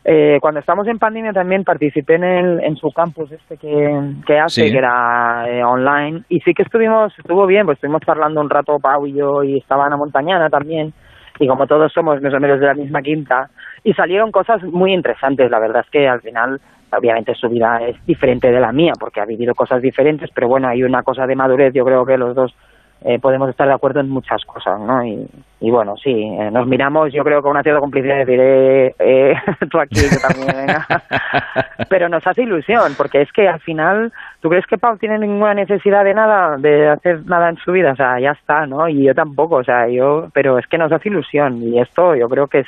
[0.06, 4.40] eh, cuando estamos en pandemia también participé en, el, en su campus este que, que
[4.40, 4.72] hace, Sí.
[4.72, 8.80] que era eh, online, y sí que estuvimos, estuvo bien, pues estuvimos charlando un rato
[8.80, 10.94] Pau y yo, y estaba Ana Montañana también,
[11.40, 13.50] y como todos somos más o menos de la misma quinta,
[13.84, 16.60] y salieron cosas muy interesantes, la verdad es que al final,
[16.98, 20.68] obviamente su vida es diferente de la mía, porque ha vivido cosas diferentes, pero bueno,
[20.70, 22.56] hay una cosa de madurez, yo creo que los dos
[23.02, 25.06] eh, podemos estar de acuerdo en muchas cosas, ¿no?
[25.06, 25.26] Y,
[25.62, 28.96] y bueno, sí, eh, nos miramos, yo creo, con una cierta complicidad de decir, eh,
[29.00, 29.34] eh,
[29.72, 30.86] tú aquí, yo también, venga.
[31.90, 34.12] Pero nos hace ilusión, porque es que al final,
[34.42, 37.94] ¿tú crees que Pau tiene ninguna necesidad de nada, de hacer nada en su vida?
[37.94, 38.90] O sea, ya está, ¿no?
[38.90, 42.28] Y yo tampoco, o sea, yo, pero es que nos hace ilusión, y esto yo
[42.28, 42.68] creo que es,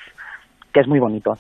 [0.74, 1.36] que es muy bonito.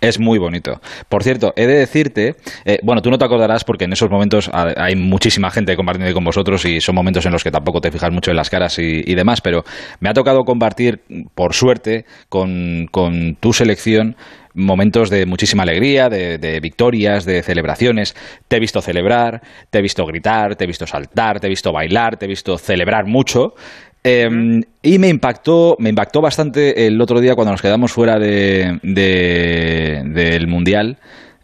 [0.00, 0.80] Es muy bonito.
[1.08, 4.48] Por cierto, he de decirte, eh, bueno, tú no te acordarás porque en esos momentos
[4.52, 7.90] ha- hay muchísima gente compartiendo con vosotros y son momentos en los que tampoco te
[7.90, 9.64] fijas mucho en las caras y, y demás, pero
[10.00, 11.00] me ha tocado compartir,
[11.34, 14.16] por suerte, con, con tu selección
[14.52, 18.16] momentos de muchísima alegría, de, de victorias, de celebraciones.
[18.48, 21.72] Te he visto celebrar, te he visto gritar, te he visto saltar, te he visto
[21.72, 23.54] bailar, te he visto celebrar mucho.
[24.02, 28.78] Eh, y me impactó, me impactó bastante el otro día cuando nos quedamos fuera de,
[28.82, 30.96] de- del mundial.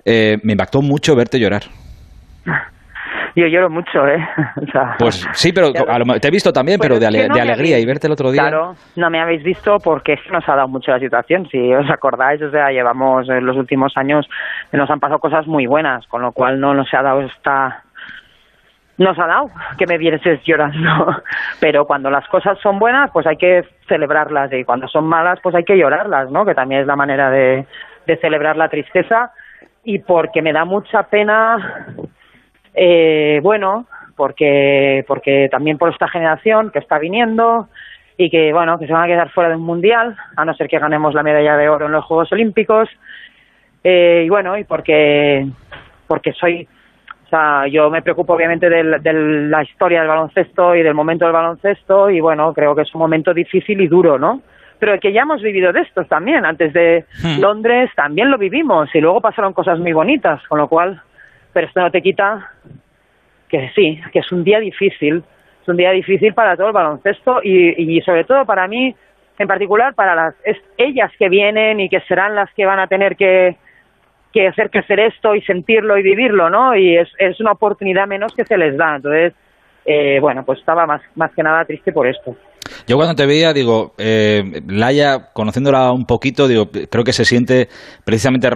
[0.05, 1.63] eh, me impactó mucho verte llorar.
[3.39, 4.27] Yo lloro mucho, ¿eh?
[4.63, 7.35] O sea, Pues sí, pero a lo te he visto también, pero de, ale- no
[7.35, 8.41] de alegría habéis- y verte el otro día.
[8.41, 11.47] Claro, no me habéis visto porque es que nos ha dado mucho la situación.
[11.51, 14.27] Si os acordáis, o sea, llevamos en los últimos años,
[14.73, 17.83] nos han pasado cosas muy buenas, con lo cual no nos ha dado esta.
[18.99, 21.23] Nos ha dado que me vieses llorando.
[21.61, 24.53] Pero cuando las cosas son buenas, pues hay que celebrarlas.
[24.53, 26.45] Y cuando son malas, pues hay que llorarlas, ¿no?
[26.45, 27.67] Que también es la manera de,
[28.07, 29.33] de celebrar la tristeza
[29.87, 31.87] y porque me da mucha pena,
[32.75, 33.87] eh, bueno,
[34.17, 37.69] porque, porque también por esta generación que está viniendo
[38.17, 40.69] y que, bueno, que se van a quedar fuera de un mundial, a no ser
[40.69, 42.89] que ganemos la medalla de oro en los Juegos Olímpicos.
[43.85, 45.47] Eh, y bueno, y porque,
[46.09, 46.67] porque soy,
[47.37, 49.13] sea, yo me preocupo obviamente de, de
[49.49, 53.01] la historia del baloncesto y del momento del baloncesto y bueno, creo que es un
[53.01, 54.41] momento difícil y duro, ¿no?
[54.79, 56.45] Pero que ya hemos vivido de estos también.
[56.45, 57.41] Antes de Hmm.
[57.41, 61.01] Londres también lo vivimos y luego pasaron cosas muy bonitas, con lo cual,
[61.53, 62.51] pero esto no te quita
[63.49, 65.23] que sí, que es un día difícil,
[65.63, 68.95] es un día difícil para todo el baloncesto y, y sobre todo para mí,
[69.39, 72.87] en particular para las es- ellas que vienen y que serán las que van a
[72.87, 73.57] tener que,
[74.37, 76.77] que hacer crecer esto y sentirlo y vivirlo, ¿no?
[76.77, 78.97] Y es, es una oportunidad menos que se les da.
[78.97, 79.33] Entonces,
[79.87, 82.37] eh, bueno, pues estaba más, más que nada triste por esto.
[82.87, 87.69] Yo cuando te veía, digo, eh, Laia, conociéndola un poquito, digo, creo que se siente
[88.05, 88.49] precisamente,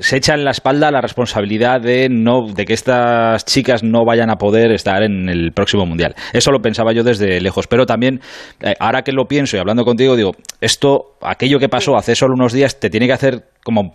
[0.00, 4.30] se echa en la espalda la responsabilidad de no, de que estas chicas no vayan
[4.30, 6.14] a poder estar en el próximo mundial.
[6.32, 8.20] Eso lo pensaba yo desde lejos, pero también,
[8.62, 12.34] eh, ahora que lo pienso y hablando contigo, digo, esto, aquello que pasó hace solo
[12.34, 13.94] unos días, te tiene que hacer como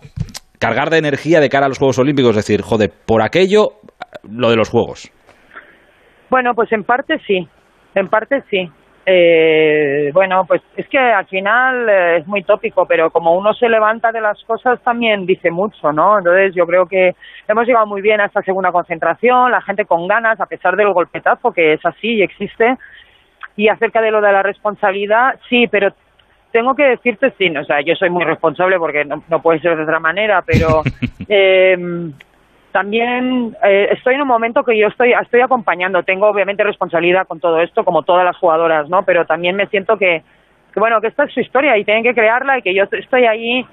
[0.58, 3.72] cargar de energía de cara a los Juegos Olímpicos, es decir, joder, por aquello,
[4.28, 5.10] lo de los Juegos.
[6.30, 7.48] Bueno, pues en parte sí,
[7.94, 8.70] en parte sí.
[9.08, 13.68] Eh, bueno, pues es que al final eh, es muy tópico, pero como uno se
[13.68, 16.18] levanta de las cosas también dice mucho, ¿no?
[16.18, 17.12] Entonces yo creo que
[17.46, 20.92] hemos llegado muy bien a esta segunda concentración, la gente con ganas, a pesar del
[20.92, 22.76] golpetazo que es así y existe.
[23.54, 25.94] Y acerca de lo de la responsabilidad, sí, pero
[26.56, 29.76] tengo que decirte, sí, o sea, yo soy muy responsable porque no, no puede ser
[29.76, 30.82] de otra manera, pero
[31.28, 31.76] eh,
[32.72, 36.02] también eh, estoy en un momento que yo estoy, estoy acompañando.
[36.02, 39.02] Tengo obviamente responsabilidad con todo esto, como todas las jugadoras, ¿no?
[39.02, 40.22] Pero también me siento que,
[40.72, 43.26] que bueno, que esta es su historia y tienen que crearla y que yo estoy
[43.26, 43.66] ahí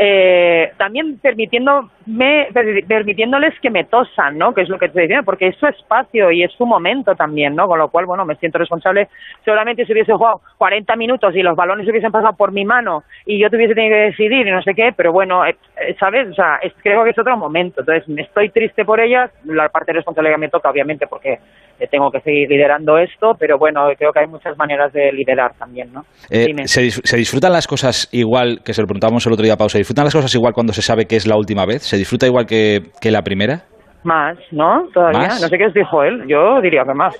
[0.00, 4.54] eh, también permitiéndome, per- permitiéndoles que me tosan, ¿no?
[4.54, 7.56] Que es lo que estoy diciendo, porque es su espacio y es su momento también,
[7.56, 7.66] ¿no?
[7.66, 9.08] Con lo cual, bueno, me siento responsable.
[9.44, 13.38] Seguramente si hubiese jugado 40 minutos y los balones hubiesen pasado por mi mano y
[13.38, 16.28] yo tuviese tenido que decidir y no sé qué, pero bueno, eh, eh, ¿sabes?
[16.28, 17.80] O sea, es- creo que es otro momento.
[17.80, 21.38] Entonces, estoy triste por ellas, la parte de responsabilidad me toca, obviamente, porque
[21.86, 25.92] tengo que seguir liderando esto, pero bueno, creo que hay muchas maneras de liderar también,
[25.92, 26.02] ¿no?
[26.30, 26.46] Eh.
[26.64, 29.56] ¿se, dis- se disfrutan las cosas igual, que se lo preguntábamos el otro día a
[29.56, 31.82] Pausa, ¿se disfrutan las cosas igual cuando se sabe que es la última vez?
[31.82, 33.62] ¿Se disfruta igual que, que la primera?
[34.04, 34.88] Más, ¿no?
[34.92, 35.20] Todavía.
[35.20, 35.42] ¿Más?
[35.42, 36.24] No sé qué os dijo él.
[36.28, 37.14] Yo diría que más.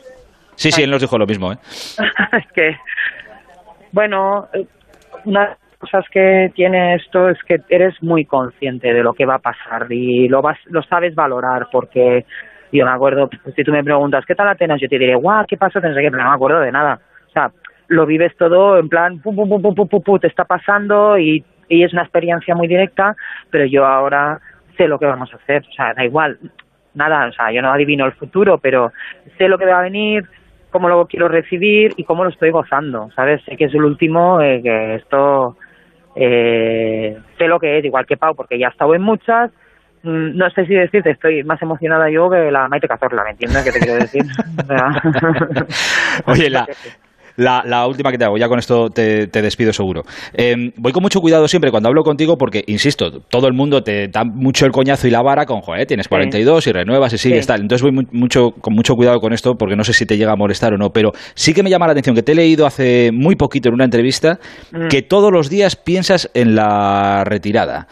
[0.55, 1.56] Sí, sí, él nos dijo lo mismo, ¿eh?
[2.39, 2.70] es que,
[3.93, 4.47] bueno,
[5.24, 9.26] una de las cosas que tiene esto es que eres muy consciente de lo que
[9.26, 12.24] va a pasar y lo vas, lo sabes valorar porque
[12.72, 14.80] yo me acuerdo, si tú me preguntas, ¿qué tal Atenas?
[14.80, 15.80] Yo te diré, guau, ¿qué pasó?
[15.80, 17.00] No sé qué, pero no me acuerdo de nada.
[17.28, 17.50] O sea,
[17.88, 21.18] lo vives todo en plan, pum, pum, pum, pum, pum, pum, pum, te está pasando
[21.18, 23.16] y, y es una experiencia muy directa,
[23.50, 24.40] pero yo ahora
[24.76, 25.62] sé lo que vamos a hacer.
[25.68, 26.38] O sea, da igual,
[26.94, 28.92] nada, o sea, yo no adivino el futuro, pero
[29.38, 30.24] sé lo que va a venir,
[30.70, 33.42] cómo lo quiero recibir y cómo lo estoy gozando, ¿sabes?
[33.44, 35.56] Sé que es el último, eh, que esto
[36.14, 39.50] eh, sé lo que es, igual que Pau, porque ya he estado en muchas.
[40.02, 43.64] Mm, No sé si decirte, estoy más emocionada yo que la Maite Cazorla, ¿me entiendes
[43.64, 44.22] qué te quiero decir?
[46.26, 46.66] Oye, la,
[47.36, 50.02] la, la última que te hago, ya con esto te, te despido seguro.
[50.34, 54.08] Eh, voy con mucho cuidado siempre cuando hablo contigo porque, insisto, todo el mundo te
[54.08, 57.44] da mucho el coñazo y la vara con, joder, tienes 42 y renuevas y sigues
[57.44, 57.48] Sí.
[57.48, 57.60] tal.
[57.60, 60.32] Entonces voy mu- mucho, con mucho cuidado con esto porque no sé si te llega
[60.32, 62.66] a molestar o no, pero sí que me llama la atención que te he leído
[62.66, 64.38] hace muy poquito en una entrevista
[64.72, 64.88] Mm.
[64.88, 67.86] que todos los días piensas en la retirada.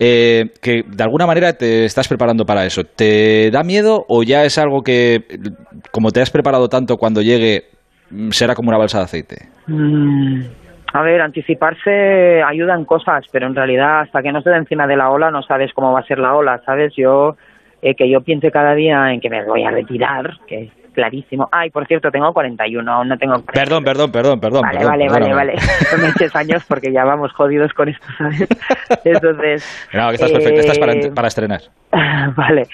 [0.00, 2.84] Eh, que de alguna manera te estás preparando para eso.
[2.84, 5.24] ¿Te da miedo o ya es algo que,
[5.90, 7.64] como te has preparado tanto cuando llegue,
[8.10, 9.48] mm, será como una balsa de aceite?
[9.66, 10.42] Mm,
[10.92, 14.96] a ver, anticiparse ayuda en cosas, pero en realidad hasta que no estés encima de
[14.96, 16.92] la ola no sabes cómo va a ser la ola, ¿sabes?
[16.96, 17.36] Yo,
[17.82, 21.48] eh, que yo piense cada día en que me voy a retirar, que clarísimo.
[21.52, 23.36] Ay, por cierto, tengo 41, aún no tengo...
[23.54, 24.62] Perdón, perdón, perdón, perdón.
[24.62, 25.52] Vale, perdón, vale, vale, perdóname.
[25.52, 25.62] vale.
[25.92, 28.48] No me eches años porque ya vamos jodidos con esto, ¿sabes?
[29.04, 29.88] Entonces...
[29.92, 31.60] No, que estás perfecto, estás para, eh, para estrenar.
[32.36, 32.64] Vale.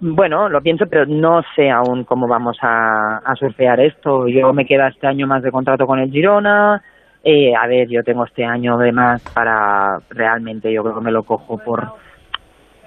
[0.00, 4.28] Bueno, lo pienso, pero no sé aún cómo vamos a, a surfear esto.
[4.28, 6.82] Yo me queda este año más de contrato con el Girona.
[7.24, 11.12] Eh, a ver, yo tengo este año de más para realmente, yo creo que me
[11.12, 11.92] lo cojo por,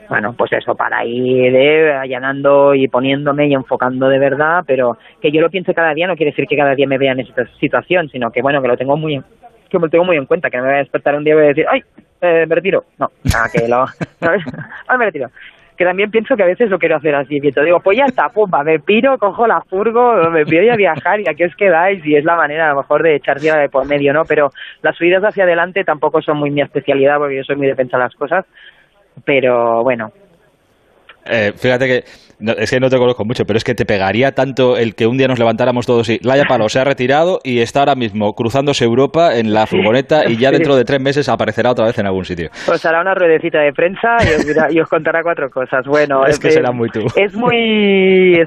[0.09, 5.31] bueno, pues eso, para ir eh, allanando y poniéndome y enfocando de verdad, pero que
[5.31, 7.45] yo lo piense cada día no quiere decir que cada día me vea en esta
[7.59, 9.21] situación, sino que bueno, que lo tengo muy
[9.69, 11.33] que me lo tengo muy en cuenta, que no me voy a despertar un día
[11.33, 11.83] y voy a decir, ay,
[12.21, 12.85] eh, me retiro.
[12.97, 13.85] No, nada, que lo.
[14.87, 15.29] Ay, me retiro.
[15.77, 18.29] que también pienso que a veces lo quiero hacer así, que digo, pues ya está,
[18.29, 22.15] pumba, me piro, cojo la furgo, me pido a viajar y aquí os quedáis y
[22.15, 24.23] es la manera a lo mejor de echar tierra de por medio, ¿no?
[24.25, 24.51] Pero
[24.81, 28.15] las subidas hacia adelante tampoco son muy mi especialidad porque yo soy muy de las
[28.15, 28.45] cosas,
[29.23, 30.11] pero bueno,
[31.25, 32.05] eh, fíjate que
[32.39, 35.17] es que no te conozco mucho, pero es que te pegaría tanto el que un
[35.17, 38.83] día nos levantáramos todos y Laia Palo se ha retirado y está ahora mismo cruzándose
[38.83, 42.25] Europa en la furgoneta y ya dentro de tres meses aparecerá otra vez en algún
[42.25, 42.49] sitio.
[42.65, 44.17] Pues hará una ruedecita de prensa
[44.69, 45.85] y os, contará cuatro cosas.
[45.85, 47.05] Bueno, es, que será muy tú.
[47.15, 48.37] Es muy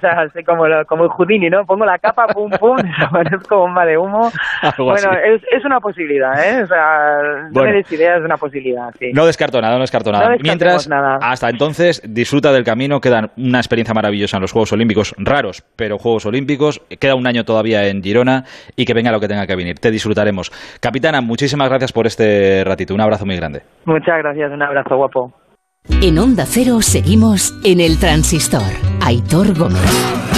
[0.45, 1.65] como, como el Houdini, ¿no?
[1.65, 2.77] Pongo la capa, pum, pum,
[3.33, 4.31] es como un de humo.
[4.79, 6.63] bueno, es, es, una posibilidad, ¿eh?
[6.63, 9.13] O sea, no me des ideas, es una posibilidad, sí.
[9.13, 10.37] No descarto nada, no descarto nada.
[10.41, 15.65] Mientras, hasta entonces, disfruta del camino, quedan una experiencia maravillosa en los Juegos Olímpicos, raros,
[15.77, 16.81] pero Juegos Olímpicos.
[17.01, 18.45] Queda un año todavía en Girona
[18.77, 19.79] y que venga lo que tenga que venir.
[19.79, 20.51] Te disfrutaremos.
[20.81, 22.95] Capitana, muchísimas gracias por este ratito.
[22.95, 23.63] Un abrazo muy grande.
[23.85, 25.33] Muchas gracias, un abrazo guapo.
[26.03, 28.63] En Onda Cero seguimos en el Transistor.
[29.01, 30.38] Aitor Gómez.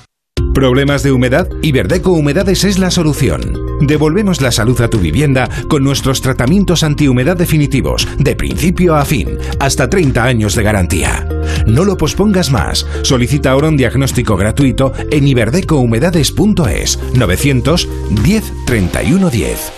[0.53, 1.47] ¿Problemas de humedad?
[1.61, 3.57] Iberdeco Humedades es la solución.
[3.79, 9.37] Devolvemos la salud a tu vivienda con nuestros tratamientos antihumedad definitivos, de principio a fin,
[9.59, 11.25] hasta 30 años de garantía.
[11.65, 12.85] No lo pospongas más.
[13.03, 19.71] Solicita ahora un diagnóstico gratuito en iberdecohumedades.es 910 31 10.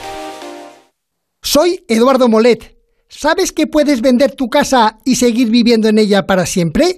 [1.43, 2.77] Soy Eduardo Molet.
[3.09, 6.97] ¿Sabes que puedes vender tu casa y seguir viviendo en ella para siempre?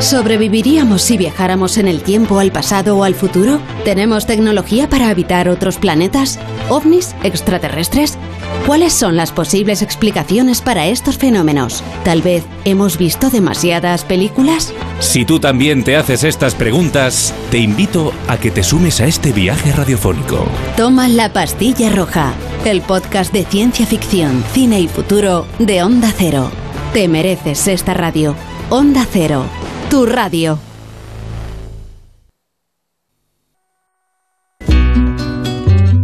[0.00, 3.60] ¿Sobreviviríamos si viajáramos en el tiempo al pasado o al futuro?
[3.84, 6.38] ¿Tenemos tecnología para habitar otros planetas?
[6.68, 7.16] ¿OVNIs?
[7.24, 8.16] ¿Extraterrestres?
[8.64, 11.82] ¿Cuáles son las posibles explicaciones para estos fenómenos?
[12.04, 14.72] Tal vez hemos visto demasiadas películas.
[15.00, 19.32] Si tú también te haces estas preguntas, te invito a que te sumes a este
[19.32, 20.46] viaje radiofónico.
[20.76, 22.34] Toma la pastilla roja,
[22.64, 26.50] el podcast de ciencia ficción, cine y futuro de Onda Cero.
[26.92, 28.36] Te mereces esta radio.
[28.70, 29.46] Onda Cero
[29.88, 30.58] tu radio.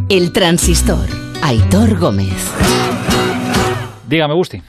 [0.08, 1.06] El transistor.
[1.42, 2.50] Aitor Gómez.
[4.08, 4.62] Dígame, Gusti.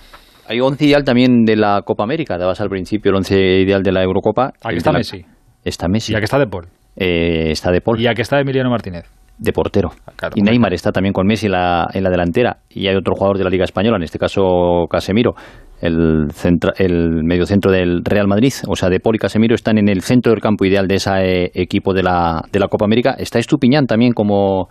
[0.46, 2.38] Hay 11 ideal también de la Copa América.
[2.38, 4.52] Dabas al principio el 11 ideal de la Eurocopa.
[4.62, 5.26] Aquí está Messi.
[5.64, 6.12] Está Messi.
[6.12, 6.68] Y aquí está De Paul.
[6.98, 8.02] Eh, está De Paul.
[8.02, 9.06] Y aquí está Emiliano Martínez.
[9.38, 9.92] De portero.
[10.22, 12.58] Ah, y Neymar está también con Messi en la, en la delantera.
[12.70, 15.36] Y hay otro jugador de la Liga Española, en este caso Casemiro
[15.86, 19.90] el, centro, el mediocentro del Real Madrid, o sea, de Poli y Casemiro están en
[19.90, 23.16] el centro del campo ideal de ese equipo de la, de la Copa América.
[23.18, 24.68] Está Estupiñán también como,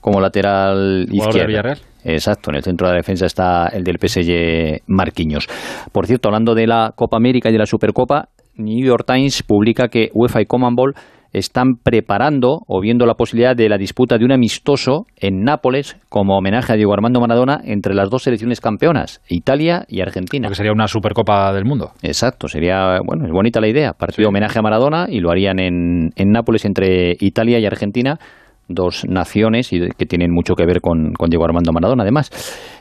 [0.00, 1.74] como lateral izquierdo.
[2.04, 5.46] Exacto, en el centro de la defensa está el del PSG Marquinhos.
[5.92, 9.88] Por cierto, hablando de la Copa América y de la Supercopa, New York Times publica
[9.88, 10.94] que UEFA y Ball
[11.32, 16.36] están preparando o viendo la posibilidad de la disputa de un amistoso en Nápoles como
[16.36, 20.48] homenaje a Diego Armando Maradona entre las dos selecciones campeonas, Italia y Argentina.
[20.48, 21.92] que sería una Supercopa del Mundo.
[22.02, 26.10] Exacto, sería, bueno, es bonita la idea, partido homenaje a Maradona y lo harían en,
[26.16, 28.18] en Nápoles entre Italia y Argentina
[28.70, 32.30] dos naciones y que tienen mucho que ver con, Diego Armando Maradona, además.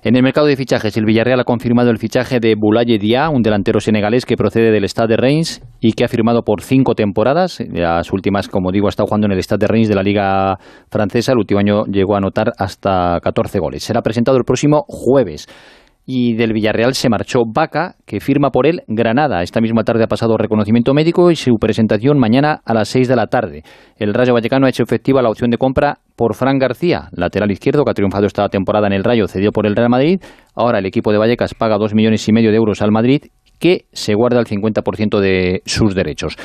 [0.04, 3.42] En el mercado de fichajes, el Villarreal ha confirmado el fichaje de Boulaye Dia, un
[3.42, 7.60] delantero senegalés que procede del Stade de Reims y que ha firmado por cinco temporadas.
[7.72, 10.58] Las últimas, como digo, ha estado jugando en el Stade de Reims de la Liga
[10.90, 11.34] Francesa.
[11.34, 13.84] El último año llegó a anotar hasta 14 goles.
[13.84, 15.48] Será presentado el próximo jueves
[16.12, 19.44] y del Villarreal se marchó Vaca, que firma por él Granada.
[19.44, 23.16] Esta misma tarde ha pasado reconocimiento médico y su presentación mañana a las 6 de
[23.16, 23.62] la tarde.
[23.96, 27.86] El Rayo Vallecano ha hecho efectiva la opción de compra por Fran García, lateral izquierdo,
[27.86, 30.20] que ha triunfado esta temporada en el Rayo, cedido por el Real Madrid.
[30.56, 33.26] Ahora el equipo de Vallecas paga dos millones y medio de euros al Madrid
[33.60, 36.38] que se guarda el 50% de sus derechos.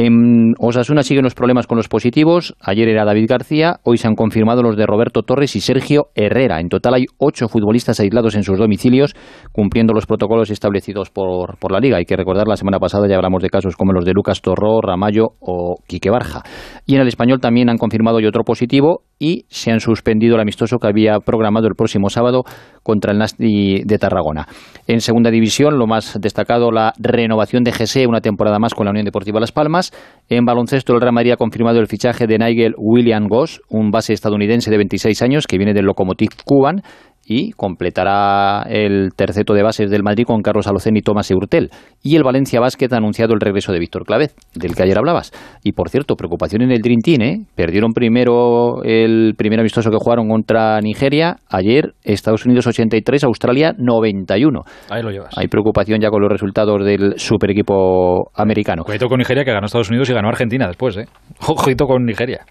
[0.00, 2.54] En Osasuna siguen los problemas con los positivos.
[2.60, 6.60] Ayer era David García, hoy se han confirmado los de Roberto Torres y Sergio Herrera.
[6.60, 9.16] En total hay ocho futbolistas aislados en sus domicilios,
[9.50, 11.96] cumpliendo los protocolos establecidos por, por la Liga.
[11.96, 14.80] Hay que recordar, la semana pasada ya hablamos de casos como los de Lucas Torró,
[14.80, 16.44] Ramallo o Quique Barja.
[16.86, 20.40] Y en el español también han confirmado hoy otro positivo y se han suspendido el
[20.40, 22.44] amistoso que había programado el próximo sábado
[22.84, 24.46] contra el Nasti de Tarragona.
[24.86, 28.92] En segunda división, lo más destacado, la renovación de GC una temporada más con la
[28.92, 29.87] Unión Deportiva Las Palmas.
[30.30, 34.12] En baloncesto, el Real Madrid ha confirmado el fichaje de Nigel William Goss, un base
[34.12, 36.82] estadounidense de 26 años que viene del Lokomotiv Cuban
[37.28, 41.70] y completará el terceto de bases del Madrid con Carlos Alocén y Tomás Eurtel.
[42.02, 45.32] Y el Valencia Basket ha anunciado el regreso de Víctor Clavez, del que ayer hablabas.
[45.62, 47.46] Y por cierto, preocupación en el Dream Team, ¿eh?
[47.54, 51.36] Perdieron primero el primer amistoso que jugaron contra Nigeria.
[51.50, 54.62] Ayer Estados Unidos 83, Australia 91.
[54.88, 55.36] Ahí lo llevas.
[55.36, 58.84] Hay preocupación ya con los resultados del super equipo americano.
[58.86, 61.04] Ojito con Nigeria que ganó Estados Unidos y ganó Argentina después, ¿eh?
[61.46, 62.46] Ojito con Nigeria.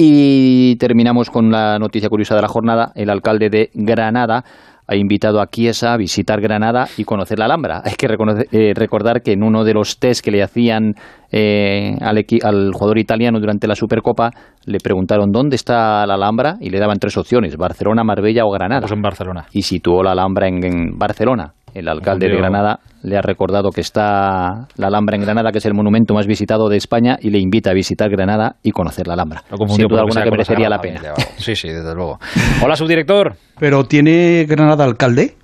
[0.00, 2.92] Y terminamos con la noticia curiosa de la jornada.
[2.94, 4.44] El alcalde de Granada
[4.86, 7.82] ha invitado a Chiesa a visitar Granada y conocer la Alhambra.
[7.84, 10.94] Hay que eh, recordar que en uno de los test que le hacían
[11.32, 14.30] eh, al, al, jugador italiano durante la Supercopa
[14.66, 18.82] le preguntaron dónde está la Alhambra y le daban tres opciones, Barcelona, Marbella o Granada.
[18.82, 19.46] Pues en Barcelona.
[19.50, 21.54] Y situó la Alhambra en, en Barcelona.
[21.74, 25.66] El alcalde de Granada le ha recordado que está la Alhambra en Granada, que es
[25.66, 29.14] el monumento más visitado de España, y le invita a visitar Granada y conocer la
[29.14, 29.42] Alhambra.
[29.68, 31.00] Sin duda alguna que merecería la pena.
[31.36, 32.18] Sí, sí, desde luego.
[32.62, 33.36] Hola, subdirector.
[33.58, 35.36] ¿Pero tiene Granada alcalde?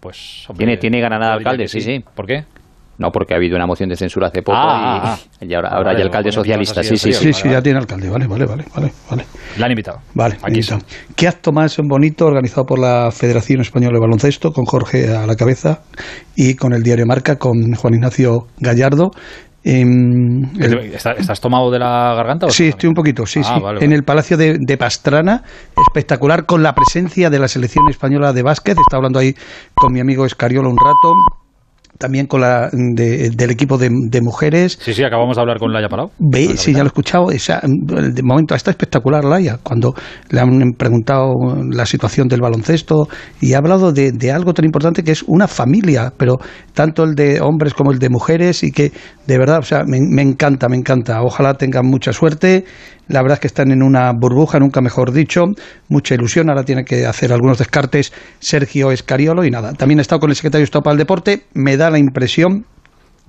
[0.00, 2.04] Pues hombre, tiene, tiene Granada alcalde, sí, sí.
[2.14, 2.44] ¿Por qué?
[2.98, 5.86] No, porque ha habido una moción de censura hace poco ah, y, y, ahora, ahora
[5.86, 6.82] vale, ya alcalde socialista.
[6.82, 7.18] Sí, de sí, sí.
[7.18, 8.08] Sí, sí, ya tiene alcalde.
[8.08, 9.24] Vale, vale, vale, vale, vale.
[9.56, 9.98] Le han invitado.
[10.14, 10.78] Vale, Aquí está.
[11.16, 15.34] ¿Qué acto más bonito organizado por la Federación Española de Baloncesto, con Jorge a la
[15.34, 15.80] cabeza
[16.36, 19.10] y con el diario Marca, con Juan Ignacio Gallardo?
[19.64, 20.46] El-
[20.94, 22.46] ¿Estás, estás tomado de la garganta?
[22.46, 23.60] O Sí, estoy un poquito, sí, Ah, sí.
[23.62, 23.94] vale, En vale.
[23.96, 25.42] el Palacio de, de Pastrana,
[25.88, 28.76] espectacular, con la presencia de la selección española de básquet.
[28.78, 29.34] Estaba hablando ahí
[29.74, 31.14] con mi amigo Escariola un rato.
[31.98, 34.78] También con la de- del equipo de, de mujeres.
[34.80, 36.10] Sí, sí, acabamos de hablar con Laia Palau.
[36.18, 37.30] Ve, sí, ya lo he escuchado.
[37.30, 39.94] Esa, de momento está espectacular, Laia, cuando
[40.30, 41.32] le han preguntado
[41.70, 43.08] la situación del baloncesto
[43.40, 46.36] y ha hablado de, de algo tan importante que es una familia, pero
[46.72, 48.92] tanto el de hombres como el de mujeres y que
[49.26, 51.22] de verdad, o sea, me, me encanta, me encanta.
[51.22, 52.64] Ojalá tengan mucha suerte.
[53.08, 55.42] La verdad es que están en una burbuja, nunca mejor dicho,
[55.88, 56.48] mucha ilusión.
[56.48, 59.72] Ahora tiene que hacer algunos descartes Sergio Escariolo y nada.
[59.74, 61.44] También he estado con el secretario de Estado para el Deporte.
[61.52, 62.66] Me da la impresión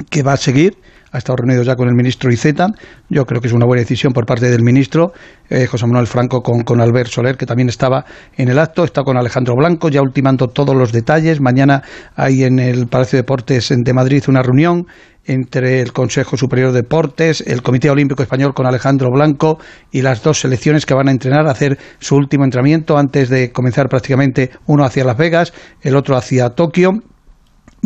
[0.10, 0.78] que va a seguir.
[1.12, 2.68] Ha estado reunido ya con el ministro Iceta.
[3.10, 5.14] Yo creo que es una buena decisión por parte del ministro
[5.50, 8.04] eh, José Manuel Franco con, con Albert Soler, que también estaba
[8.36, 8.84] en el acto.
[8.84, 11.40] Está con Alejandro Blanco, ya ultimando todos los detalles.
[11.40, 11.84] Mañana
[12.18, 14.88] hay en el Palacio de Deportes de Madrid una reunión
[15.24, 19.58] entre el Consejo Superior de Deportes, el Comité Olímpico Español con Alejandro Blanco
[19.92, 23.52] y las dos selecciones que van a entrenar, a hacer su último entrenamiento antes de
[23.54, 27.02] comenzar prácticamente uno hacia Las Vegas, el otro hacia Tokio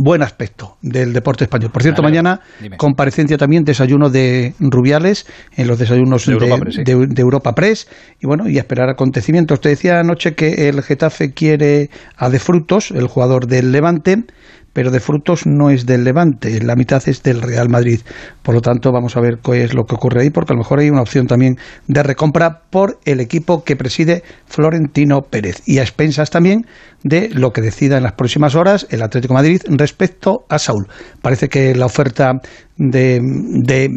[0.01, 1.71] buen aspecto del deporte español.
[1.71, 2.77] Por cierto, mañana Dime.
[2.77, 6.83] comparecencia también, desayuno de Rubiales en los desayunos De de, Europa Press, sí.
[6.83, 7.87] de- de Europa Press
[8.19, 9.59] y bueno, y a esperar acontecimientos.
[9.61, 14.23] Te decía anoche que el Getafe quiere a De Frutos, el jugador del Levante,
[14.71, 18.01] pero De Frutos no es del Levante, la mitad es del Real Madrid.
[18.43, 20.59] Por lo tanto, vamos a ver qué es lo que ocurre ahí, porque a lo
[20.59, 21.57] mejor hay una opción también
[21.87, 25.61] de recompra por el equipo que preside Florentino Pérez.
[25.65, 26.65] Y a expensas también
[27.03, 30.87] de lo que decida en las próximas horas el Atlético de Madrid respecto a Saúl.
[31.21, 32.33] Parece que la oferta
[32.77, 33.89] de, de-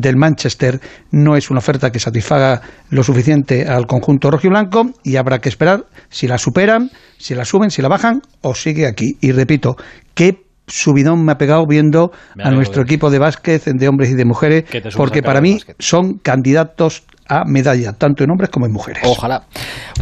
[0.00, 0.80] del Manchester
[1.10, 2.60] no es una oferta que satisfaga
[2.90, 7.70] lo suficiente al conjunto rojiblanco y habrá que esperar si la superan, si la suben,
[7.70, 9.16] si la bajan o sigue aquí.
[9.20, 9.76] Y repito,
[10.14, 12.10] qué subidón me ha pegado viendo
[12.42, 14.64] a nuestro equipo de básquet de hombres y de mujeres
[14.96, 19.02] porque para mí son candidatos a medalla, tanto en hombres como en mujeres.
[19.04, 19.42] Ojalá.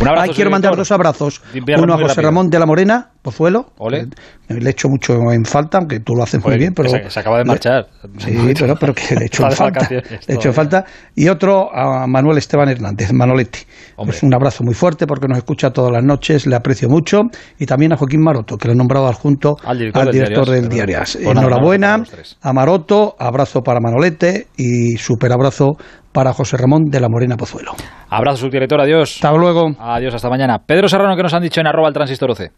[0.00, 1.42] Un abrazo, Ay, quiero mandar dos abrazos.
[1.54, 2.22] Uno a José rápido.
[2.22, 3.66] Ramón de la Morena, Pozuelo.
[3.78, 4.00] Ole.
[4.48, 6.74] Eh, Le echo mucho en falta, aunque tú lo haces Joder, muy bien.
[6.74, 7.86] Pero se, se acaba de marchar.
[8.18, 9.88] Sí, pero, pero que le echo en falta.
[9.90, 10.84] Le echo en falta.
[11.14, 13.60] Y otro a Manuel Esteban Hernández, Manoletti.
[13.96, 14.16] Hombre.
[14.22, 17.22] Un abrazo muy fuerte porque nos escucha todas las noches, le aprecio mucho.
[17.58, 20.48] Y también a Joaquín Maroto, que lo he nombrado adjunto Al director al del director
[20.50, 21.02] del de Diario verdad.
[21.02, 21.16] As.
[21.20, 22.02] Nada, Enhorabuena
[22.42, 25.72] a Maroto, abrazo para Manolete y super abrazo
[26.14, 27.72] para José Ramón de la Morena Pozuelo.
[28.08, 28.80] Abrazo, subdirector.
[28.80, 29.16] Adiós.
[29.16, 29.72] Hasta luego.
[29.78, 30.60] Adiós, hasta mañana.
[30.64, 32.52] Pedro Serrano, que nos han dicho en arroba el transistor OC?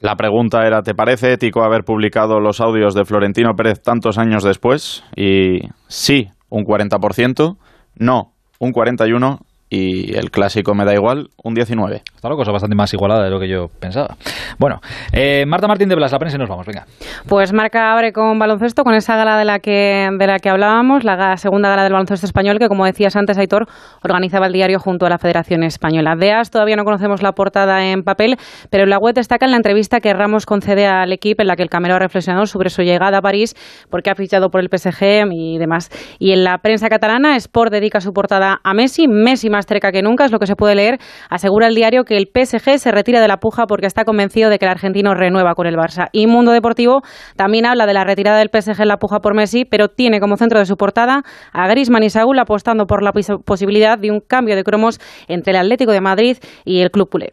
[0.00, 4.42] La pregunta era, ¿te parece ético haber publicado los audios de Florentino Pérez tantos años
[4.42, 5.04] después?
[5.14, 7.56] Y sí, un 40%,
[7.96, 9.38] no, un 41%
[9.74, 12.02] y el clásico me da igual, un 19.
[12.14, 14.16] Está la cosa bastante más igualada de lo que yo pensaba.
[14.58, 14.80] Bueno,
[15.12, 16.86] eh, Marta Martín de Blas, la prensa y nos vamos, venga.
[17.28, 21.02] Pues marca abre con baloncesto, con esa gala de la que, de la que hablábamos,
[21.02, 23.66] la segunda gala del baloncesto español, que como decías antes, Aitor,
[24.02, 26.14] organizaba el diario junto a la Federación Española.
[26.14, 28.36] De AS todavía no conocemos la portada en papel,
[28.70, 31.56] pero en la web destaca en la entrevista que Ramos concede al equipo en la
[31.56, 33.54] que el Camero ha reflexionado sobre su llegada a París,
[33.90, 35.90] porque ha fichado por el PSG y demás.
[36.20, 40.02] Y en la prensa catalana, Sport dedica su portada a Messi, Messi más cerca que
[40.02, 40.98] nunca, es lo que se puede leer.
[41.30, 44.58] Asegura el diario que el PSG se retira de la puja porque está convencido de
[44.58, 46.08] que el argentino renueva con el Barça.
[46.12, 47.02] Y Mundo Deportivo
[47.36, 50.36] también habla de la retirada del PSG en la puja por Messi, pero tiene como
[50.36, 51.22] centro de su portada
[51.52, 55.58] a Griezmann y Saúl apostando por la posibilidad de un cambio de cromos entre el
[55.58, 57.30] Atlético de Madrid y el club culé.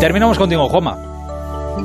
[0.00, 1.11] Terminamos contigo, Joma.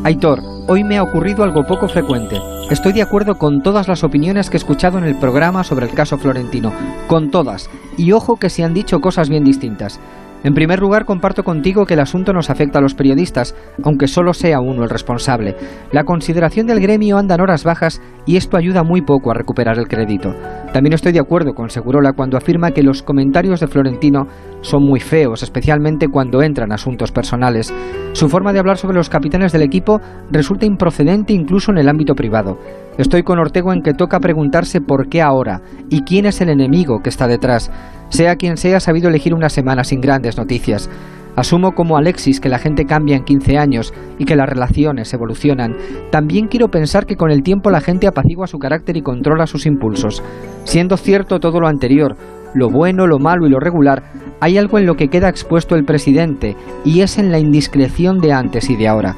[0.03, 2.37] Aitor, hoy me ha ocurrido algo poco frecuente.
[2.69, 5.93] Estoy de acuerdo con todas las opiniones que he escuchado en el programa sobre el
[5.93, 6.73] caso Florentino.
[7.07, 7.69] Con todas.
[7.97, 9.99] Y ojo que se han dicho cosas bien distintas.
[10.43, 14.33] En primer lugar, comparto contigo que el asunto nos afecta a los periodistas, aunque solo
[14.33, 15.55] sea uno el responsable.
[15.91, 19.79] La consideración del gremio anda en horas bajas y esto ayuda muy poco a recuperar
[19.79, 20.33] el crédito.
[20.73, 24.27] También estoy de acuerdo con Segurola cuando afirma que los comentarios de Florentino
[24.61, 27.73] son muy feos, especialmente cuando entran asuntos personales.
[28.13, 29.99] Su forma de hablar sobre los capitanes del equipo
[30.31, 32.59] resulta improcedente incluso en el ámbito privado.
[32.97, 36.99] Estoy con Ortego en que toca preguntarse por qué ahora y quién es el enemigo
[37.03, 37.71] que está detrás.
[38.09, 40.89] Sea quien sea, ha sabido elegir una semana sin grandes noticias.
[41.35, 45.75] Asumo como Alexis que la gente cambia en 15 años y que las relaciones evolucionan.
[46.11, 49.67] También quiero pensar que con el tiempo la gente apacigua su carácter y controla sus
[49.67, 50.23] impulsos.
[50.63, 52.17] Siendo cierto todo lo anterior,
[52.55, 54.01] lo bueno, lo malo y lo regular,
[54.39, 58.33] hay algo en lo que queda expuesto el presidente, y es en la indiscreción de
[58.33, 59.15] antes y de ahora.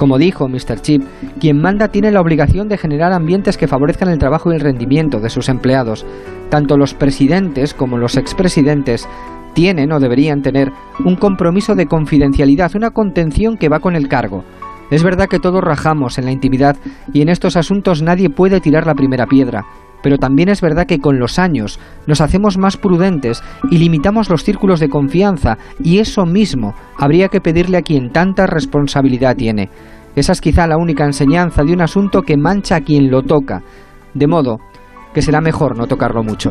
[0.00, 0.80] Como dijo Mr.
[0.80, 1.02] Chip,
[1.40, 5.20] quien manda tiene la obligación de generar ambientes que favorezcan el trabajo y el rendimiento
[5.20, 6.06] de sus empleados.
[6.48, 9.06] Tanto los presidentes como los expresidentes
[9.52, 10.72] tienen o deberían tener
[11.04, 14.42] un compromiso de confidencialidad, una contención que va con el cargo.
[14.90, 16.78] Es verdad que todos rajamos en la intimidad
[17.12, 19.66] y en estos asuntos nadie puede tirar la primera piedra,
[20.02, 24.44] pero también es verdad que con los años nos hacemos más prudentes y limitamos los
[24.44, 29.70] círculos de confianza y eso mismo habría que pedirle a quien tanta responsabilidad tiene.
[30.16, 33.62] Esa es quizá la única enseñanza de un asunto que mancha a quien lo toca,
[34.14, 34.58] de modo
[35.14, 36.50] que será mejor no tocarlo mucho.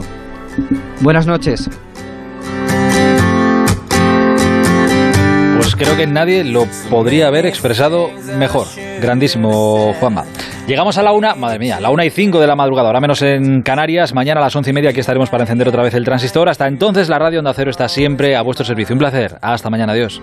[1.02, 1.70] Buenas noches.
[5.56, 8.68] Pues creo que nadie lo podría haber expresado mejor.
[9.02, 10.24] Grandísimo, Juanma.
[10.70, 13.24] Llegamos a la una, madre mía, la una y cinco de la madrugada, ahora menos
[13.24, 14.14] en Canarias.
[14.14, 16.48] Mañana a las once y media aquí estaremos para encender otra vez el transistor.
[16.48, 18.94] Hasta entonces, la radio Onda Cero está siempre a vuestro servicio.
[18.94, 19.36] Un placer.
[19.42, 19.94] Hasta mañana.
[19.94, 20.22] Adiós.